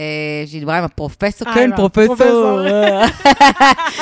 אה, 0.00 0.06
שהיא 0.46 0.60
דיברה 0.60 0.78
עם 0.78 0.84
הפרופסור, 0.84 1.48
אה, 1.48 1.54
כן, 1.54 1.70
פרופסור, 1.76 2.12
הפרופסור. 2.14 2.60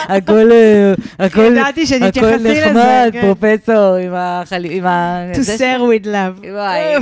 הכל 0.08 0.52
אה, 0.52 0.94
הכל- 1.26 1.40
ידעתי 1.40 1.86
שתתייחסי 1.86 2.20
הכל 2.20 2.36
לזה, 2.36 2.66
נחמד, 2.66 3.10
כן. 3.12 3.20
פרופסור, 3.20 3.94
עם 3.94 4.12
החל... 4.14 4.64
עם 4.70 4.86
ה... 4.86 5.22
To 5.32 5.58
share 5.58 5.80
with 5.80 6.06
love. 6.06 6.46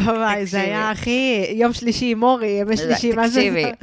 וואי, 0.06 0.46
זה. 0.46 0.60
היה 0.60 0.90
הכי 0.90 1.46
יום 1.54 1.72
שלישי 1.72 2.10
עם 2.10 2.22
אורי, 2.22 2.58
ימי 2.60 2.76
שלישי, 2.76 3.12
מה 3.12 3.28
זה? 3.28 3.40
תקשיבי. 3.40 3.64
אה, 3.64 3.74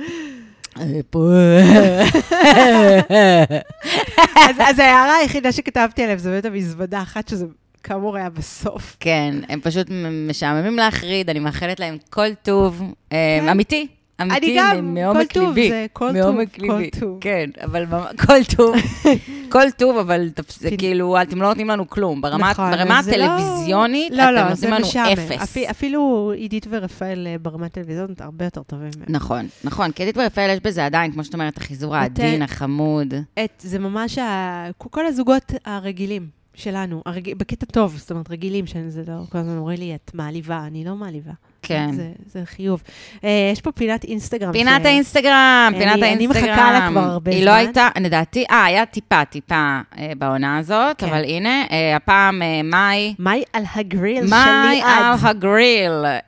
אז 4.70 4.80
ההערה 4.80 5.16
היחידה 5.16 5.52
שכתבתי 5.52 6.04
עליהם 6.04 6.18
זה 6.18 6.30
באמת 6.30 6.46
המזוודה 6.46 7.02
אחת, 7.02 7.28
שזה 7.28 7.46
כאמור 7.86 8.18
היה 8.18 8.30
בסוף. 8.30 8.98
כן, 9.00 9.36
הם 9.50 9.60
פשוט 9.62 9.88
משעממים 10.30 10.76
להחריד, 10.76 11.30
אני 11.30 11.40
מאחלת 11.40 11.80
להם 11.80 11.98
כל 12.10 12.28
טוב, 12.44 12.82
אה, 13.12 13.38
כן. 13.42 13.50
אמיתי. 13.50 13.88
אמיתי, 14.22 14.36
אני 14.38 14.56
גם, 14.58 14.76
כל 14.76 14.82
מעומק 14.82 15.32
טוב 15.34 15.48
ליבי. 15.48 15.70
זה 15.70 15.86
כל 15.94 16.08
טוב, 16.14 16.18
מעומק 16.18 16.56
כל 16.56 16.62
ליבי. 16.62 16.90
טוב. 17.00 17.18
כן, 17.22 17.50
אבל 17.64 17.86
כל 18.28 18.44
טוב, 18.58 18.76
כל 19.54 19.72
טוב, 19.78 19.98
אבל 19.98 20.30
כן. 20.70 20.78
כאילו, 20.78 21.22
אתם 21.22 21.42
לא 21.42 21.48
נותנים 21.48 21.70
לנו 21.70 21.90
כלום. 21.90 22.22
ברמה 22.22 22.52
נכון, 22.52 22.72
ברמה 22.72 23.00
אז 23.00 23.06
זה 23.06 23.18
לא- 23.18 23.24
הטלוויזיונית, 23.26 24.14
לא, 24.14 24.24
אתם 24.24 24.32
לא, 24.34 24.40
נותנים 24.42 24.56
זה 24.56 24.70
לנו 24.70 24.80
משעמם. 24.88 25.08
אפס. 25.14 25.42
אפי- 25.44 25.70
אפילו 25.70 26.32
עידית 26.36 26.68
ורפאל 26.70 27.28
אה, 27.28 27.36
ברמת 27.42 27.72
טלוויזיונית 27.72 28.22
הרבה 28.22 28.46
יותר 28.46 28.64
טובים. 28.64 28.90
נכון, 29.10 29.48
נכון, 29.64 29.92
כי 29.92 30.04
עדית 30.04 30.18
ברפאל 30.18 30.50
יש 30.50 30.60
בזה 30.60 30.86
עדיין, 30.86 31.12
כמו 31.12 31.24
שאת 31.24 31.34
אומרת, 31.34 31.58
החיזור 31.58 31.96
העדין, 31.96 32.42
החמוד. 32.42 33.14
את, 33.44 33.50
זה 33.60 33.80
ממש 33.80 34.18
ה... 34.18 34.66
כל 34.78 35.06
הזוגות 35.06 35.54
הרגילים 35.66 36.28
שלנו, 36.56 37.02
הרג... 37.06 37.34
בקטע 37.38 37.66
טוב, 37.66 37.96
זאת 37.98 38.12
אומרת, 38.12 38.32
רגילים, 38.32 38.68
שזה 38.68 39.02
לא, 39.08 39.14
כל 39.30 39.38
הזמן 39.38 39.58
אומרים 39.58 39.80
לי, 39.80 39.96
את 39.96 40.12
מעליבה, 40.14 40.64
אני 40.68 40.86
לא 40.86 40.96
מעליבה. 40.96 41.32
כן. 41.62 41.90
זה, 41.94 42.12
זה 42.26 42.42
חיוב. 42.46 42.84
אה, 43.24 43.30
יש 43.54 43.62
פה 43.62 43.72
פינת 43.72 44.04
אינסטגרם. 44.04 44.54
פינת 44.54 44.82
ש- 44.82 44.86
האינסטגרם, 44.86 45.34
אני- 45.74 45.80
פינת 45.80 45.94
אני 45.94 46.06
האינסטגרם. 46.06 46.44
מחכה 46.54 46.72
לה 46.72 46.88
כבר 46.92 47.00
הרבה 47.02 47.32
היא 47.32 47.46
לא 47.46 47.52
זמן. 47.52 47.58
הייתה, 47.60 47.88
לדעתי, 48.02 48.46
אה, 48.52 48.64
היה 48.66 48.86
טיפה, 48.86 49.26
טיפה 49.26 49.56
אה, 49.98 50.12
בעונה 50.18 50.58
הזאת, 50.58 50.98
כן. 51.00 51.08
אבל 51.08 51.24
הנה, 51.24 51.64
אה, 51.72 51.96
הפעם 51.96 52.42
אה, 52.42 52.62
מאי. 52.64 53.16
מאי 53.20 53.44
על 53.54 53.64
הגריל 53.76 54.26
מאי 54.30 54.40
שלי 54.44 54.82
על 54.82 55.04
עד. 55.04 55.20
הגריל. 55.22 56.06
אה, 56.06 56.24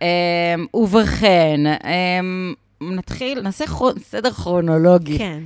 ובכן, 0.73 1.59
אה, 1.67 2.19
נתחיל, 2.81 3.41
נעשה 3.41 3.67
כרו- 3.67 3.99
סדר 3.99 4.31
כרונולוגי. 4.31 5.17
כן. 5.17 5.39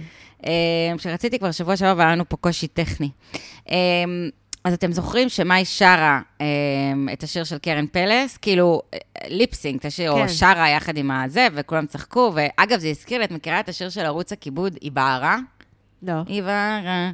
אה, 0.46 0.52
שרציתי 0.98 1.40
כבר 1.40 1.52
שבוע 1.52 1.76
שעבר 1.76 1.98
והיה 1.98 2.12
לנו 2.12 2.30
פה 2.30 2.38
קושי 2.38 2.68
טכני. 2.68 3.10
אז 4.64 4.74
אתם 4.74 4.92
זוכרים 4.92 5.30
שמאי 5.30 5.66
שרה 5.66 6.22
אה, 6.42 6.46
את 7.14 7.24
השיר 7.24 7.44
של 7.44 7.58
קרן 7.58 7.88
פלס? 7.88 8.38
כאילו, 8.38 8.82
אה, 8.94 9.00
ליפסינג, 9.28 9.80
את 9.80 9.86
השיר, 9.86 10.16
כן. 10.16 10.22
או 10.24 10.30
שרה 10.30 10.70
יחד 10.70 10.98
עם 10.98 11.12
הזה, 11.12 11.48
וכולם 11.54 11.86
צחקו, 11.86 12.32
ואגב, 12.36 12.80
זה 12.80 12.88
הזכיר 12.88 13.18
לי, 13.20 13.26
את 13.26 13.32
מכירה 13.32 13.60
את 13.60 13.70
השיר 13.70 13.90
של 13.90 14.06
ערוץ 14.06 14.32
הכיבוד, 14.32 14.78
היא 14.82 14.92
בערה? 14.92 15.38
לא. 16.04 16.14
היא 16.28 16.42
בערה, 16.44 17.12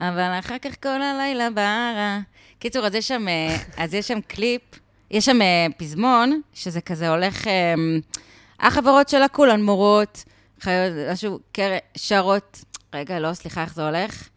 אבל 0.00 0.38
אחר 0.38 0.58
כך 0.62 0.82
כל 0.82 1.02
הלילה 1.02 1.50
בערה. 1.50 2.18
קיצור, 2.58 2.86
אז 2.86 2.94
יש 2.94 3.08
שם, 3.08 3.28
אה, 3.28 3.56
אז 3.84 3.94
יש 3.94 4.08
שם 4.08 4.20
קליפ, 4.20 4.62
יש 5.10 5.24
שם 5.24 5.42
אה, 5.42 5.66
פזמון, 5.76 6.40
שזה 6.54 6.80
כזה 6.80 7.08
הולך, 7.08 7.46
אה, 7.46 7.74
החברות 8.60 9.08
שלה 9.08 9.28
כולן 9.28 9.62
מורות, 9.62 10.24
חיות, 10.60 10.92
משהו, 11.12 11.38
קר- 11.52 11.78
שרות, 11.96 12.64
רגע, 12.94 13.18
לא, 13.18 13.34
סליחה, 13.34 13.62
איך 13.62 13.74
זה 13.74 13.86
הולך? 13.88 14.28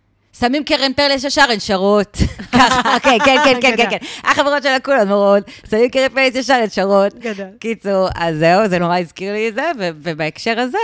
שמים 0.42 0.64
קרן 0.64 0.94
פלס 0.94 1.24
ישר, 1.24 1.46
הן 1.50 1.60
שרות. 1.60 2.18
ככה, 2.56 2.96
אוקיי, 2.96 3.20
כן, 3.20 3.38
כן, 3.44 3.60
כן, 3.62 3.78
כן, 3.78 3.90
כן. 3.90 3.98
החברות 4.24 4.64
שלה 4.64 4.80
כולן 4.80 5.08
מורות, 5.08 5.44
שמים 5.70 5.90
קרן 5.90 6.10
פלס 6.10 6.36
ישר, 6.36 6.54
הן 6.54 6.70
שרות. 6.70 7.14
גדול. 7.14 7.48
קיצור, 7.60 8.08
אז 8.16 8.38
זהו, 8.38 8.68
זה 8.68 8.80
נורא 8.80 9.00
הזכיר 9.00 9.34
לי 9.34 9.50
את 9.50 9.56
זה, 9.56 9.72
ובהקשר 9.80 10.60
הזה, 10.60 10.78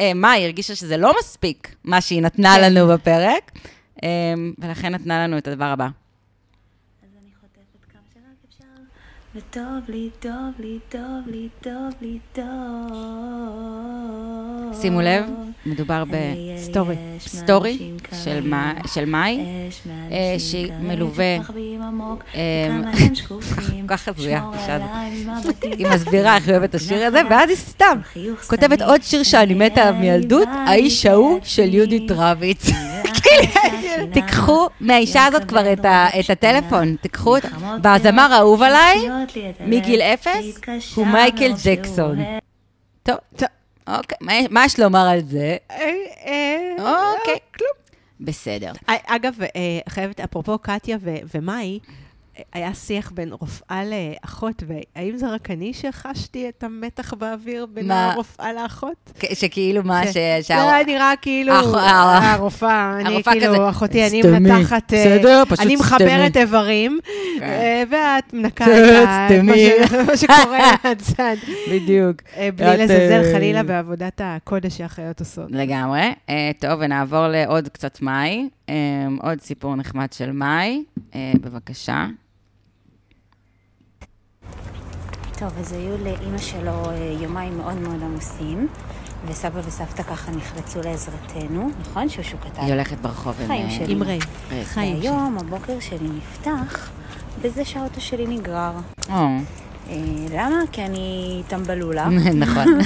אה, 0.00 0.14
מאי 0.14 0.44
הרגישה 0.44 0.74
שזה 0.74 0.96
לא 0.96 1.12
מספיק, 1.18 1.74
מה 1.84 2.00
שהיא 2.00 2.22
נתנה 2.22 2.54
כן. 2.56 2.62
לנו 2.62 2.88
בפרק, 2.88 3.50
אה, 4.04 4.08
ולכן 4.58 4.94
נתנה 4.94 5.24
לנו 5.24 5.38
את 5.38 5.48
הדבר 5.48 5.64
הבא. 5.64 5.84
אז 5.84 7.08
אני 7.22 7.30
חוטפת 7.40 7.92
כמה 7.92 8.02
שרק 8.14 8.22
אפשר, 8.48 8.64
וטוב 9.36 9.62
לי, 9.88 10.10
טוב 10.20 10.32
לי, 10.58 10.78
טוב 10.88 11.00
לי, 11.26 11.48
טוב 11.62 11.92
לי, 12.00 12.18
טוב. 12.32 12.44
שימו 14.80 15.00
לב, 15.00 15.24
מדובר 15.66 16.04
סטורי. 16.56 16.94
בסטורי 17.24 17.78
מאנשים 17.78 17.96
של 18.24 18.30
קרים, 18.34 18.50
מה- 18.50 18.72
של 18.86 19.04
מאי. 19.04 19.38
יש 19.68 19.82
אה, 20.12 20.34
שהיא 20.38 20.72
מלווה. 20.80 21.36
כל 23.26 23.38
כך 23.88 24.08
הזויה, 24.08 24.42
הזאת. 24.52 24.82
היא 25.62 25.86
מסבירה 25.86 26.36
איך 26.36 26.46
היא 26.48 26.52
אוהבת 26.56 26.70
את 26.70 26.74
השיר 26.74 27.06
הזה, 27.06 27.20
ואז 27.30 27.48
היא 27.48 27.56
סתם 27.56 27.98
כותבת 28.46 28.82
עוד 28.82 29.02
שיר 29.02 29.22
שאני 29.22 29.54
מתה 29.54 29.82
עליו 29.82 30.00
מילדות, 30.00 30.48
האיש 30.66 31.06
ההוא. 31.06 31.38
של 31.42 31.74
יהודית 31.74 32.10
רביץ. 32.10 32.66
תיקחו 34.14 34.68
מהאישה 34.80 35.24
הזאת 35.26 35.44
כבר 35.44 35.72
את 35.72 35.80
הטלפון, 36.30 36.96
תיקחו 37.00 37.36
את... 37.36 37.44
והזמר 37.82 38.32
האהוב 38.32 38.62
עליי, 38.62 39.08
מגיל 39.66 40.00
אפס, 40.02 40.58
הוא 40.94 41.06
מייקל 41.06 41.52
ג'קסון. 41.64 42.18
טוב, 43.02 43.16
טוב. 43.36 43.48
אוקיי, 43.88 44.18
מה- 44.50 44.64
יש 44.64 44.80
לומר 44.80 45.06
על 45.08 45.20
זה? 45.20 45.56
אה, 45.70 45.76
אה, 46.26 46.76
אוקיי. 47.18 47.38
כלום. 47.58 47.70
בסדר. 48.20 48.72
אה, 48.88 48.94
אגב, 49.06 49.34
אה, 49.42 49.48
חייבת, 49.88 50.20
אפרופו 50.20 50.58
קטיה 50.58 50.96
ו- 51.00 51.14
ומאי, 51.34 51.78
אה, 51.88 51.94
היה 52.52 52.74
שיח 52.74 53.10
בין 53.14 53.32
רופאה 53.32 53.82
לאחות, 53.84 54.62
והאם 54.66 55.16
זה 55.16 55.28
רק 55.28 55.50
אני 55.50 55.72
שחשתי 55.74 56.48
את 56.48 56.64
המתח 56.64 57.14
באוויר 57.14 57.66
בין 57.66 57.88
מה? 57.88 58.12
הרופאה 58.12 58.52
לאחות? 58.52 59.12
שכאילו 59.34 59.82
מה 59.84 60.02
ש... 60.06 60.16
זה 60.46 60.72
היה 60.72 60.84
נראה 60.86 61.12
כאילו, 61.22 61.52
הח- 61.52 61.74
ה- 61.74 62.32
הרופאה, 62.32 62.98
אני 63.00 63.22
כאילו, 63.22 63.68
אחותי, 63.70 64.06
אני. 64.06 64.22
מנתחת, 64.40 64.92
אה, 64.94 65.42
אני 65.60 65.76
מחברת. 65.76 66.36
איברים, 66.36 66.98
כן. 67.38 67.42
אה, 67.44 67.82
ואת 67.90 68.32
מנקה 68.34 68.64
את. 68.64 69.44
מה 70.06 70.16
שקורה 70.16 70.58
מהצד, 70.84 71.36
בדיוק. 71.70 72.16
אה, 72.36 72.48
בלי 72.56 72.76
לזלזל 72.76 73.22
אה, 73.24 73.32
חלילה 73.34 73.62
בעבודת 73.62 74.20
הקודש 74.24 74.76
שהאחיות 74.78 75.20
עושות. 75.20 75.46
לגמרי. 75.50 76.12
אה, 76.28 76.50
טוב, 76.58 76.70
ונעבור 76.80 77.26
לעוד 77.28 77.68
קצת 77.68 78.02
מאי. 78.02 78.48
אה, 78.68 78.74
עוד 79.22 79.40
סיפור 79.40 79.76
נחמד 79.76 80.12
של 80.12 80.32
מאי. 80.32 80.82
אה, 81.14 81.32
בבקשה. 81.40 82.06
טוב, 85.38 85.52
אז 85.60 85.72
היו 85.72 85.96
לאימא 85.98 86.38
שלו 86.38 86.90
אה, 86.90 87.16
יומיים 87.20 87.56
מאוד 87.56 87.74
מאוד 87.74 88.02
עמוסים, 88.02 88.68
וסבא 89.26 89.60
וסבתא 89.66 90.02
ככה 90.02 90.30
נחלצו 90.30 90.80
לעזרתנו, 90.82 91.70
נכון? 91.80 92.08
שושו 92.08 92.36
כתב. 92.40 92.62
היא 92.62 92.72
הולכת 92.72 92.98
ברחוב 92.98 93.34
עם... 93.40 93.46
חיים 93.46 93.66
אה, 93.66 93.70
שלי. 93.70 93.92
עם 93.92 94.02
ריי, 94.02 94.18
ריי. 94.50 94.64
חיים 94.64 94.96
שלי. 94.96 95.10
והיום 95.10 95.38
הבוקר 95.38 95.80
שלי 95.80 96.08
נפתח 96.16 96.90
בזה 97.42 97.64
שהאוטו 97.64 98.00
שלי 98.00 98.26
נגרר. 98.26 98.72
או, 99.08 99.14
אה, 99.14 99.96
למה? 100.32 100.56
כי 100.72 100.82
אני 100.82 101.42
טמבלולה, 101.48 102.08
נכון. 102.34 102.66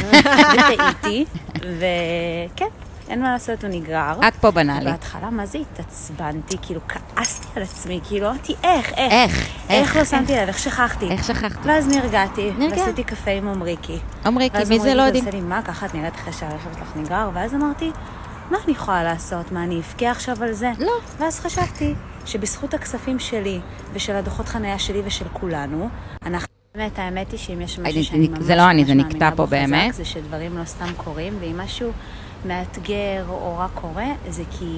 וטעיתי, 0.53 1.25
וכן, 1.55 2.69
אין 3.09 3.23
מה 3.23 3.33
לעשות, 3.33 3.65
הוא 3.65 3.71
נגרר. 3.75 4.21
את 4.29 4.35
פה 4.35 4.51
בנאלי. 4.51 4.85
בהתחלה, 4.91 5.31
מה 5.31 5.47
זה 5.47 5.59
התעצבנתי? 5.59 6.57
כאילו, 6.63 6.81
כעסתי 6.89 7.47
על 7.57 7.63
עצמי, 7.63 8.01
כאילו, 8.09 8.31
אמרתי, 8.31 8.55
איך, 8.65 8.93
איך? 8.97 9.13
איך? 9.13 9.49
איך 9.71 9.97
לא 9.97 10.05
שמתי 10.05 10.33
לב, 10.33 10.49
איך 10.49 10.59
שכחתי? 10.59 11.11
איך 11.11 11.25
שכחת? 11.25 11.59
ואז 11.67 11.89
נרגעתי, 11.89 12.51
נרגע. 12.59 12.77
ועשיתי 12.81 13.05
קפה 13.05 13.31
עם 13.31 13.49
עמריקי. 13.49 13.99
עמרי, 14.27 14.51
כי 14.51 14.57
ואז 14.59 14.69
מי 14.71 14.81
זה 14.81 14.95
לא 14.95 15.03
עמריקי 15.03 15.07
יודעים? 15.07 15.25
עושה 15.25 15.37
לי, 15.37 15.43
מה, 15.43 15.63
ככה 15.63 15.87
את 15.87 15.95
נראית 15.95 16.15
אחרי 16.15 16.33
שהרכב 16.33 16.71
שלך 16.79 16.93
נגרר? 16.97 17.31
ואז 17.35 17.55
אמרתי, 17.55 17.91
מה 18.51 18.59
אני 18.65 18.73
יכולה 18.73 19.05
לעשות? 19.05 19.53
מה, 19.53 19.65
אני 19.65 19.79
אבכה 19.81 20.11
עכשיו 20.11 20.43
על 20.43 20.53
זה? 20.53 20.71
לא. 20.79 20.93
ואז 21.19 21.41
חשבתי 21.41 21.95
שבזכות 22.25 22.75
הכספים 22.75 23.19
שלי, 23.19 23.61
ושל 23.93 24.17
הדוחות 24.17 24.49
חניה 24.49 24.79
שלי 24.79 25.03
ושל 25.05 25.25
כולנו, 25.33 25.89
אנחנו... 26.27 26.49
באמת, 26.75 26.99
האמת 26.99 27.31
היא 27.33 27.39
שאם 27.39 27.61
יש 27.61 27.79
אני- 27.79 27.89
משהו 27.89 28.05
שאני 28.05 28.27
זה 28.41 28.55
ממש 28.55 28.59
לא 28.59 28.71
אני, 28.71 28.79
ממש 28.81 28.89
זה 28.89 28.95
נקטע 28.95 29.09
מאמינה 29.09 29.31
פה 29.31 29.37
בו 29.37 29.47
באמת. 29.47 29.89
חזק, 29.93 29.99
זה 29.99 30.05
שדברים 30.05 30.59
לא 30.59 30.65
סתם 30.65 30.87
קורים, 30.97 31.37
ואם 31.41 31.61
משהו 31.61 31.93
מאתגר 32.47 33.25
או 33.29 33.57
רע 33.59 33.69
קורה, 33.75 34.07
זה 34.29 34.43
כי 34.59 34.75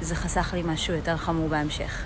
זה 0.00 0.14
חסך 0.14 0.54
לי 0.54 0.62
משהו 0.64 0.94
יותר 0.94 1.16
חמור 1.16 1.48
בהמשך. 1.48 2.04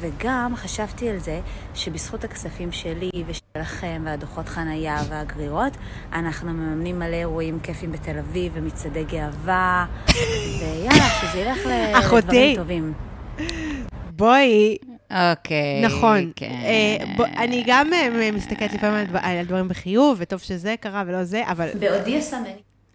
וגם 0.00 0.52
חשבתי 0.56 1.08
על 1.08 1.18
זה 1.18 1.40
שבזכות 1.74 2.24
הכספים 2.24 2.72
שלי 2.72 3.10
ושלכם 3.26 4.02
והדוחות 4.06 4.48
חנייה 4.48 4.96
והגרירות, 5.10 5.76
אנחנו 6.12 6.52
מממנים 6.52 6.98
מלא 6.98 7.14
אירועים 7.16 7.58
כיפים 7.62 7.92
בתל 7.92 8.18
אביב 8.18 8.52
ומצעדי 8.54 9.04
גאווה, 9.04 9.86
ויאללה, 10.60 11.04
שזה 11.20 11.38
ילך. 11.38 11.58
לדברים 12.12 12.56
טובים. 12.56 12.92
בואי, 14.10 14.76
אוקיי. 15.10 15.82
נכון. 15.86 16.30
כן. 16.36 16.50
אה, 16.64 17.04
בוא- 17.16 17.26
אני 17.36 17.64
גם 17.66 17.92
אה, 17.92 18.30
מסתכלת 18.32 18.72
לפעמים 18.72 18.94
על 18.96 19.04
דבר- 19.06 19.18
על 19.22 19.38
הדברים 19.38 19.68
בחיוב, 19.68 20.16
וטוב 20.20 20.40
שזה 20.40 20.74
קרה 20.80 21.02
ולא 21.06 21.24
זה, 21.24 21.42
אבל... 21.50 21.68
בעודי 21.80 22.18
אסמן. 22.18 22.40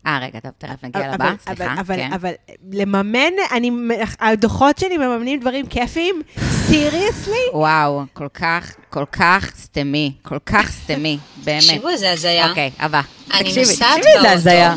אה, 0.07 0.19
רגע, 0.21 0.39
טוב, 0.39 0.51
תכף 0.57 0.83
נגיע 0.83 1.13
לבא, 1.13 1.25
אבל- 1.25 1.33
סליחה. 1.55 1.73
אבל, 1.79 1.95
כן. 1.95 2.13
אבל 2.13 2.31
לממן, 2.71 3.31
אני, 3.51 3.71
הדוחות 4.19 4.77
שלי 4.77 4.97
מממנים 4.97 5.39
דברים 5.39 5.65
כיפיים? 5.67 6.21
סיריוסלי? 6.67 7.35
וואו, 7.53 8.01
כל 8.13 8.27
כך, 8.33 8.71
כל 8.89 9.05
כך 9.11 9.45
סתמי, 9.61 10.11
כל 10.21 10.37
כך 10.45 10.71
סתמי, 10.71 11.17
באמת. 11.43 11.61
תקשיבו, 11.63 11.89
איזה 11.89 12.11
הזיה. 12.11 12.49
אוקיי, 12.49 12.71
הבא. 12.79 13.01
אני 13.33 13.43
תקשיבי, 13.43 13.59
נוסעת 13.61 13.87
תקשיבי 13.97 14.07
איזה 14.07 14.19
באוטו. 14.21 14.33
הזיה. 14.33 14.73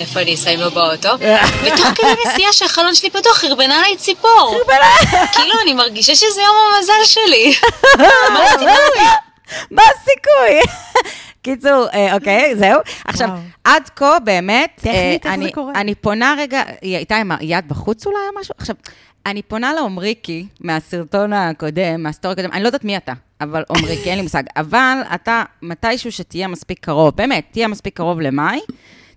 איפה 0.00 0.20
אני 0.22 0.34
אסיים 0.34 0.60
לו 0.60 0.70
באוטו? 0.70 1.08
ותוך 1.62 1.86
כדי 1.94 2.14
נסיעה 2.26 2.52
שהחלון 2.52 2.94
שלי 2.94 3.10
פתוח, 3.10 3.36
חרבנה 3.38 3.82
לי 3.88 3.96
ציפור. 3.96 4.58
חרבנה? 4.60 4.90
כאילו, 5.34 5.54
אני 5.62 5.74
מרגישה 5.74 6.14
שזה 6.14 6.40
יום 6.42 6.56
המזל 6.76 7.04
שלי. 7.04 7.54
מה 8.32 8.44
הסיכוי? 8.44 9.06
מה 9.70 9.82
הסיכוי? 9.82 10.74
קיצור, 11.46 11.86
אה, 11.94 12.14
אוקיי, 12.14 12.56
זהו. 12.56 12.80
עכשיו, 13.04 13.28
וואו. 13.28 13.40
עד 13.64 13.88
כה 13.96 14.18
באמת, 14.24 14.70
טכנית, 14.76 15.26
אה, 15.26 15.34
איך 15.34 15.42
זה 15.42 15.48
קורה? 15.54 15.72
אני 15.74 15.94
פונה 15.94 16.34
רגע, 16.38 16.62
היא 16.82 16.96
הייתה 16.96 17.16
עם 17.16 17.32
היד 17.32 17.68
בחוץ 17.68 18.06
אולי 18.06 18.18
או 18.34 18.40
משהו? 18.40 18.54
עכשיו, 18.58 18.76
אני 19.26 19.42
פונה 19.42 19.72
לעומריקי 19.72 20.46
מהסרטון 20.60 21.32
הקודם, 21.32 22.02
מהסטורי 22.02 22.32
הקודם, 22.32 22.52
אני 22.52 22.62
לא 22.62 22.68
יודעת 22.68 22.84
מי 22.84 22.96
אתה, 22.96 23.12
אבל 23.40 23.64
עומריקי, 23.68 24.10
אין 24.10 24.16
לי 24.16 24.22
מושג. 24.22 24.42
אבל 24.56 24.98
אתה, 25.14 25.42
מתישהו 25.62 26.12
שתהיה 26.12 26.48
מספיק 26.48 26.78
קרוב, 26.80 27.16
באמת, 27.16 27.44
תהיה 27.50 27.68
מספיק 27.68 27.96
קרוב 27.96 28.20
למאי, 28.20 28.60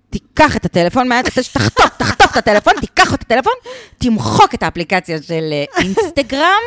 תיקח 0.10 0.56
את 0.56 0.66
הטלפון 0.66 1.08
מהיד, 1.08 1.26
תחטוף, 1.26 1.90
תחטוף 1.98 2.32
את 2.32 2.38
הטלפון, 2.38 2.74
תיקח 2.82 3.14
את 3.14 3.22
הטלפון, 3.22 3.54
תמחוק 3.98 4.54
את 4.54 4.64
האפליקציה 4.64 5.22
של 5.22 5.50
אה, 5.52 5.64
אינסטגרם, 5.78 6.64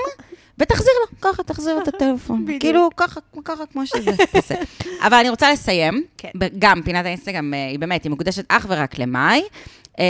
ותחזיר 0.59 0.93
לו, 1.01 1.19
ככה, 1.21 1.43
תחזיר 1.43 1.79
את 1.83 1.89
הטלפון. 1.89 2.43
בדיוק. 2.45 2.63
כאילו, 2.63 2.89
ככה, 2.97 3.21
ככה, 3.45 3.67
כמו 3.67 3.87
שזה. 3.87 4.11
בסדר. 4.37 4.63
אבל 5.01 5.17
אני 5.17 5.31
רוצה 5.31 5.53
לסיים, 5.53 6.05
כן. 6.19 6.31
גם 6.59 6.83
פינת 6.83 7.05
האינסטגרם 7.07 7.55
אה, 7.55 7.69
היא 7.69 7.79
באמת, 7.79 8.05
היא 8.05 8.11
מוקדשת 8.11 8.45
אך 8.49 8.67
ורק 8.69 8.99
למאי, 8.99 9.43
אה, 9.99 10.05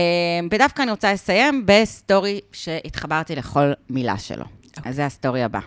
ודווקא 0.51 0.83
אני 0.83 0.91
רוצה 0.91 1.13
לסיים 1.13 1.63
בסטורי 1.67 2.41
שהתחברתי 2.53 3.37
לכל 3.37 3.73
מילה 3.91 4.19
שלו. 4.19 4.45
אז 4.85 4.97
זה 4.97 5.07
הסטורי 5.07 5.43
הבא. 5.43 5.61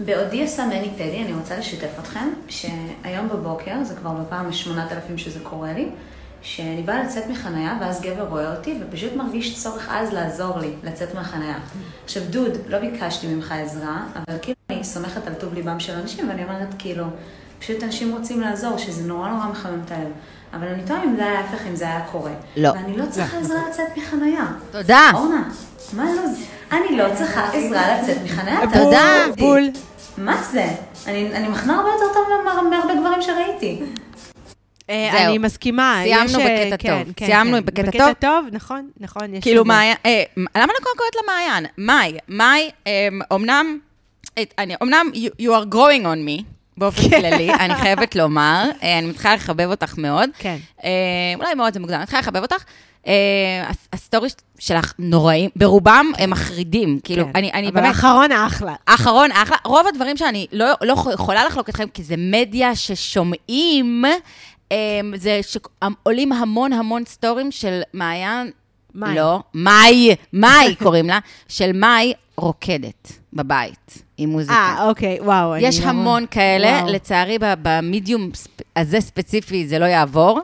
בעודי 0.00 0.42
עושה 0.42 0.66
מני 0.66 0.90
פדי, 0.94 1.22
אני 1.22 1.32
רוצה 1.32 1.58
לשתף 1.58 1.98
אתכם, 1.98 2.28
שהיום 2.48 3.28
בבוקר, 3.28 3.84
זה 3.84 3.94
כבר 3.96 4.10
בפעם 4.10 4.48
השמונת 4.48 4.92
אלפים 4.92 5.18
שזה 5.18 5.40
קורה 5.42 5.72
לי, 5.72 5.88
שאני 6.42 6.82
באה 6.82 7.02
לצאת 7.02 7.26
מחניה, 7.30 7.76
ואז 7.80 8.00
גבר 8.02 8.22
רואה 8.28 8.54
אותי, 8.56 8.78
ופשוט 8.80 9.16
מרגיש 9.16 9.62
צורך 9.62 9.88
עז 9.88 10.12
לעזור 10.12 10.58
לי 10.58 10.70
לצאת 10.84 11.14
מהחניה. 11.14 11.54
עכשיו, 12.04 12.22
דוד, 12.30 12.52
לא 12.66 12.78
ביקשתי 12.78 13.26
ממך 13.26 13.52
עזרה, 13.52 14.00
אבל 14.16 14.38
כאילו 14.42 14.56
אני 14.70 14.84
סומכת 14.84 15.26
על 15.26 15.34
טוב 15.34 15.54
ליבם 15.54 15.80
של 15.80 15.92
אנשים, 16.02 16.28
ואני 16.28 16.44
אומרת, 16.44 16.68
כאילו, 16.78 17.04
פשוט 17.58 17.82
אנשים 17.82 18.12
רוצים 18.16 18.40
לעזור, 18.40 18.78
שזה 18.78 19.08
נורא 19.08 19.28
נורא 19.28 19.46
מחמם 19.46 19.80
את 19.86 19.90
הלב. 19.92 20.08
אבל 20.54 20.66
אני 20.68 20.82
טועה 20.86 21.04
אם 21.04 21.16
זה 21.16 21.22
היה 21.26 21.38
ההפך, 21.38 21.66
אם 21.66 21.76
זה 21.76 21.84
היה 21.84 22.00
קורה. 22.12 22.30
לא. 22.56 22.68
ואני 22.68 22.96
לא 22.96 23.04
צריכה 23.10 23.38
עזרה 23.38 23.68
לצאת 23.68 23.86
מחניה. 23.96 24.46
תודה. 24.70 25.10
אורנה, 25.14 25.42
מה 25.92 26.04
לא 26.04 26.26
זה? 26.26 26.44
אני 26.72 26.96
לא 26.96 27.04
צריכה 27.14 27.44
עזרה 27.52 27.98
לצאת 28.02 28.16
מחניה. 28.24 28.60
תודה. 28.72 29.24
בול. 29.38 29.62
מה 30.18 30.42
זה? 30.52 30.66
אני, 31.06 31.36
אני 31.36 31.48
מחנה 31.48 31.76
הרבה 31.76 31.88
יותר 31.88 32.14
טוב 32.14 32.24
מה- 32.44 32.62
מהרבה 32.62 32.94
גברים 33.00 33.22
שראיתי. 33.22 33.82
אה, 34.90 35.08
זהו. 35.12 35.20
אני 35.28 35.38
מסכימה. 35.38 36.00
סיימנו 36.02 36.40
אה, 36.40 36.64
בקטע 36.66 36.76
כן, 36.76 37.04
טוב. 37.04 37.12
כן, 37.16 37.26
סיימנו 37.26 37.56
כן. 37.56 37.64
בקטע 37.66 37.82
בקטע 37.82 37.98
טוב? 38.06 38.12
טוב, 38.20 38.46
נכון, 38.52 38.88
נכון. 39.00 39.40
כאילו. 39.40 39.64
מעיין, 39.64 39.96
אה, 40.06 40.22
למה 40.36 40.44
אני 40.64 40.82
קוראת 40.82 40.96
קוראת 40.98 41.14
לה 41.16 41.32
מעיין? 41.32 41.66
מאי, 41.78 42.18
מאי, 42.28 42.70
אה, 42.86 43.08
אמנם, 43.34 43.78
אני, 44.58 44.74
אמנם 44.82 45.10
you, 45.14 45.44
are 45.44 45.74
growing 45.74 46.04
on 46.04 46.28
me, 46.28 46.42
באופן 46.76 47.08
כללי, 47.08 47.54
אני 47.54 47.74
חייבת 47.74 48.14
לומר, 48.16 48.64
אני 48.82 49.06
מתחילה 49.06 49.34
לחבב 49.34 49.66
אותך 49.70 49.98
מאוד. 49.98 50.30
כן. 50.38 50.56
אולי 51.38 51.54
מאוד 51.56 51.72
זה 51.74 51.80
מוקדם, 51.80 51.94
אני 51.94 52.02
מתחילה 52.02 52.20
לחבב 52.20 52.42
אותך. 52.42 52.64
הס- 53.66 53.88
הסטורי 53.92 54.28
שלך 54.58 54.92
נוראים, 54.98 55.50
ברובם 55.56 56.12
הם 56.18 56.30
מחרידים, 56.30 57.00
כאילו. 57.04 57.26
אני, 57.34 57.52
אני 57.52 57.66
אבל 57.68 57.74
באמת... 57.74 57.86
האחרון 57.88 58.32
האחלה. 58.32 58.74
האחרון, 58.86 59.30
אחלה. 59.32 59.56
רוב 59.64 59.86
הדברים 59.86 60.16
שאני 60.16 60.46
לא, 60.52 60.66
לא 60.82 60.94
יכולה 61.14 61.44
לחלוק 61.44 61.68
אתכם, 61.68 61.88
כי 61.94 62.02
זה 62.02 62.14
מדיה 62.18 62.76
ששומעים, 62.76 64.04
אמ, 64.04 64.18
זה 65.14 65.40
שעולים 65.42 66.32
המון 66.32 66.72
המון 66.72 67.04
סטורים 67.06 67.50
של 67.50 67.80
מעיין, 67.94 68.50
מאי. 68.94 69.14
לא, 69.14 69.40
מאי, 69.54 70.14
מאי 70.32 70.74
קוראים 70.82 71.06
לה, 71.08 71.18
של 71.48 71.72
מאי 71.72 72.12
רוקדת 72.36 73.12
בבית 73.32 74.02
עם 74.18 74.28
מוזיקה. 74.30 74.54
אה, 74.54 74.88
אוקיי, 74.88 75.20
וואו. 75.20 75.56
יש 75.56 75.80
לא- 75.80 75.86
המון 75.86 76.24
כאלה, 76.30 76.68
וואו. 76.80 76.92
לצערי 76.92 77.36
במדיום 77.40 78.30
הזה 78.76 79.00
ספציפי 79.00 79.66
זה 79.68 79.78
לא 79.78 79.84
יעבור. 79.84 80.40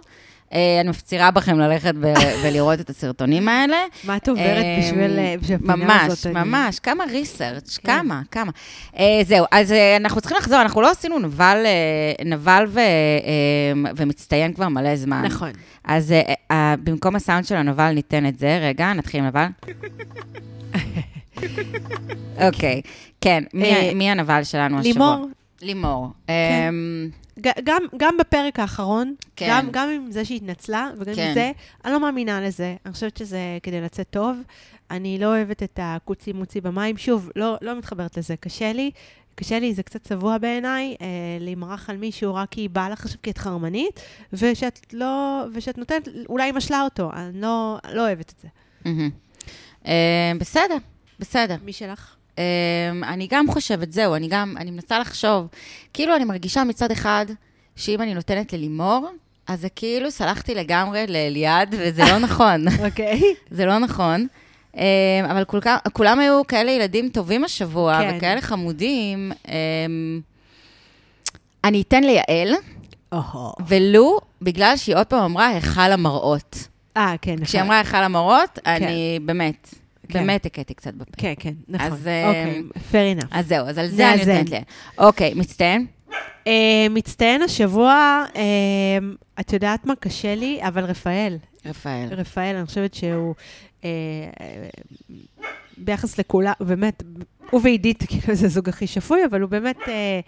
אה, 0.52 0.78
אני 0.80 0.90
מפצירה 0.90 1.30
בכם 1.30 1.58
ללכת 1.58 1.92
ולראות 2.44 2.80
את 2.80 2.90
הסרטונים 2.90 3.48
האלה. 3.48 3.76
מה 4.04 4.16
את 4.16 4.28
עוברת 4.28 4.64
אמ, 4.64 4.80
בשביל 4.80 5.18
אה, 5.18 5.34
הפינה 5.54 5.76
ממש, 5.76 6.02
הזאת? 6.06 6.26
אני- 6.26 6.34
ממש, 6.48 6.78
כמה 6.78 7.04
ריסרצ', 7.04 7.78
כן. 7.78 7.98
כמה, 7.98 8.22
כמה. 8.30 8.52
אה, 8.98 9.20
זהו, 9.26 9.46
אז 9.52 9.72
אה, 9.72 9.96
אנחנו 9.96 10.20
צריכים 10.20 10.38
לחזור, 10.38 10.62
אנחנו 10.62 10.80
לא 10.80 10.90
עשינו 10.90 11.18
נבל, 11.18 11.62
אה, 11.66 12.12
אה, 12.84 12.92
ומצטיין 13.96 14.52
כבר 14.52 14.68
מלא 14.68 14.96
זמן. 14.96 15.22
נכון. 15.24 15.50
אז 15.84 16.12
אה, 16.12 16.20
אה, 16.50 16.74
במקום 16.84 17.16
הסאונד 17.16 17.44
של 17.44 17.56
הנבל 17.56 17.92
ניתן 17.92 18.26
את 18.26 18.38
זה, 18.38 18.58
רגע, 18.62 18.92
נתחיל 18.92 19.20
עם 19.20 19.26
נבל. 19.26 19.46
אוקיי, 22.46 22.80
כן, 23.20 23.44
מי 23.94 24.06
אה, 24.06 24.12
הנבל 24.12 24.44
שלנו 24.44 24.78
השבוע? 24.78 25.16
לימור, 25.16 25.28
לימור. 25.62 26.08
כן. 26.26 26.74
גם, 27.64 27.82
גם 27.96 28.16
בפרק 28.20 28.58
האחרון, 28.58 29.14
כן. 29.36 29.46
גם, 29.50 29.68
גם 29.70 29.88
עם 29.90 30.10
זה 30.10 30.24
שהיא 30.24 30.36
התנצלה, 30.36 30.90
וגם 30.98 31.14
כן. 31.14 31.28
עם 31.28 31.34
זה, 31.34 31.52
אני 31.84 31.92
לא 31.92 32.00
מאמינה 32.00 32.40
לזה. 32.40 32.76
אני 32.86 32.92
חושבת 32.92 33.16
שזה 33.16 33.58
כדי 33.62 33.80
לצאת 33.80 34.06
טוב. 34.10 34.38
אני 34.90 35.18
לא 35.18 35.26
אוהבת 35.26 35.62
את 35.62 35.78
הקוצי 35.82 36.32
מוצי 36.32 36.60
במים. 36.60 36.96
שוב, 36.96 37.30
לא, 37.36 37.56
לא 37.62 37.78
מתחברת 37.78 38.16
לזה, 38.16 38.36
קשה 38.36 38.72
לי. 38.72 38.90
קשה 39.34 39.58
לי, 39.58 39.74
זה 39.74 39.82
קצת 39.82 40.02
צבוע 40.02 40.38
בעיניי, 40.38 40.96
אה, 41.00 41.06
להימרח 41.40 41.90
על 41.90 41.96
מישהו 41.96 42.34
רק 42.34 42.48
כי 42.50 42.60
היא 42.60 42.70
באה 42.70 42.90
לך 42.90 43.04
עכשיו 43.04 43.18
כי 43.22 43.30
את 43.30 43.38
חרמנית, 43.38 44.00
ושאת 44.32 44.86
לא, 44.92 45.44
ושאת 45.52 45.78
נותנת, 45.78 46.08
אולי 46.28 46.52
משלה 46.52 46.82
אותו. 46.82 47.10
אני 47.12 47.40
לא, 47.40 47.78
לא 47.92 48.02
אוהבת 48.02 48.32
את 48.32 48.40
זה. 48.42 48.48
מהמם. 48.84 49.10
אה, 49.86 50.32
בסדר, 50.40 50.76
בסדר. 51.18 51.56
מי 51.64 51.72
שלך? 51.72 52.16
Um, 52.36 52.38
אני 53.06 53.26
גם 53.30 53.46
חושבת, 53.50 53.92
זהו, 53.92 54.14
אני 54.14 54.28
גם, 54.28 54.54
אני 54.56 54.70
מנסה 54.70 54.98
לחשוב. 54.98 55.46
כאילו, 55.92 56.16
אני 56.16 56.24
מרגישה 56.24 56.64
מצד 56.64 56.90
אחד, 56.90 57.26
שאם 57.76 58.00
אני 58.02 58.14
נותנת 58.14 58.52
ללימור, 58.52 59.08
אז 59.46 59.60
זה 59.60 59.68
כאילו 59.68 60.10
סלחתי 60.10 60.54
לגמרי 60.54 61.06
לאליעד, 61.08 61.74
וזה 61.78 62.02
לא 62.04 62.18
נכון. 62.26 62.64
אוקיי. 62.84 63.20
זה 63.50 63.66
לא 63.66 63.78
נכון. 63.78 64.26
Um, 64.72 64.78
אבל 65.30 65.44
כל, 65.44 65.60
כך- 65.60 65.78
כולם 65.92 66.18
היו 66.18 66.46
כאלה 66.48 66.70
ילדים 66.70 67.08
טובים 67.08 67.44
השבוע, 67.44 67.98
כן. 68.00 68.14
וכאלה 68.16 68.40
חמודים. 68.40 69.32
Um, 69.46 69.50
אני 71.64 71.82
אתן 71.82 72.04
ליעל, 72.04 72.54
אוהו. 73.12 73.52
ולו 73.68 74.18
בגלל 74.42 74.76
שהיא 74.76 74.96
עוד 74.96 75.06
פעם 75.06 75.22
אמרה 75.22 75.46
היכל 75.46 75.80
המראות. 75.92 76.68
אה, 76.96 77.14
כן, 77.22 77.32
נכון. 77.32 77.44
כשהיא 77.44 77.62
אמרה 77.62 77.78
היכל 77.78 77.96
המראות, 77.96 78.58
אני 78.66 79.18
באמת, 79.22 79.74
כן. 80.08 80.18
באמת 80.18 80.46
הכיתי 80.46 80.74
קצת 80.74 80.94
בפה. 80.94 81.12
כן, 81.16 81.32
כן, 81.38 81.54
נכון. 81.68 81.86
אז, 81.86 82.08
אוקיי, 82.26 82.62
fair 82.92 83.20
enough. 83.20 83.26
אז 83.30 83.46
זהו, 83.46 83.66
אז 83.66 83.78
על 83.78 83.88
זה 83.88 84.12
אני. 84.12 84.18
נותנת 84.18 84.50
לי. 84.50 84.60
אוקיי, 84.98 85.34
מצטיין? 85.34 85.86
אה, 86.46 86.86
מצטיין 86.90 87.42
השבוע, 87.42 88.24
אה, 88.36 88.98
את 89.40 89.52
יודעת 89.52 89.86
מה 89.86 89.96
קשה 89.96 90.34
לי? 90.34 90.60
אבל 90.62 90.84
רפאל. 90.84 91.36
רפאל. 91.66 92.08
רפאל, 92.10 92.56
אני 92.56 92.66
חושבת 92.66 92.94
שהוא, 92.94 93.34
אה, 93.84 93.90
ביחס 95.76 96.18
לכולם, 96.18 96.52
באמת, 96.60 97.02
הוא 97.50 97.60
ועידית, 97.64 98.02
כאילו, 98.08 98.34
זה 98.34 98.46
הזוג 98.46 98.68
הכי 98.68 98.86
שפוי, 98.86 99.24
אבל 99.30 99.40
הוא 99.40 99.50
באמת, 99.50 99.76
אה, 99.88 100.20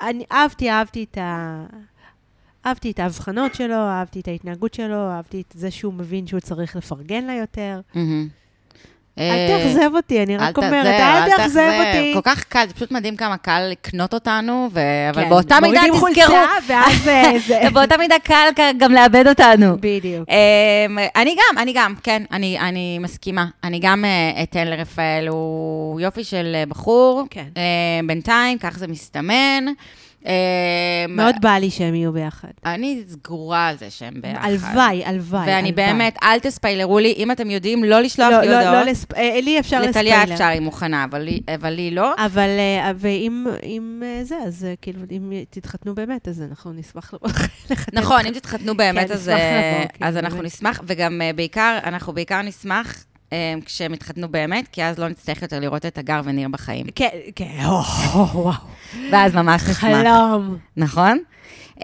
אני 0.00 0.24
אהבתי, 0.32 0.70
אהבתי 0.70 1.06
את 1.10 1.18
ה... 1.18 1.64
אהבתי 2.66 2.90
את 2.90 2.98
ההבחנות 2.98 3.54
שלו, 3.54 3.74
אהבתי 3.74 4.20
את 4.20 4.28
ההתנהגות 4.28 4.74
שלו, 4.74 5.10
אהבתי 5.10 5.42
את 5.48 5.54
זה 5.56 5.70
שהוא 5.70 5.94
מבין 5.94 6.26
שהוא 6.26 6.40
צריך 6.40 6.76
לפרגן 6.76 7.24
לה 7.24 7.34
יותר. 7.34 7.80
מהמם. 7.94 8.28
אל 9.18 9.24
אה, 9.24 9.58
תאכזב 9.58 9.90
אותי, 9.94 10.22
אני 10.22 10.36
רק 10.36 10.58
אומרת, 10.58 10.86
אל 10.86 11.30
תאכזב 11.30 11.70
אותי. 11.78 12.14
כל 12.14 12.20
כך 12.22 12.44
קל, 12.44 12.64
זה 12.68 12.74
פשוט 12.74 12.90
מדהים 12.90 13.16
כמה 13.16 13.36
קל 13.36 13.68
לקנות 13.70 14.14
אותנו, 14.14 14.68
ו- 14.72 14.80
אבל 15.10 15.22
כן, 15.22 15.28
באותה 15.28 15.60
מידה 15.60 15.80
מורידים 15.80 15.94
תזכרו, 15.94 16.36
חולצה, 16.36 16.46
ואז 16.66 17.08
אה, 17.08 17.32
זה... 17.46 17.60
באותה 17.72 17.96
מידה 17.96 18.18
קל 18.24 18.48
גם 18.78 18.92
לאבד 18.92 19.26
אותנו. 19.26 19.76
בדיוק. 19.80 20.28
אמ, 20.28 20.98
אני 21.16 21.34
גם, 21.34 21.58
אני 21.58 21.72
גם, 21.72 21.94
כן, 22.02 22.22
אני, 22.32 22.58
אני 22.58 22.98
מסכימה. 22.98 23.46
אני 23.64 23.78
גם 23.82 24.04
אה, 24.04 24.42
אתן 24.42 24.66
לרפאל, 24.66 25.28
הוא 25.28 26.00
יופי 26.00 26.24
של 26.24 26.56
בחור. 26.68 27.24
כן. 27.30 27.46
בינתיים, 28.06 28.58
כך 28.58 28.78
זה 28.78 28.86
מסתמן. 28.86 29.64
אה, 30.26 30.32
מאוד 31.08 31.34
בא 31.42 31.50
לי 31.50 31.70
שהם 31.70 31.94
יהיו 31.94 32.12
ביחד. 32.12 32.48
אני 32.66 33.02
סגורה 33.08 33.68
על 33.68 33.76
זה 33.78 33.90
שהם 33.90 34.14
ביחד. 34.22 34.48
הלוואי, 34.48 35.04
הלוואי. 35.04 35.46
ואני. 35.46 35.72
באמת, 35.72 36.16
אל 36.22 36.38
תספיילרו 36.38 36.98
לי, 36.98 37.12
אם 37.16 37.30
אתם 37.30 37.50
יודעים, 37.50 37.84
לא 37.84 38.00
לשלוח 38.00 38.28
לא, 38.30 38.40
לי 38.40 38.48
לא, 38.48 38.56
הודעות. 38.58 38.74
לא, 38.86 38.90
לספ... 38.90 39.14
אה, 39.14 39.38
לי 39.42 39.60
אפשר 39.60 39.80
לספיילר. 39.82 40.10
לטליה 40.10 40.34
אפשר, 40.34 40.44
היא 40.44 40.60
מוכנה, 40.60 41.04
אבל 41.04 41.70
לי- 41.70 41.90
לא. 41.90 42.14
אבל, 42.18 42.48
אה, 42.58 42.92
אם, 43.62 44.02
אה, 44.04 44.24
זה, 44.24 44.36
אז 44.46 44.64
אה, 44.64 44.74
כאילו, 44.82 44.98
אם 45.10 45.32
תתחתנו 45.50 45.94
באמת, 45.94 46.28
אז 46.28 46.42
אנחנו 46.50 46.72
נשמח 46.72 47.14
לחתן. 47.68 47.74
נכון, 47.92 48.26
אם 48.26 48.32
תתחתנו 48.32 48.76
באמת, 48.76 49.08
כן, 49.08 49.14
אז, 49.14 49.28
אה, 49.28 49.34
לבוא, 49.34 49.88
כן, 49.98 50.04
אז 50.04 50.16
אנחנו. 50.16 50.42
נשמח, 50.42 50.80
וגם 50.86 51.22
אה, 51.22 51.30
בעיקר, 51.32 51.78
אנחנו 51.84 52.12
בעיקר 52.12 52.42
נשמח 52.42 52.86
אה, 52.96 53.09
כשהם 53.64 53.94
יתחתנו 53.94 54.28
באמת, 54.28 54.68
כי 54.68 54.84
אז 54.84 54.98
לא 54.98 55.08
נצטרך 55.08 55.42
יותר 55.42 55.60
לראות 55.60 55.86
את 55.86 55.98
הגר 55.98 56.20
וניר 56.24 56.48
בחיים. 56.48 56.86
כן, 56.94 57.08
כן, 57.36 57.58
או, 57.64 57.80
או, 58.14 58.26
וואו. 58.32 58.54
ואז 59.12 59.34
ממש 59.34 59.62
נשמח. 59.62 59.76
חלום. 59.76 60.56
נכון? 60.76 61.18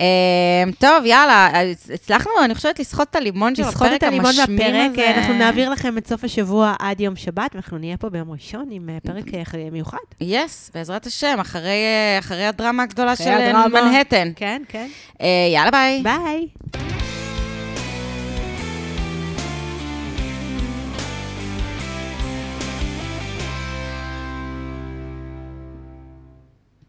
אמ, 0.01 0.73
טוב, 0.79 1.05
יאללה, 1.05 1.51
הצלחנו, 1.95 2.31
אני 2.45 2.55
חושבת, 2.55 2.79
לסחוט 2.79 3.11
את 3.11 3.17
הלימון 3.17 3.55
של 3.55 3.63
לסחוט 3.63 3.87
הפרק 3.87 3.99
את 3.99 4.03
הלימון 4.03 4.27
המשמין 4.27 4.93
בפרק, 4.93 5.09
הזה. 5.09 5.17
אנחנו 5.17 5.35
נעביר 5.35 5.71
לכם 5.71 5.99
את 5.99 6.07
סוף 6.07 6.25
השבוע 6.25 6.75
עד 6.79 7.01
יום 7.01 7.17
שבת, 7.17 7.51
ואנחנו 7.55 7.79
נהיה 7.79 7.97
פה 7.97 8.09
ביום 8.09 8.31
ראשון 8.31 8.69
עם 8.71 8.89
אה, 8.89 8.99
פרק 9.03 9.35
אה, 9.35 9.69
מיוחד. 9.73 9.99
yes, 10.21 10.71
בעזרת 10.75 11.07
השם, 11.07 11.37
אחרי, 11.41 11.85
אה, 12.31 12.49
הדרמה 12.49 12.83
הגדולה 12.83 13.17
של 13.17 13.29
אה. 13.29 13.69
מנהטן. 13.69 14.33
כן, 14.37 14.63
כן. 14.69 14.89
אה, 15.21 15.27
יאללה, 15.53 15.71
ביי. 15.71 16.03
ביי. 16.03 16.96